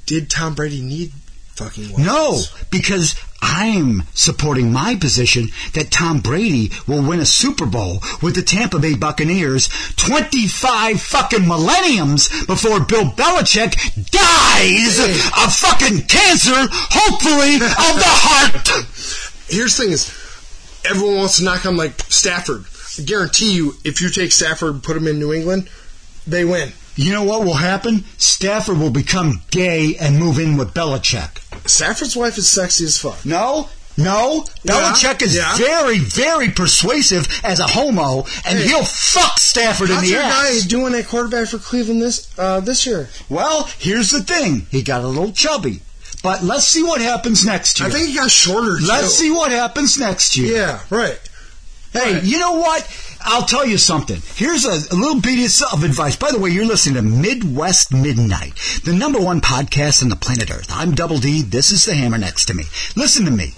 Did 0.06 0.30
Tom 0.30 0.56
Brady 0.56 0.82
need 0.82 1.14
fucking 1.56 1.90
weapons? 1.90 2.06
No, 2.06 2.42
because 2.70 3.14
I'm 3.46 4.04
supporting 4.14 4.72
my 4.72 4.96
position 4.96 5.50
that 5.74 5.92
Tom 5.92 6.22
Brady 6.22 6.72
will 6.88 7.06
win 7.06 7.20
a 7.20 7.26
Super 7.26 7.66
Bowl 7.66 8.02
with 8.22 8.36
the 8.36 8.42
Tampa 8.42 8.80
Bay 8.80 8.96
Buccaneers 8.96 9.68
25 9.98 11.02
fucking 11.02 11.46
millenniums 11.46 12.30
before 12.46 12.80
Bill 12.80 13.04
Belichick 13.04 13.76
dies 14.10 15.00
of 15.00 15.54
fucking 15.54 16.08
cancer, 16.08 16.68
hopefully 16.72 17.56
of 17.56 17.96
the 18.00 18.04
heart. 18.06 18.88
Here's 19.50 19.76
the 19.76 19.84
thing 19.84 19.92
is, 19.92 20.10
everyone 20.90 21.18
wants 21.18 21.38
to 21.38 21.44
knock 21.44 21.66
on 21.66 21.76
like 21.76 22.00
Stafford. 22.10 22.64
I 22.98 23.02
guarantee 23.02 23.54
you, 23.54 23.74
if 23.84 24.02
you 24.02 24.10
take 24.10 24.32
Stafford 24.32 24.76
and 24.76 24.84
put 24.84 24.96
him 24.96 25.08
in 25.08 25.20
New 25.20 25.34
England, 25.34 25.70
they 26.26 26.46
win. 26.46 26.72
You 26.96 27.12
know 27.12 27.24
what 27.24 27.44
will 27.44 27.56
happen? 27.56 28.04
Stafford 28.18 28.78
will 28.78 28.92
become 28.92 29.42
gay 29.52 29.96
and 30.00 30.20
move 30.20 30.38
in 30.40 30.58
with 30.58 30.74
Belichick. 30.74 31.40
Stafford's 31.68 32.16
wife 32.16 32.38
is 32.38 32.48
sexy 32.50 32.86
as 32.86 33.00
fuck. 33.00 33.26
No, 33.26 33.70
no. 33.98 34.46
Yeah, 34.64 34.74
Belichick 34.74 35.22
is 35.24 35.36
yeah. 35.36 35.56
very, 35.58 35.98
very 36.00 36.50
persuasive 36.50 37.28
as 37.44 37.60
a 37.60 37.68
homo, 37.68 38.26
and 38.46 38.60
Hey. 38.60 38.68
he'll 38.68 38.84
fuck 38.84 39.40
Stafford 39.40 39.90
in 39.90 39.96
How's 39.96 40.06
the 40.06 40.12
your 40.12 40.22
guy 40.22 40.50
ass. 40.56 40.64
doing 40.66 40.94
at 40.94 41.08
quarterback 41.08 41.48
for 41.48 41.58
Cleveland 41.58 42.02
this 42.02 42.28
uh, 42.38 42.60
this 42.60 42.86
year? 42.86 43.10
Well, 43.30 43.70
here's 43.80 44.12
the 44.12 44.22
thing. 44.24 44.68
He 44.70 44.82
got 44.84 45.04
a 45.04 45.08
little 45.08 45.32
chubby. 45.32 45.82
But 46.22 46.42
let's 46.44 46.64
see 46.66 46.84
what 46.84 47.02
happens 47.02 47.46
next 47.46 47.80
year. 47.80 47.90
I 47.90 47.92
think 47.92 48.08
he 48.10 48.16
got 48.16 48.32
shorter. 48.32 48.78
let's 48.80 49.18
too. 49.18 49.26
see 49.26 49.32
what 49.32 49.52
happens 49.52 49.98
next 50.00 50.38
year. 50.38 50.56
Yeah, 50.58 50.80
right. 50.90 51.20
Hey, 51.92 52.14
Right. 52.16 52.24
you 52.24 52.40
know 52.40 52.54
what? 52.54 52.82
I'll 53.26 53.46
tell 53.46 53.66
you 53.66 53.78
something. 53.78 54.22
Here's 54.36 54.66
a, 54.66 54.94
a 54.94 54.98
little 54.98 55.22
bit 55.22 55.64
of 55.72 55.84
advice. 55.84 56.16
By 56.16 56.32
the 56.32 56.40
way, 56.40 56.50
you're 56.50 56.66
listening 56.66 56.96
to 56.96 57.02
Midwest 57.02 57.94
Midnight, 57.94 58.56
the 58.84 58.94
number 58.94 59.20
one 59.20 59.40
podcast 59.40 60.04
on 60.04 60.10
the 60.10 60.16
planet 60.16 60.52
Earth. 60.52 60.68
I'm 60.70 60.94
Double 60.94 61.18
D. 61.18 61.42
This 61.42 61.72
is 61.72 61.86
the 61.86 61.96
hammer 61.96 62.18
next 62.18 62.46
to 62.46 62.54
me. 62.54 62.66
Listen 62.96 63.26
to 63.26 63.32
me. 63.32 63.54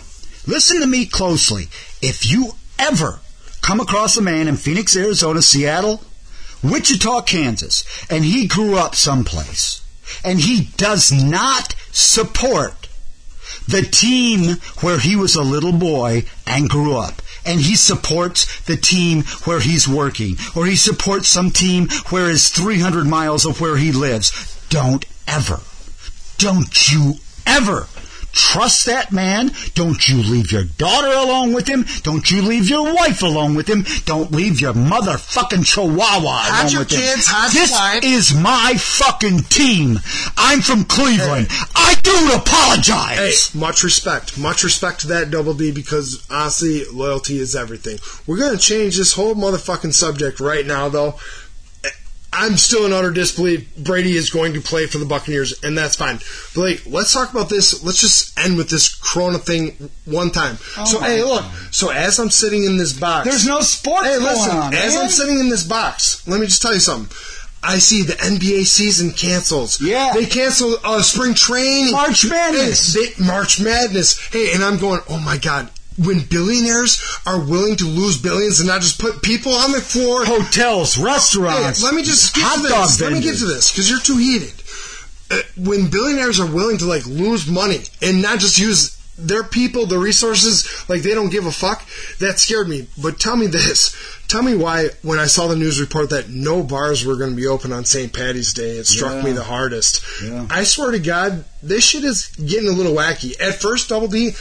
Listen 0.45 0.81
to 0.81 0.87
me 0.87 1.05
closely. 1.07 1.63
If 2.01 2.29
you 2.31 2.53
ever 2.77 3.19
come 3.61 3.79
across 3.79 4.17
a 4.17 4.21
man 4.21 4.47
in 4.47 4.55
Phoenix, 4.55 4.95
Arizona, 4.95 5.41
Seattle, 5.41 6.01
Wichita, 6.63 7.21
Kansas, 7.21 7.83
and 8.09 8.23
he 8.23 8.47
grew 8.47 8.77
up 8.77 8.93
someplace, 8.95 9.81
and 10.23 10.39
he 10.39 10.69
does 10.77 11.11
not 11.11 11.73
support 11.91 12.87
the 13.67 13.81
team 13.81 14.57
where 14.81 14.99
he 14.99 15.15
was 15.15 15.35
a 15.35 15.41
little 15.41 15.73
boy 15.73 16.25
and 16.45 16.69
grew 16.69 16.95
up. 16.95 17.21
And 17.45 17.59
he 17.59 17.75
supports 17.75 18.61
the 18.61 18.77
team 18.77 19.23
where 19.45 19.59
he's 19.59 19.87
working. 19.87 20.37
Or 20.55 20.65
he 20.65 20.75
supports 20.75 21.27
some 21.27 21.51
team 21.51 21.87
where 22.09 22.29
is 22.29 22.49
300 22.49 23.05
miles 23.05 23.45
of 23.45 23.61
where 23.61 23.77
he 23.77 23.91
lives. 23.91 24.31
Don't 24.69 25.05
ever, 25.27 25.59
don't 26.37 26.91
you 26.91 27.15
ever 27.45 27.87
trust 28.35 28.85
that 28.85 29.11
man. 29.11 29.51
Don't 29.73 30.07
you 30.07 30.17
leave 30.17 30.51
your 30.51 30.65
daughter 30.65 31.07
alone 31.07 31.53
with 31.53 31.67
him. 31.67 31.85
Don't 32.03 32.29
you 32.29 32.41
leave 32.41 32.69
your 32.69 32.93
wife 32.93 33.21
alone 33.23 33.55
with 33.55 33.67
him. 33.67 33.85
Don't 34.05 34.31
leave 34.31 34.61
your 34.61 34.73
motherfucking 34.73 35.65
chihuahua 35.65 36.21
Hide 36.43 36.61
alone 36.63 36.71
your 36.71 36.79
with 36.81 36.91
him. 36.91 36.99
kids, 36.99 37.27
hide 37.27 37.51
this 37.51 37.71
wife. 37.71 38.03
is 38.03 38.35
my 38.35 38.73
fucking 38.77 39.39
team. 39.43 39.99
I'm 40.37 40.61
from 40.61 40.83
Cleveland. 40.83 41.47
I 41.75 41.95
do 42.03 42.33
apologize. 42.35 43.17
Hey, 43.53 43.59
much 43.59 43.83
respect. 43.83 44.37
Much 44.37 44.63
respect 44.63 45.01
to 45.01 45.07
that 45.07 45.31
Double 45.31 45.53
D 45.53 45.71
because 45.71 46.25
honestly, 46.29 46.83
loyalty 46.91 47.39
is 47.39 47.55
everything. 47.55 47.97
We're 48.27 48.37
gonna 48.37 48.57
change 48.57 48.97
this 48.97 49.13
whole 49.13 49.35
motherfucking 49.35 49.93
subject 49.93 50.39
right 50.39 50.65
now, 50.65 50.89
though. 50.89 51.15
I'm 52.33 52.57
still 52.57 52.85
in 52.85 52.91
utter 52.91 53.11
disbelief. 53.11 53.75
Brady 53.77 54.15
is 54.17 54.29
going 54.29 54.53
to 54.53 54.61
play 54.61 54.87
for 54.87 54.97
the 54.97 55.05
Buccaneers, 55.05 55.63
and 55.63 55.77
that's 55.77 55.95
fine. 55.95 56.19
But 56.53 56.61
like, 56.61 56.85
let's 56.85 57.13
talk 57.13 57.31
about 57.31 57.49
this. 57.49 57.83
Let's 57.83 58.01
just 58.01 58.37
end 58.37 58.57
with 58.57 58.69
this 58.69 58.93
Corona 58.93 59.37
thing 59.37 59.89
one 60.05 60.31
time. 60.31 60.57
so, 60.85 60.99
hey, 60.99 61.23
look. 61.23 61.45
So 61.71 61.89
as 61.91 62.19
I'm 62.19 62.29
sitting 62.29 62.65
in 62.65 62.77
this 62.77 62.91
box, 62.93 63.27
There's 63.29 63.47
no 63.47 63.61
sports 63.61 64.07
Hey, 64.07 64.13
going 64.19 64.23
listen. 64.23 64.51
on, 64.57 64.73
as. 64.73 64.95
I'm 64.95 65.09
sitting 65.09 65.39
in 65.39 65.49
this 65.49 65.63
box, 65.63 66.27
let 66.27 66.39
me 66.41 66.45
just 66.47 66.61
tell 66.61 66.73
you 66.73 66.79
something. 66.79 67.15
I 67.63 67.79
see 67.79 68.03
the 68.03 68.13
NBA 68.13 68.65
season 68.65 69.11
cancels. 69.11 69.81
Yeah. 69.81 70.11
they 70.13 70.25
cancel 70.27 70.75
uh, 70.83 71.01
spring 71.01 71.33
training. 71.33 71.93
March 71.93 72.23
Madness. 72.29 72.93
They, 72.93 73.23
March 73.25 73.59
Madness. 73.59 74.19
Hey, 74.27 74.53
and 74.53 74.63
I'm 74.63 74.77
going, 74.77 75.01
oh 75.09 75.19
my 75.19 75.37
god. 75.37 75.71
When 75.97 76.19
billionaires 76.25 77.01
are 77.25 77.39
willing 77.39 77.77
to 77.77 77.85
lose 77.85 78.21
billions 78.21 78.59
and 78.59 78.67
not 78.67 78.81
just 78.81 78.99
put 78.99 79.21
people 79.21 79.53
on 79.53 79.71
the 79.71 79.79
floor. 79.81 80.25
Hotels, 80.25 80.97
restaurants. 80.97 81.79
Hey, 81.79 81.85
let 81.85 81.95
me 81.95 82.03
just 82.03 82.35
get 82.35 82.43
hot 82.43 82.55
to 82.57 82.61
this. 82.63 83.01
Let 83.01 83.13
me 83.13 83.21
get 83.21 83.37
to 83.37 83.45
this 83.45 83.71
because 83.71 83.89
you're 83.89 83.99
too 84.01 84.17
heated. 84.17 84.53
Uh, 85.31 85.37
when 85.57 85.89
billionaires 85.89 86.39
are 86.39 86.45
willing 86.51 86.77
to 86.79 86.85
like 86.85 87.05
lose 87.07 87.47
money 87.49 87.79
and 88.01 88.21
not 88.21 88.39
just 88.39 88.59
use 88.59 88.91
their 89.17 89.43
people, 89.45 89.85
the 89.85 89.97
resources, 89.97 90.67
like 90.89 91.01
they 91.01 91.13
don't 91.15 91.29
give 91.31 91.45
a 91.45 91.51
fuck, 91.51 91.83
that 92.19 92.37
scared 92.39 92.67
me. 92.67 92.87
But 93.01 93.17
tell 93.19 93.37
me 93.37 93.47
this. 93.47 93.95
Tell 94.27 94.41
me 94.43 94.55
why, 94.55 94.89
when 95.03 95.17
I 95.19 95.27
saw 95.27 95.47
the 95.47 95.55
news 95.55 95.79
report 95.79 96.09
that 96.09 96.29
no 96.29 96.61
bars 96.63 97.05
were 97.05 97.15
going 97.15 97.29
to 97.29 97.35
be 97.35 97.47
open 97.47 97.71
on 97.71 97.85
St. 97.85 98.11
Patty's 98.11 98.53
Day, 98.53 98.71
it 98.77 98.85
struck 98.85 99.13
Yeah. 99.13 99.21
me 99.23 99.31
the 99.31 99.43
hardest. 99.43 100.01
Yeah. 100.21 100.45
I 100.49 100.63
swear 100.65 100.91
to 100.91 100.99
God, 100.99 101.45
this 101.63 101.85
shit 101.85 102.03
is 102.03 102.27
getting 102.35 102.67
a 102.67 102.73
little 102.73 102.93
wacky. 102.93 103.39
At 103.39 103.61
first, 103.61 103.87
Double 103.89 104.07
D, 104.09 104.31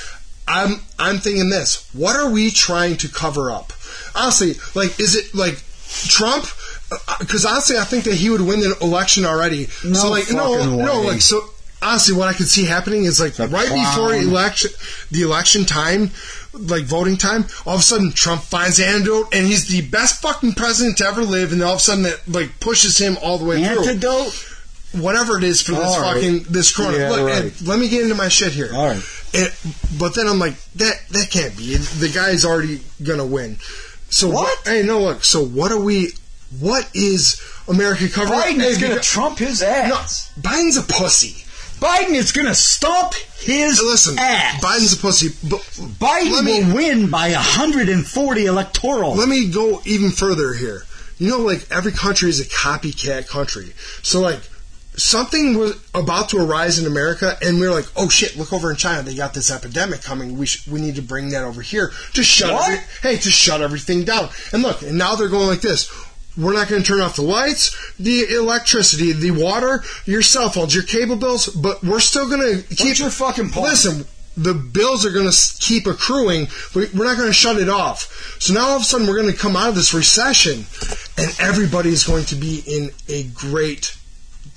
I'm 0.46 0.80
I'm 0.98 1.18
thinking 1.18 1.48
this. 1.48 1.88
What 1.92 2.16
are 2.16 2.30
we 2.30 2.50
trying 2.50 2.96
to 2.98 3.08
cover 3.08 3.50
up? 3.50 3.72
Honestly, 4.14 4.54
like, 4.74 4.98
is 5.00 5.16
it 5.16 5.34
like 5.34 5.62
Trump? 6.08 6.46
Uh, 6.92 7.16
because 7.18 7.44
honestly, 7.44 7.78
I 7.78 7.84
think 7.84 8.04
that 8.04 8.14
he 8.14 8.30
would 8.30 8.42
win 8.42 8.60
the 8.60 8.76
election 8.80 9.24
already. 9.24 9.68
No 9.84 9.94
so 9.94 10.10
like, 10.10 10.30
no, 10.30 10.58
fucking 10.58 10.78
no, 10.78 11.00
like 11.00 11.22
so. 11.22 11.40
Honestly, 11.82 12.14
what 12.14 12.28
I 12.28 12.32
could 12.32 12.48
see 12.48 12.64
happening 12.64 13.04
is 13.04 13.20
like 13.20 13.34
The 13.34 13.48
right 13.48 13.68
before 13.68 14.14
election, 14.14 14.70
the 15.10 15.22
election 15.22 15.64
time, 15.66 16.10
like 16.54 16.84
voting 16.84 17.16
time. 17.16 17.44
All 17.66 17.74
of 17.74 17.80
a 17.80 17.82
sudden, 17.82 18.12
Trump 18.12 18.42
finds 18.42 18.78
the 18.78 18.86
antidote, 18.86 19.34
and 19.34 19.46
he's 19.46 19.66
the 19.68 19.86
best 19.88 20.22
fucking 20.22 20.52
president 20.54 20.98
to 20.98 21.06
ever 21.06 21.22
live. 21.22 21.52
And 21.52 21.62
all 21.62 21.72
of 21.74 21.78
a 21.78 21.82
sudden, 21.82 22.04
that 22.04 22.20
like 22.26 22.58
pushes 22.60 22.98
him 22.98 23.18
all 23.22 23.38
the 23.38 23.44
way 23.44 23.62
through 23.64 23.86
Antidote? 23.86 24.53
Whatever 24.94 25.36
it 25.38 25.44
is 25.44 25.60
for 25.62 25.72
this 25.72 25.84
All 25.84 26.00
right. 26.00 26.14
fucking 26.14 26.44
this 26.50 26.74
corona. 26.74 26.98
Yeah, 26.98 27.10
Look, 27.10 27.26
right. 27.28 27.52
let 27.64 27.78
me 27.78 27.88
get 27.88 28.02
into 28.02 28.14
my 28.14 28.28
shit 28.28 28.52
here. 28.52 28.70
All 28.74 28.86
right. 28.86 29.02
And- 29.34 29.52
but 29.98 30.14
then 30.14 30.26
I'm 30.28 30.38
like, 30.38 30.54
that 30.74 30.94
that 31.10 31.30
can't 31.30 31.56
be. 31.56 31.76
The 31.76 32.08
guy's 32.08 32.44
already 32.44 32.80
gonna 33.02 33.26
win. 33.26 33.58
So 34.10 34.28
What? 34.28 34.56
Hey, 34.64 34.82
no, 34.82 35.00
look. 35.00 35.24
So 35.24 35.44
what 35.44 35.72
are 35.72 35.80
we? 35.80 36.12
What 36.60 36.88
is 36.94 37.40
America 37.66 38.08
covering? 38.08 38.40
Biden 38.40 38.64
is 38.64 38.78
because- 38.78 39.04
trump 39.06 39.38
his 39.38 39.60
ass. 39.62 40.30
no. 40.36 40.42
Biden's 40.48 40.76
a 40.76 40.82
pussy. 40.82 41.44
Biden 41.80 42.10
is 42.14 42.32
to 42.32 42.54
stomp 42.54 43.14
his 43.40 43.80
Listen, 43.82 44.16
ass. 44.18 44.62
Biden's 44.62 44.92
a 44.92 44.96
pussy. 44.96 45.30
But 45.42 45.60
Biden 45.98 46.44
me- 46.44 46.62
will 46.64 46.74
win 46.76 47.10
by 47.10 47.30
140 47.32 48.46
electoral. 48.46 49.14
let 49.16 49.28
me 49.28 49.48
go 49.48 49.82
even 49.84 50.10
further 50.12 50.54
here. 50.54 50.84
You 51.18 51.30
know, 51.30 51.38
like 51.40 51.66
every 51.70 51.92
country 51.92 52.30
is 52.30 52.40
a 52.40 52.44
copycat 52.44 53.28
country. 53.28 53.72
So 54.02 54.20
like 54.20 54.40
something 54.96 55.58
was 55.58 55.76
about 55.94 56.28
to 56.30 56.38
arise 56.38 56.78
in 56.78 56.86
America, 56.86 57.36
and 57.42 57.58
we 57.60 57.66
are 57.66 57.70
like, 57.72 57.86
oh 57.96 58.08
shit, 58.08 58.36
look 58.36 58.52
over 58.52 58.70
in 58.70 58.76
China, 58.76 59.02
they 59.02 59.14
got 59.14 59.34
this 59.34 59.50
epidemic 59.50 60.02
coming. 60.02 60.36
We 60.38 60.46
sh- 60.46 60.66
we 60.68 60.80
need 60.80 60.96
to 60.96 61.02
bring 61.02 61.30
that 61.30 61.44
over 61.44 61.62
here 61.62 61.92
to 62.14 62.22
shut 62.22 62.50
every- 62.62 62.84
hey 63.02 63.16
to 63.18 63.30
shut 63.30 63.60
everything 63.60 64.04
down. 64.04 64.28
And 64.52 64.62
look, 64.62 64.82
and 64.82 64.96
now 64.98 65.14
they're 65.16 65.28
going 65.28 65.46
like 65.48 65.60
this. 65.60 65.90
We're 66.36 66.54
not 66.54 66.66
going 66.68 66.82
to 66.82 66.86
turn 66.88 67.00
off 67.00 67.14
the 67.14 67.22
lights, 67.22 67.76
the 67.98 68.24
electricity, 68.36 69.12
the 69.12 69.30
water, 69.30 69.84
your 70.04 70.20
cell 70.22 70.50
phones, 70.50 70.74
your 70.74 70.82
cable 70.82 71.14
bills, 71.16 71.46
but 71.46 71.82
we're 71.84 72.00
still 72.00 72.28
going 72.28 72.40
to 72.62 72.74
keep 72.74 72.98
your 72.98 73.10
fucking 73.10 73.50
point? 73.50 73.66
Listen, 73.68 74.04
the 74.36 74.52
bills 74.54 75.06
are 75.06 75.12
going 75.12 75.30
to 75.30 75.56
keep 75.60 75.86
accruing. 75.86 76.48
We- 76.74 76.88
We're 76.92 77.04
not 77.04 77.16
going 77.18 77.28
to 77.28 77.32
shut 77.32 77.56
it 77.58 77.68
off. 77.68 78.36
So 78.40 78.52
now 78.52 78.66
all 78.70 78.76
of 78.76 78.82
a 78.82 78.84
sudden 78.84 79.06
we're 79.06 79.20
going 79.20 79.30
to 79.32 79.38
come 79.38 79.54
out 79.54 79.68
of 79.68 79.74
this 79.76 79.94
recession, 79.94 80.64
and 81.16 81.32
everybody 81.38 81.90
is 81.90 82.02
going 82.04 82.24
to 82.24 82.34
be 82.34 82.64
in 82.66 82.90
a 83.08 83.22
great, 83.28 83.96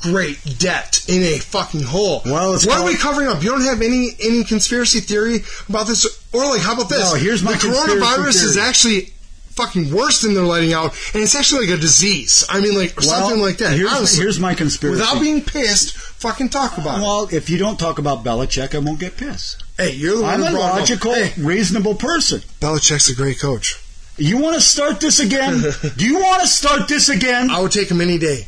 great 0.02 0.38
debt 0.60 1.04
in 1.08 1.22
a 1.24 1.40
fucking 1.40 1.84
hole. 1.84 2.22
Well, 2.26 2.54
it's 2.54 2.66
what 2.66 2.80
are 2.80 2.86
we 2.86 2.96
covering 2.96 3.28
up? 3.28 3.44
You 3.44 3.50
don't 3.50 3.62
have 3.62 3.82
any 3.82 4.12
any 4.22 4.44
conspiracy 4.44 5.00
theory 5.00 5.44
about 5.70 5.88
this, 5.88 6.06
or 6.34 6.46
like 6.50 6.62
how 6.62 6.74
about 6.74 6.90
this? 6.90 7.00
No, 7.00 7.18
here's 7.20 7.44
my 7.44 7.54
the 7.54 7.58
coronavirus 7.60 8.44
is 8.44 8.58
actually. 8.58 9.14
Fucking 9.58 9.92
worse 9.92 10.22
than 10.22 10.36
they're 10.36 10.44
letting 10.44 10.72
out, 10.72 10.94
and 11.16 11.24
it's 11.24 11.34
actually 11.34 11.66
like 11.66 11.80
a 11.80 11.82
disease. 11.82 12.46
I 12.48 12.60
mean, 12.62 12.78
like 12.78 12.96
Well, 12.96 13.08
something 13.08 13.42
like 13.42 13.58
that. 13.58 13.76
here's- 13.76 13.92
Honestly, 13.92 14.20
here's 14.22 14.40
my 14.40 14.54
conspiracy. 14.54 15.00
Without 15.00 15.20
being 15.20 15.42
pissed, 15.44 15.94
fucking 15.98 16.50
talk 16.50 16.78
about 16.78 17.02
Well, 17.02 17.28
if 17.32 17.50
you 17.50 17.58
don't 17.58 17.80
talk 17.80 17.98
about 17.98 18.24
Belichick, 18.24 18.76
I 18.76 18.78
won't 18.78 19.00
get 19.00 19.18
pissed. 19.18 19.64
Hey, 19.76 19.94
you're 19.94 20.16
the 20.18 20.22
one 20.22 20.44
I'm 20.44 20.54
a 20.54 20.56
it 20.56 20.60
logical, 20.60 21.12
Hey, 21.16 21.34
reasonable 21.42 21.96
person. 21.96 22.44
Belichick's 22.62 23.10
a 23.10 23.16
great 23.16 23.40
coach. 23.40 23.78
You 24.20 24.38
want 24.38 24.54
to 24.58 24.62
start 24.62 25.00
this 25.00 25.20
again? 25.20 25.64
Do 25.98 26.06
you 26.06 26.20
want 26.20 26.44
to 26.44 26.48
start 26.48 26.88
this 26.88 27.10
again? 27.10 27.50
I 27.50 27.60
would 27.60 27.72
take 27.72 27.90
him 27.90 28.00
any 28.00 28.20
day. 28.20 28.46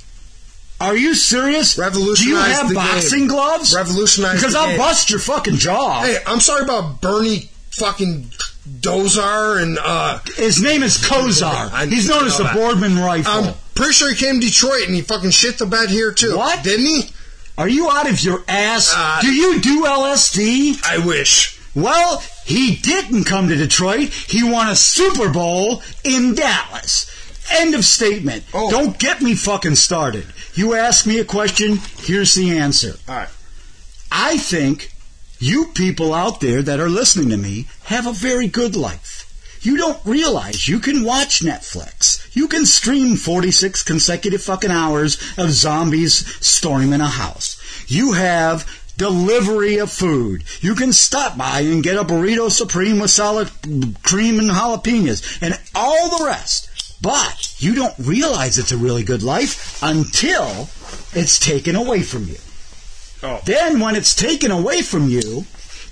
Are 0.81 0.95
you 0.95 1.13
serious? 1.13 1.77
Revolutionize 1.77 2.19
Do 2.23 2.29
you 2.29 2.37
have 2.37 2.69
the 2.69 2.75
boxing 2.75 3.19
game. 3.19 3.27
gloves? 3.27 3.75
Revolutionize 3.75 4.35
Because 4.39 4.55
I'll 4.55 4.67
game. 4.67 4.77
bust 4.77 5.09
your 5.09 5.19
fucking 5.19 5.55
jaw. 5.57 6.01
Hey, 6.03 6.17
I'm 6.25 6.39
sorry 6.39 6.63
about 6.63 7.01
Bernie 7.01 7.49
fucking 7.71 8.31
Dozar 8.79 9.61
and 9.61 9.77
uh 9.83 10.19
His 10.37 10.61
name 10.61 10.83
is 10.83 10.97
Kosar. 10.97 11.71
I- 11.73 11.85
He's 11.87 12.07
known 12.07 12.25
as 12.27 12.37
the 12.37 12.45
I- 12.45 12.53
Boardman 12.53 12.97
rifle. 12.99 13.31
I'm 13.31 13.53
pretty 13.75 13.93
sure 13.93 14.09
he 14.13 14.15
came 14.15 14.39
to 14.39 14.45
Detroit 14.47 14.83
and 14.87 14.95
he 14.95 15.01
fucking 15.01 15.31
shit 15.31 15.57
the 15.57 15.65
bed 15.65 15.89
here 15.89 16.11
too. 16.13 16.37
What? 16.37 16.63
Didn't 16.63 16.85
he? 16.85 17.09
Are 17.57 17.67
you 17.67 17.89
out 17.89 18.09
of 18.09 18.21
your 18.21 18.41
ass? 18.47 18.93
Uh, 18.95 19.19
do 19.21 19.33
you 19.33 19.59
do 19.59 19.83
LSD? 19.85 20.79
I 20.85 20.99
wish. 21.05 21.59
Well, 21.75 22.23
he 22.45 22.75
didn't 22.75 23.25
come 23.25 23.49
to 23.49 23.55
Detroit. 23.55 24.09
He 24.09 24.43
won 24.43 24.69
a 24.69 24.75
Super 24.75 25.29
Bowl 25.29 25.81
in 26.03 26.35
Dallas. 26.35 27.05
End 27.51 27.75
of 27.75 27.83
statement. 27.83 28.43
Oh. 28.53 28.69
Don't 28.71 28.97
get 28.97 29.21
me 29.21 29.35
fucking 29.35 29.75
started. 29.75 30.25
You 30.59 30.73
ask 30.73 31.07
me 31.07 31.19
a 31.19 31.23
question, 31.23 31.79
here's 31.99 32.33
the 32.33 32.57
answer. 32.57 32.95
Alright. 33.07 33.29
I 34.11 34.37
think 34.37 34.91
you 35.39 35.67
people 35.67 36.13
out 36.13 36.41
there 36.41 36.61
that 36.61 36.81
are 36.81 36.89
listening 36.89 37.29
to 37.29 37.37
me 37.37 37.67
have 37.85 38.05
a 38.05 38.11
very 38.11 38.49
good 38.49 38.75
life. 38.75 39.25
You 39.61 39.77
don't 39.77 40.05
realize 40.05 40.67
you 40.67 40.79
can 40.79 41.05
watch 41.05 41.39
Netflix. 41.39 42.35
You 42.35 42.49
can 42.49 42.65
stream 42.65 43.15
46 43.15 43.83
consecutive 43.83 44.41
fucking 44.43 44.69
hours 44.69 45.15
of 45.37 45.51
zombies 45.51 46.27
storming 46.45 46.91
in 46.91 46.99
a 46.99 47.07
house. 47.07 47.57
You 47.87 48.11
have 48.11 48.67
delivery 48.97 49.77
of 49.77 49.89
food. 49.89 50.43
You 50.59 50.75
can 50.75 50.91
stop 50.91 51.37
by 51.37 51.61
and 51.61 51.81
get 51.81 51.95
a 51.95 52.03
burrito 52.03 52.51
supreme 52.51 52.99
with 52.99 53.11
solid 53.11 53.49
cream 54.03 54.39
and 54.39 54.49
jalapenos 54.49 55.41
and 55.41 55.57
all 55.73 56.17
the 56.17 56.25
rest. 56.25 56.68
But 57.01 57.55
you 57.59 57.75
don't 57.75 57.97
realize 57.97 58.57
it's 58.57 58.71
a 58.71 58.77
really 58.77 59.03
good 59.03 59.23
life 59.23 59.81
until 59.81 60.69
it's 61.13 61.39
taken 61.39 61.75
away 61.75 62.01
from 62.01 62.25
you. 62.25 62.37
Oh. 63.23 63.41
Then 63.45 63.79
when 63.79 63.95
it's 63.95 64.15
taken 64.15 64.51
away 64.51 64.81
from 64.81 65.09
you, 65.09 65.45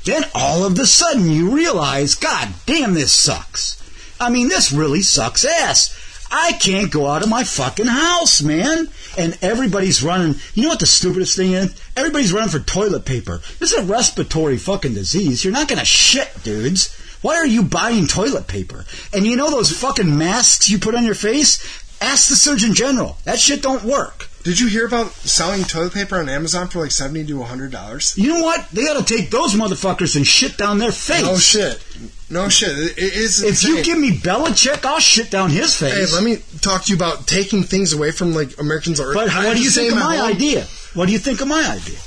then 0.06 0.24
all 0.34 0.66
of 0.66 0.80
a 0.80 0.86
sudden 0.86 1.30
you 1.30 1.52
realize, 1.54 2.16
God 2.16 2.50
damn, 2.66 2.94
this 2.94 3.12
sucks. 3.12 3.84
I 4.20 4.30
mean, 4.30 4.48
this 4.48 4.72
really 4.72 5.02
sucks 5.02 5.46
ass. 5.46 5.94
I 6.32 6.54
can't 6.54 6.92
go 6.92 7.08
out 7.08 7.24
of 7.24 7.30
my 7.30 7.44
fucking 7.44 7.88
house, 7.88 8.42
man. 8.42 8.90
And 9.18 9.38
everybody's 9.42 10.04
running. 10.04 10.36
You 10.54 10.64
know 10.64 10.70
what 10.70 10.80
the 10.80 10.86
stupidest 10.86 11.38
thing 11.38 11.54
is? 11.54 11.80
Everybody's 11.96 12.34
running 12.34 12.50
for 12.50 12.60
toilet 12.60 13.06
paper. 13.06 13.42
This 13.60 13.72
is 13.72 13.78
a 13.78 13.84
respiratory 13.84 14.58
fucking 14.58 14.94
disease. 14.94 15.44
You're 15.44 15.54
not 15.54 15.68
gonna 15.68 15.86
shit, 15.86 16.32
dudes. 16.44 16.96
Why 17.22 17.36
are 17.36 17.48
you 17.48 17.64
buying 17.64 18.08
toilet 18.08 18.48
paper? 18.48 18.86
And 19.14 19.26
you 19.26 19.36
know 19.36 19.50
those 19.50 19.72
fucking 19.72 20.18
masks 20.18 20.70
you 20.70 20.80
put 20.80 20.96
on 20.96 21.06
your 21.06 21.16
face? 21.16 21.60
Ask 22.00 22.30
the 22.30 22.36
Surgeon 22.36 22.74
General. 22.74 23.18
That 23.24 23.40
shit 23.40 23.62
don't 23.64 23.84
work. 23.84 24.30
Did 24.44 24.60
you 24.60 24.68
hear 24.68 24.86
about 24.86 25.12
selling 25.12 25.64
toilet 25.64 25.94
paper 25.94 26.16
on 26.18 26.30
Amazon 26.30 26.70
for 26.70 26.80
like 26.80 26.92
seventy 26.92 27.26
to 27.26 27.44
hundred 27.44 27.72
dollars? 27.72 28.18
You 28.18 28.30
know 28.30 28.44
what? 28.44 28.70
They 28.70 28.86
gotta 28.86 29.04
take 29.04 29.30
those 29.30 29.56
motherfuckers 29.56 30.16
and 30.16 30.26
shit 30.26 30.58
down 30.58 30.78
their 30.78 30.94
face. 30.94 31.24
No 31.24 31.38
shit. 31.38 31.84
No 32.30 32.48
shit. 32.48 32.78
It, 32.78 32.94
it's 32.98 33.42
If 33.42 33.64
you 33.64 33.84
give 33.84 33.98
me 34.00 34.12
Belichick, 34.12 34.86
I'll 34.86 35.00
shit 35.00 35.32
down 35.32 35.50
his 35.50 35.76
face. 35.76 35.94
Hey, 35.94 36.16
let 36.16 36.24
me 36.24 36.38
talk 36.62 36.84
to 36.86 36.92
you 36.92 36.96
about 36.96 37.28
taking 37.28 37.64
things 37.64 37.92
away 37.92 38.12
from 38.12 38.34
like 38.34 38.58
Americans. 38.58 39.00
But 39.00 39.16
what 39.16 39.58
do 39.58 39.62
you 39.64 39.70
think 39.70 39.92
of 39.92 39.98
my 39.98 40.16
home- 40.18 40.32
idea? 40.32 40.66
What 40.94 41.08
do 41.08 41.12
you 41.12 41.20
think 41.20 41.42
of 41.42 41.48
my 41.48 41.68
idea? 41.68 41.98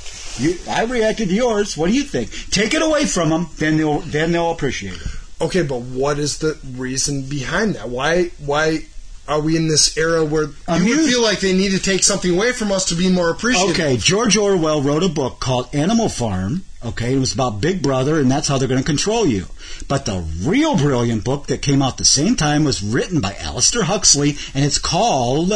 You, 0.41 0.57
I 0.69 0.83
reacted 0.83 1.29
to 1.29 1.35
yours. 1.35 1.77
What 1.77 1.87
do 1.87 1.93
you 1.93 2.03
think? 2.03 2.31
Take 2.49 2.73
it 2.73 2.81
away 2.81 3.05
from 3.05 3.29
them, 3.29 3.47
then 3.57 3.77
they'll 3.77 3.99
then 3.99 4.31
they'll 4.31 4.51
appreciate 4.51 4.95
it. 4.95 5.07
Okay, 5.39 5.63
but 5.63 5.81
what 5.81 6.19
is 6.19 6.39
the 6.39 6.57
reason 6.75 7.23
behind 7.23 7.75
that? 7.75 7.89
Why 7.89 8.31
why 8.45 8.85
are 9.27 9.39
we 9.39 9.55
in 9.55 9.67
this 9.67 9.97
era 9.97 10.25
where 10.25 10.47
you 10.79 11.07
feel 11.07 11.21
like 11.21 11.39
they 11.39 11.53
need 11.53 11.71
to 11.71 11.79
take 11.79 12.03
something 12.03 12.35
away 12.35 12.51
from 12.51 12.71
us 12.71 12.85
to 12.85 12.95
be 12.95 13.09
more 13.09 13.29
appreciative? 13.29 13.75
Okay, 13.75 13.97
George 13.97 14.35
Orwell 14.35 14.81
wrote 14.81 15.03
a 15.03 15.09
book 15.09 15.39
called 15.39 15.73
Animal 15.73 16.09
Farm. 16.09 16.63
Okay, 16.83 17.15
it 17.15 17.19
was 17.19 17.33
about 17.33 17.61
Big 17.61 17.83
Brother, 17.83 18.19
and 18.19 18.29
that's 18.29 18.47
how 18.47 18.57
they're 18.57 18.67
going 18.67 18.81
to 18.81 18.85
control 18.85 19.27
you. 19.27 19.45
But 19.87 20.05
the 20.05 20.25
real 20.41 20.75
brilliant 20.75 21.23
book 21.23 21.47
that 21.47 21.61
came 21.61 21.81
out 21.81 21.97
the 21.97 22.05
same 22.05 22.35
time 22.35 22.63
was 22.63 22.81
written 22.81 23.21
by 23.21 23.35
Alistair 23.35 23.83
Huxley, 23.83 24.35
and 24.55 24.65
it's 24.65 24.79
called 24.79 25.53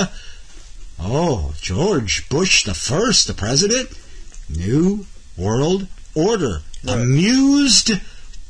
Oh, 1.00 1.54
George 1.60 2.30
Bush 2.30 2.64
the 2.64 2.74
First, 2.74 3.28
the 3.28 3.34
President, 3.34 3.90
New 4.50 5.06
World 5.38 5.88
Order, 6.16 6.62
amused 6.88 7.92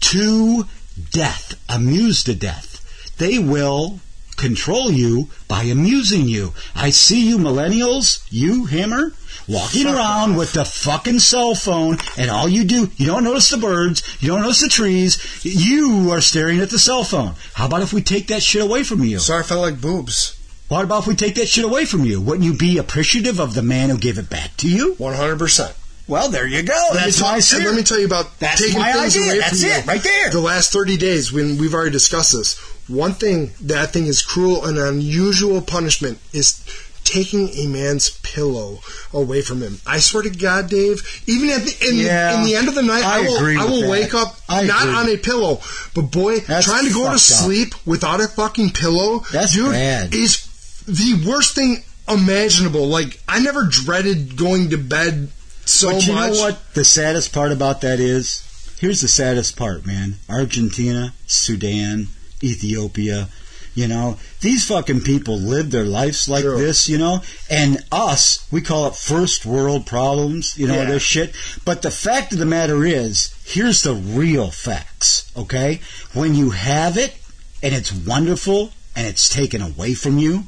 to 0.02 0.66
death, 1.12 1.60
amused 1.68 2.26
to 2.28 2.36
death. 2.36 3.16
They 3.18 3.40
will 3.40 4.00
control 4.36 4.92
you 4.92 5.30
by 5.48 5.64
amusing 5.64 6.28
you. 6.28 6.54
I 6.76 6.90
see 6.90 7.28
you 7.28 7.38
millennials, 7.38 8.26
you 8.30 8.66
Hammer, 8.66 9.14
walking 9.48 9.88
around 9.88 10.36
with 10.36 10.54
the 10.54 10.66
fucking 10.66 11.20
cell 11.20 11.56
phone, 11.56 11.98
and 12.18 12.30
all 12.30 12.48
you 12.48 12.66
do, 12.66 12.92
you 12.98 13.06
don't 13.06 13.24
notice 13.24 13.50
the 13.50 13.58
birds, 13.58 14.04
you 14.22 14.28
don't 14.28 14.42
notice 14.42 14.62
the 14.62 14.70
trees, 14.70 15.44
you 15.44 16.12
are 16.12 16.22
staring 16.22 16.60
at 16.60 16.70
the 16.70 16.80
cell 16.80 17.04
phone. 17.04 17.36
How 17.54 17.68
about 17.68 17.82
if 17.82 17.94
we 17.94 18.02
take 18.02 18.28
that 18.28 18.44
shit 18.44 18.62
away 18.62 18.84
from 18.84 19.04
you? 19.04 19.20
Sorry, 19.20 19.40
I 19.40 19.44
felt 19.44 19.62
like 19.62 19.80
boobs. 19.82 20.40
What 20.68 20.84
about 20.84 21.04
if 21.04 21.08
we 21.08 21.16
take 21.16 21.36
that 21.36 21.48
shit 21.48 21.64
away 21.64 21.86
from 21.86 22.06
you? 22.06 22.20
Wouldn't 22.20 22.44
you 22.44 22.56
be 22.56 22.78
appreciative 22.78 23.40
of 23.40 23.54
the 23.54 23.62
man 23.62 23.90
who 23.90 23.98
gave 23.98 24.18
it 24.18 24.30
back 24.30 24.58
to 24.58 24.70
you? 24.70 24.96
One 24.96 25.14
hundred 25.14 25.38
percent. 25.38 25.76
Well, 26.08 26.30
there 26.30 26.48
you 26.48 26.62
go. 26.64 26.88
That's 26.94 27.20
my 27.22 27.36
and 27.36 27.66
let 27.66 27.76
me 27.76 27.84
tell 27.84 28.00
you 28.00 28.06
about 28.06 28.40
That's 28.40 28.62
taking 28.62 28.80
my 28.80 28.92
things 28.94 29.16
idea. 29.16 29.32
away 29.32 29.40
That's 29.40 29.62
from 29.62 29.70
it, 29.72 29.84
you. 29.86 29.92
right 29.92 30.04
there. 30.04 30.30
The 30.32 30.40
last 30.40 30.72
thirty 30.72 30.98
days, 30.98 31.32
when 31.34 31.58
we've 31.58 31.74
already 31.74 31.92
discussed 31.92 32.34
this, 32.34 32.58
one 32.88 33.14
thing 33.14 33.52
that 33.62 33.78
I 33.78 33.86
think 33.88 34.08
is 34.08 34.22
cruel 34.22 34.66
and 34.66 34.78
unusual 34.78 35.62
punishment 35.62 36.20
is 36.32 36.64
taking 37.04 37.50
a 37.50 37.68
man's 37.68 38.10
pillow 38.24 38.80
away 39.14 39.42
from 39.42 39.62
him. 39.62 39.80
I 39.86 40.00
swear 40.00 40.24
to 40.24 40.30
God, 40.32 40.70
Dave, 40.70 41.02
even 41.28 41.50
at 41.52 41.62
the 41.62 41.88
in, 41.90 41.96
Yeah, 41.98 42.32
the, 42.34 42.38
in 42.40 42.44
the 42.46 42.56
end 42.56 42.68
of 42.68 42.76
the 42.76 42.82
night, 42.84 43.04
I, 43.04 43.20
I 43.20 43.22
will 43.22 43.60
I 43.60 43.66
will 43.66 43.82
that. 43.82 43.90
wake 43.90 44.14
up 44.16 44.36
I 44.50 44.64
not 44.66 44.84
agree. 44.84 44.96
on 44.96 45.10
a 45.10 45.18
pillow, 45.18 45.60
but 45.96 46.04
boy, 46.12 46.40
That's 46.40 46.66
trying 46.66 46.86
to 46.88 46.94
go 46.94 47.04
to 47.04 47.06
fucked 47.06 47.14
up. 47.14 47.20
sleep 47.46 47.74
without 47.88 48.22
a 48.22 48.28
fucking 48.28 48.72
pillow, 48.72 49.20
That's 49.32 49.54
dude, 49.54 49.72
bad. 49.72 50.14
is 50.16 50.46
the 50.88 51.24
worst 51.28 51.56
thing 51.56 51.84
imaginable. 52.08 52.88
Like 52.88 53.20
I 53.28 53.40
never 53.40 53.66
dreaded 53.68 54.36
going 54.38 54.70
to 54.72 54.78
bed 54.78 55.30
so 55.66 55.92
but 55.92 56.06
you 56.08 56.14
much. 56.14 56.34
know 56.34 56.40
what 56.42 56.74
the 56.74 56.86
saddest 56.86 57.34
part 57.34 57.52
about 57.52 57.82
that 57.82 58.00
is? 58.00 58.42
Here's 58.80 59.02
the 59.02 59.08
saddest 59.08 59.56
part, 59.56 59.86
man. 59.86 60.16
Argentina, 60.30 61.14
Sudan, 61.28 62.08
Ethiopia, 62.44 63.30
you 63.74 63.88
know, 63.88 64.18
these 64.42 64.66
fucking 64.68 65.02
people 65.02 65.38
live 65.38 65.70
their 65.72 65.84
lives 65.84 66.30
like 66.30 66.44
True. 66.44 66.58
this, 66.58 66.88
you 66.88 66.98
know, 66.98 67.22
and 67.50 67.84
us, 67.92 68.48
we 68.52 68.62
call 68.62 68.88
it 68.88 68.96
first 68.96 69.46
world 69.46 69.86
problems, 69.86 70.58
you 70.58 70.66
know, 70.68 70.76
Yeah. 70.82 70.86
this 70.92 71.04
shit. 71.04 71.34
But 71.66 71.82
the 71.82 71.92
fact 71.92 72.32
of 72.32 72.40
the 72.40 72.46
matter 72.46 72.86
is, 72.86 73.32
here's 73.44 73.82
the 73.82 73.94
real 73.94 74.50
facts, 74.52 75.26
okay? 75.36 75.82
When 76.14 76.36
you 76.36 76.52
have 76.52 76.98
it 76.98 77.16
and 77.62 77.74
it's 77.76 77.92
wonderful 77.92 78.72
and 78.96 79.08
it's 79.08 79.28
taken 79.28 79.62
away 79.62 79.94
from 79.94 80.18
you, 80.20 80.48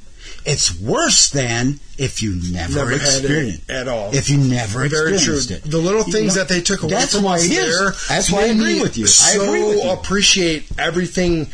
It's 0.49 0.79
worse 0.79 1.29
than 1.29 1.79
if 1.97 2.21
you 2.23 2.39
never, 2.51 2.75
Never 2.75 2.91
had 2.91 3.01
it 3.01 3.03
experienced 3.03 3.69
at 3.69 3.87
all. 3.89 4.15
If 4.15 4.29
you 4.29 4.37
never 4.37 4.87
Very 4.87 4.89
true. 4.89 5.13
experienced 5.15 5.51
it. 5.51 5.63
The 5.63 5.77
little 5.77 6.03
You 6.05 6.11
things 6.13 6.35
know, 6.35 6.43
that 6.43 6.49
they 6.49 6.61
took 6.61 6.83
away 6.83 6.93
that's 6.93 7.13
from 7.15 7.23
why 7.23 7.35
us 7.35 7.49
there. 7.49 7.91
That's 8.07 8.31
why 8.31 8.43
I 8.43 8.45
agree 8.45 8.79
with 8.81 8.97
you. 8.97 9.03
I 9.03 9.07
So 9.07 9.43
agree 9.43 9.63
with 9.63 9.83
you. 9.83 9.89
appreciate 9.91 10.67
everything, 10.79 11.47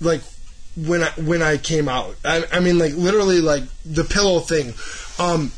like 0.00 0.20
when 0.76 1.02
I 1.02 1.08
when 1.12 1.40
I 1.42 1.56
came 1.56 1.88
out. 1.88 2.14
I, 2.24 2.44
I 2.52 2.60
mean, 2.60 2.78
like 2.78 2.92
literally, 2.94 3.40
like 3.40 3.62
the 3.86 4.04
pillow 4.04 4.40
thing. 4.40 4.74
Um, 5.18 5.50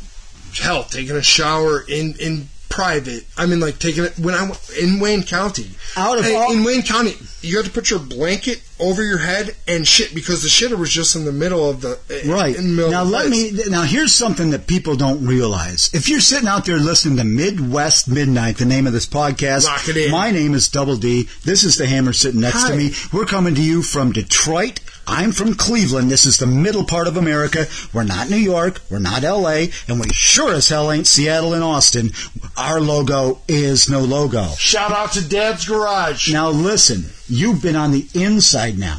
hell, 0.60 0.84
taking 0.84 1.16
a 1.16 1.22
shower 1.22 1.80
in 1.80 2.14
in 2.20 2.48
private. 2.68 3.24
I 3.36 3.46
mean, 3.46 3.60
like 3.60 3.78
taking 3.78 4.04
it 4.04 4.18
when 4.18 4.34
I 4.34 4.50
in 4.80 5.00
Wayne 5.00 5.22
County. 5.22 5.70
Out 5.96 6.18
of 6.18 6.26
all- 6.26 6.52
in 6.52 6.64
Wayne 6.64 6.82
County, 6.82 7.14
you 7.42 7.56
had 7.56 7.66
to 7.66 7.70
put 7.72 7.90
your 7.90 7.98
blanket 7.98 8.60
over 8.78 9.02
your 9.02 9.18
head 9.18 9.54
and 9.66 9.86
shit 9.86 10.14
because 10.14 10.42
the 10.42 10.48
shitter 10.48 10.78
was 10.78 10.90
just 10.90 11.16
in 11.16 11.24
the 11.24 11.32
middle 11.32 11.68
of 11.68 11.80
the 11.80 11.98
eh, 12.10 12.20
Right. 12.30 12.54
In 12.54 12.76
the 12.76 12.88
Now 12.90 13.02
let 13.02 13.28
me 13.28 13.52
now 13.68 13.82
here's 13.82 14.14
something 14.14 14.50
that 14.50 14.66
people 14.66 14.94
don't 14.96 15.26
realize. 15.26 15.90
If 15.92 16.08
you're 16.08 16.20
sitting 16.20 16.48
out 16.48 16.64
there 16.64 16.78
listening 16.78 17.16
to 17.18 17.24
Midwest 17.24 18.08
Midnight, 18.08 18.58
the 18.58 18.64
name 18.66 18.86
of 18.86 18.92
this 18.92 19.06
podcast, 19.06 19.64
Lock 19.64 19.88
it 19.88 19.96
in. 19.96 20.10
my 20.12 20.30
name 20.30 20.54
is 20.54 20.68
Double 20.68 20.96
D. 20.96 21.28
This 21.44 21.64
is 21.64 21.76
the 21.76 21.86
hammer 21.86 22.12
sitting 22.12 22.40
next 22.40 22.62
Hi. 22.62 22.70
to 22.70 22.76
me. 22.76 22.92
We're 23.12 23.24
coming 23.26 23.54
to 23.56 23.62
you 23.62 23.82
from 23.82 24.12
Detroit. 24.12 24.80
I'm 25.08 25.32
from 25.32 25.54
Cleveland. 25.54 26.10
This 26.10 26.26
is 26.26 26.36
the 26.36 26.46
middle 26.46 26.84
part 26.84 27.08
of 27.08 27.16
America. 27.16 27.66
We're 27.94 28.04
not 28.04 28.28
New 28.28 28.36
York. 28.36 28.82
We're 28.90 28.98
not 28.98 29.22
LA. 29.22 29.68
And 29.88 29.98
we 29.98 30.10
sure 30.12 30.52
as 30.52 30.68
hell 30.68 30.92
ain't 30.92 31.06
Seattle 31.06 31.54
and 31.54 31.64
Austin. 31.64 32.10
Our 32.58 32.78
logo 32.78 33.40
is 33.48 33.88
no 33.88 34.00
logo. 34.00 34.48
Shout 34.58 34.92
out 34.92 35.12
to 35.12 35.26
Dad's 35.26 35.66
Garage. 35.66 36.30
Now 36.30 36.50
listen, 36.50 37.06
you've 37.26 37.62
been 37.62 37.74
on 37.74 37.92
the 37.92 38.06
inside 38.12 38.78
now. 38.78 38.98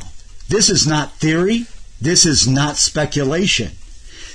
This 0.49 0.68
is 0.68 0.88
not 0.88 1.14
theory. 1.14 1.68
This 2.01 2.26
is 2.26 2.47
not 2.47 2.78
speculation. 2.78 3.74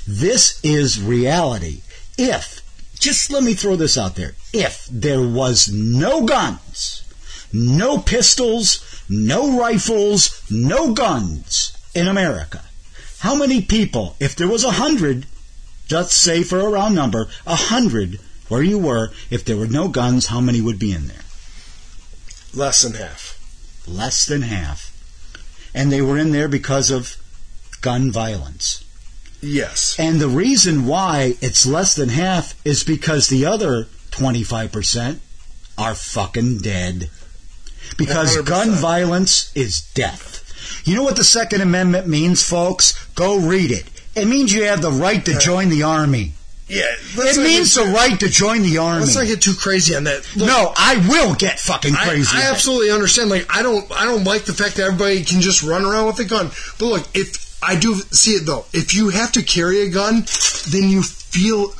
This 0.06 0.60
is 0.62 1.02
reality. 1.02 1.80
If, 2.16 2.62
just 3.00 3.32
let 3.32 3.42
me 3.42 3.54
throw 3.54 3.74
this 3.74 3.98
out 3.98 4.14
there, 4.14 4.34
if 4.52 4.86
there 4.92 5.26
was 5.26 5.72
no 5.72 6.24
guns, 6.24 7.03
no 7.54 7.98
pistols, 7.98 9.02
no 9.08 9.56
rifles, 9.58 10.42
no 10.50 10.92
guns 10.92 11.72
in 11.94 12.08
America, 12.08 12.60
how 13.20 13.34
many 13.34 13.62
people, 13.62 14.16
if 14.20 14.34
there 14.36 14.48
was 14.48 14.64
a 14.64 14.72
hundred, 14.72 15.24
let's 15.90 16.14
say 16.14 16.42
for 16.42 16.60
a 16.60 16.68
round 16.68 16.94
number, 16.94 17.28
a 17.46 17.54
hundred 17.54 18.18
where 18.48 18.62
you 18.62 18.78
were, 18.78 19.10
if 19.30 19.44
there 19.44 19.56
were 19.56 19.66
no 19.68 19.88
guns, 19.88 20.26
how 20.26 20.40
many 20.40 20.60
would 20.60 20.78
be 20.78 20.92
in 20.92 21.06
there? 21.06 21.24
Less 22.52 22.82
than 22.82 22.94
half. 22.94 23.38
less 23.86 24.26
than 24.26 24.42
half. 24.42 24.90
And 25.74 25.90
they 25.92 26.00
were 26.02 26.18
in 26.18 26.32
there 26.32 26.48
because 26.48 26.90
of 26.90 27.16
gun 27.80 28.10
violence. 28.10 28.84
Yes. 29.42 29.96
And 29.98 30.20
the 30.20 30.28
reason 30.28 30.86
why 30.86 31.34
it's 31.42 31.66
less 31.66 31.94
than 31.94 32.08
half 32.08 32.54
is 32.64 32.82
because 32.84 33.28
the 33.28 33.44
other 33.44 33.84
25% 34.10 35.18
are 35.76 35.94
fucking 35.94 36.58
dead. 36.58 37.10
Because 37.96 38.36
100%. 38.36 38.46
gun 38.46 38.70
violence 38.70 39.54
is 39.56 39.82
death. 39.94 40.42
You 40.84 40.96
know 40.96 41.02
what 41.02 41.16
the 41.16 41.24
Second 41.24 41.60
Amendment 41.60 42.08
means, 42.08 42.48
folks? 42.48 43.06
Go 43.14 43.38
read 43.38 43.70
it. 43.70 43.88
It 44.14 44.26
means 44.26 44.52
you 44.52 44.64
have 44.64 44.82
the 44.82 44.90
right 44.90 45.24
to 45.24 45.38
join 45.38 45.68
the 45.68 45.82
army. 45.82 46.32
Yeah. 46.68 46.84
It 47.16 47.36
means 47.36 47.74
the 47.74 47.84
right 47.84 48.18
to 48.20 48.28
join 48.28 48.62
the 48.62 48.78
army. 48.78 49.00
Let's 49.00 49.16
not 49.16 49.26
get 49.26 49.42
too 49.42 49.54
crazy 49.54 49.94
on 49.94 50.04
that. 50.04 50.26
Look, 50.34 50.46
no, 50.46 50.72
I 50.76 50.96
will 51.08 51.34
get 51.34 51.60
fucking 51.60 51.94
crazy. 51.94 52.36
I 52.36 52.40
on 52.40 52.46
it. 52.46 52.50
absolutely 52.52 52.90
understand. 52.90 53.28
Like, 53.28 53.46
I 53.54 53.62
don't, 53.62 53.90
I 53.92 54.04
don't 54.04 54.24
like 54.24 54.44
the 54.44 54.54
fact 54.54 54.76
that 54.76 54.84
everybody 54.84 55.24
can 55.24 55.40
just 55.40 55.62
run 55.62 55.84
around 55.84 56.06
with 56.06 56.18
a 56.20 56.24
gun. 56.24 56.50
But 56.78 56.86
look, 56.86 57.06
if 57.14 57.58
I 57.62 57.76
do 57.76 57.94
see 57.94 58.32
it 58.32 58.46
though, 58.46 58.64
if 58.72 58.94
you 58.94 59.10
have 59.10 59.32
to 59.32 59.42
carry 59.42 59.82
a 59.82 59.90
gun, 59.90 60.24
then 60.70 60.88
you 60.88 61.02
feel 61.02 61.74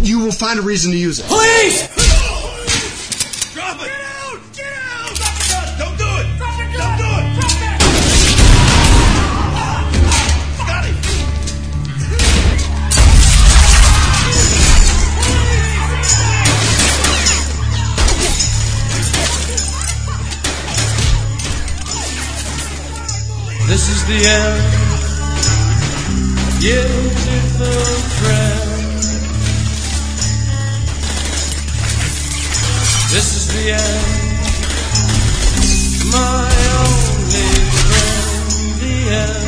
you 0.00 0.20
will 0.20 0.32
find 0.32 0.58
a 0.58 0.62
reason 0.62 0.92
to 0.92 0.98
use 0.98 1.20
it. 1.20 1.26
Police! 1.26 1.88
This 23.68 23.90
is 23.90 24.02
the 24.06 24.14
end. 24.14 24.62
Beautiful 26.58 27.82
friend. 28.18 28.68
This 33.12 33.28
is 33.36 33.46
the 33.52 33.64
end. 33.72 34.06
My 36.10 36.48
only 36.80 37.48
friend. 37.84 38.80
The 38.80 38.96
end. 39.14 39.47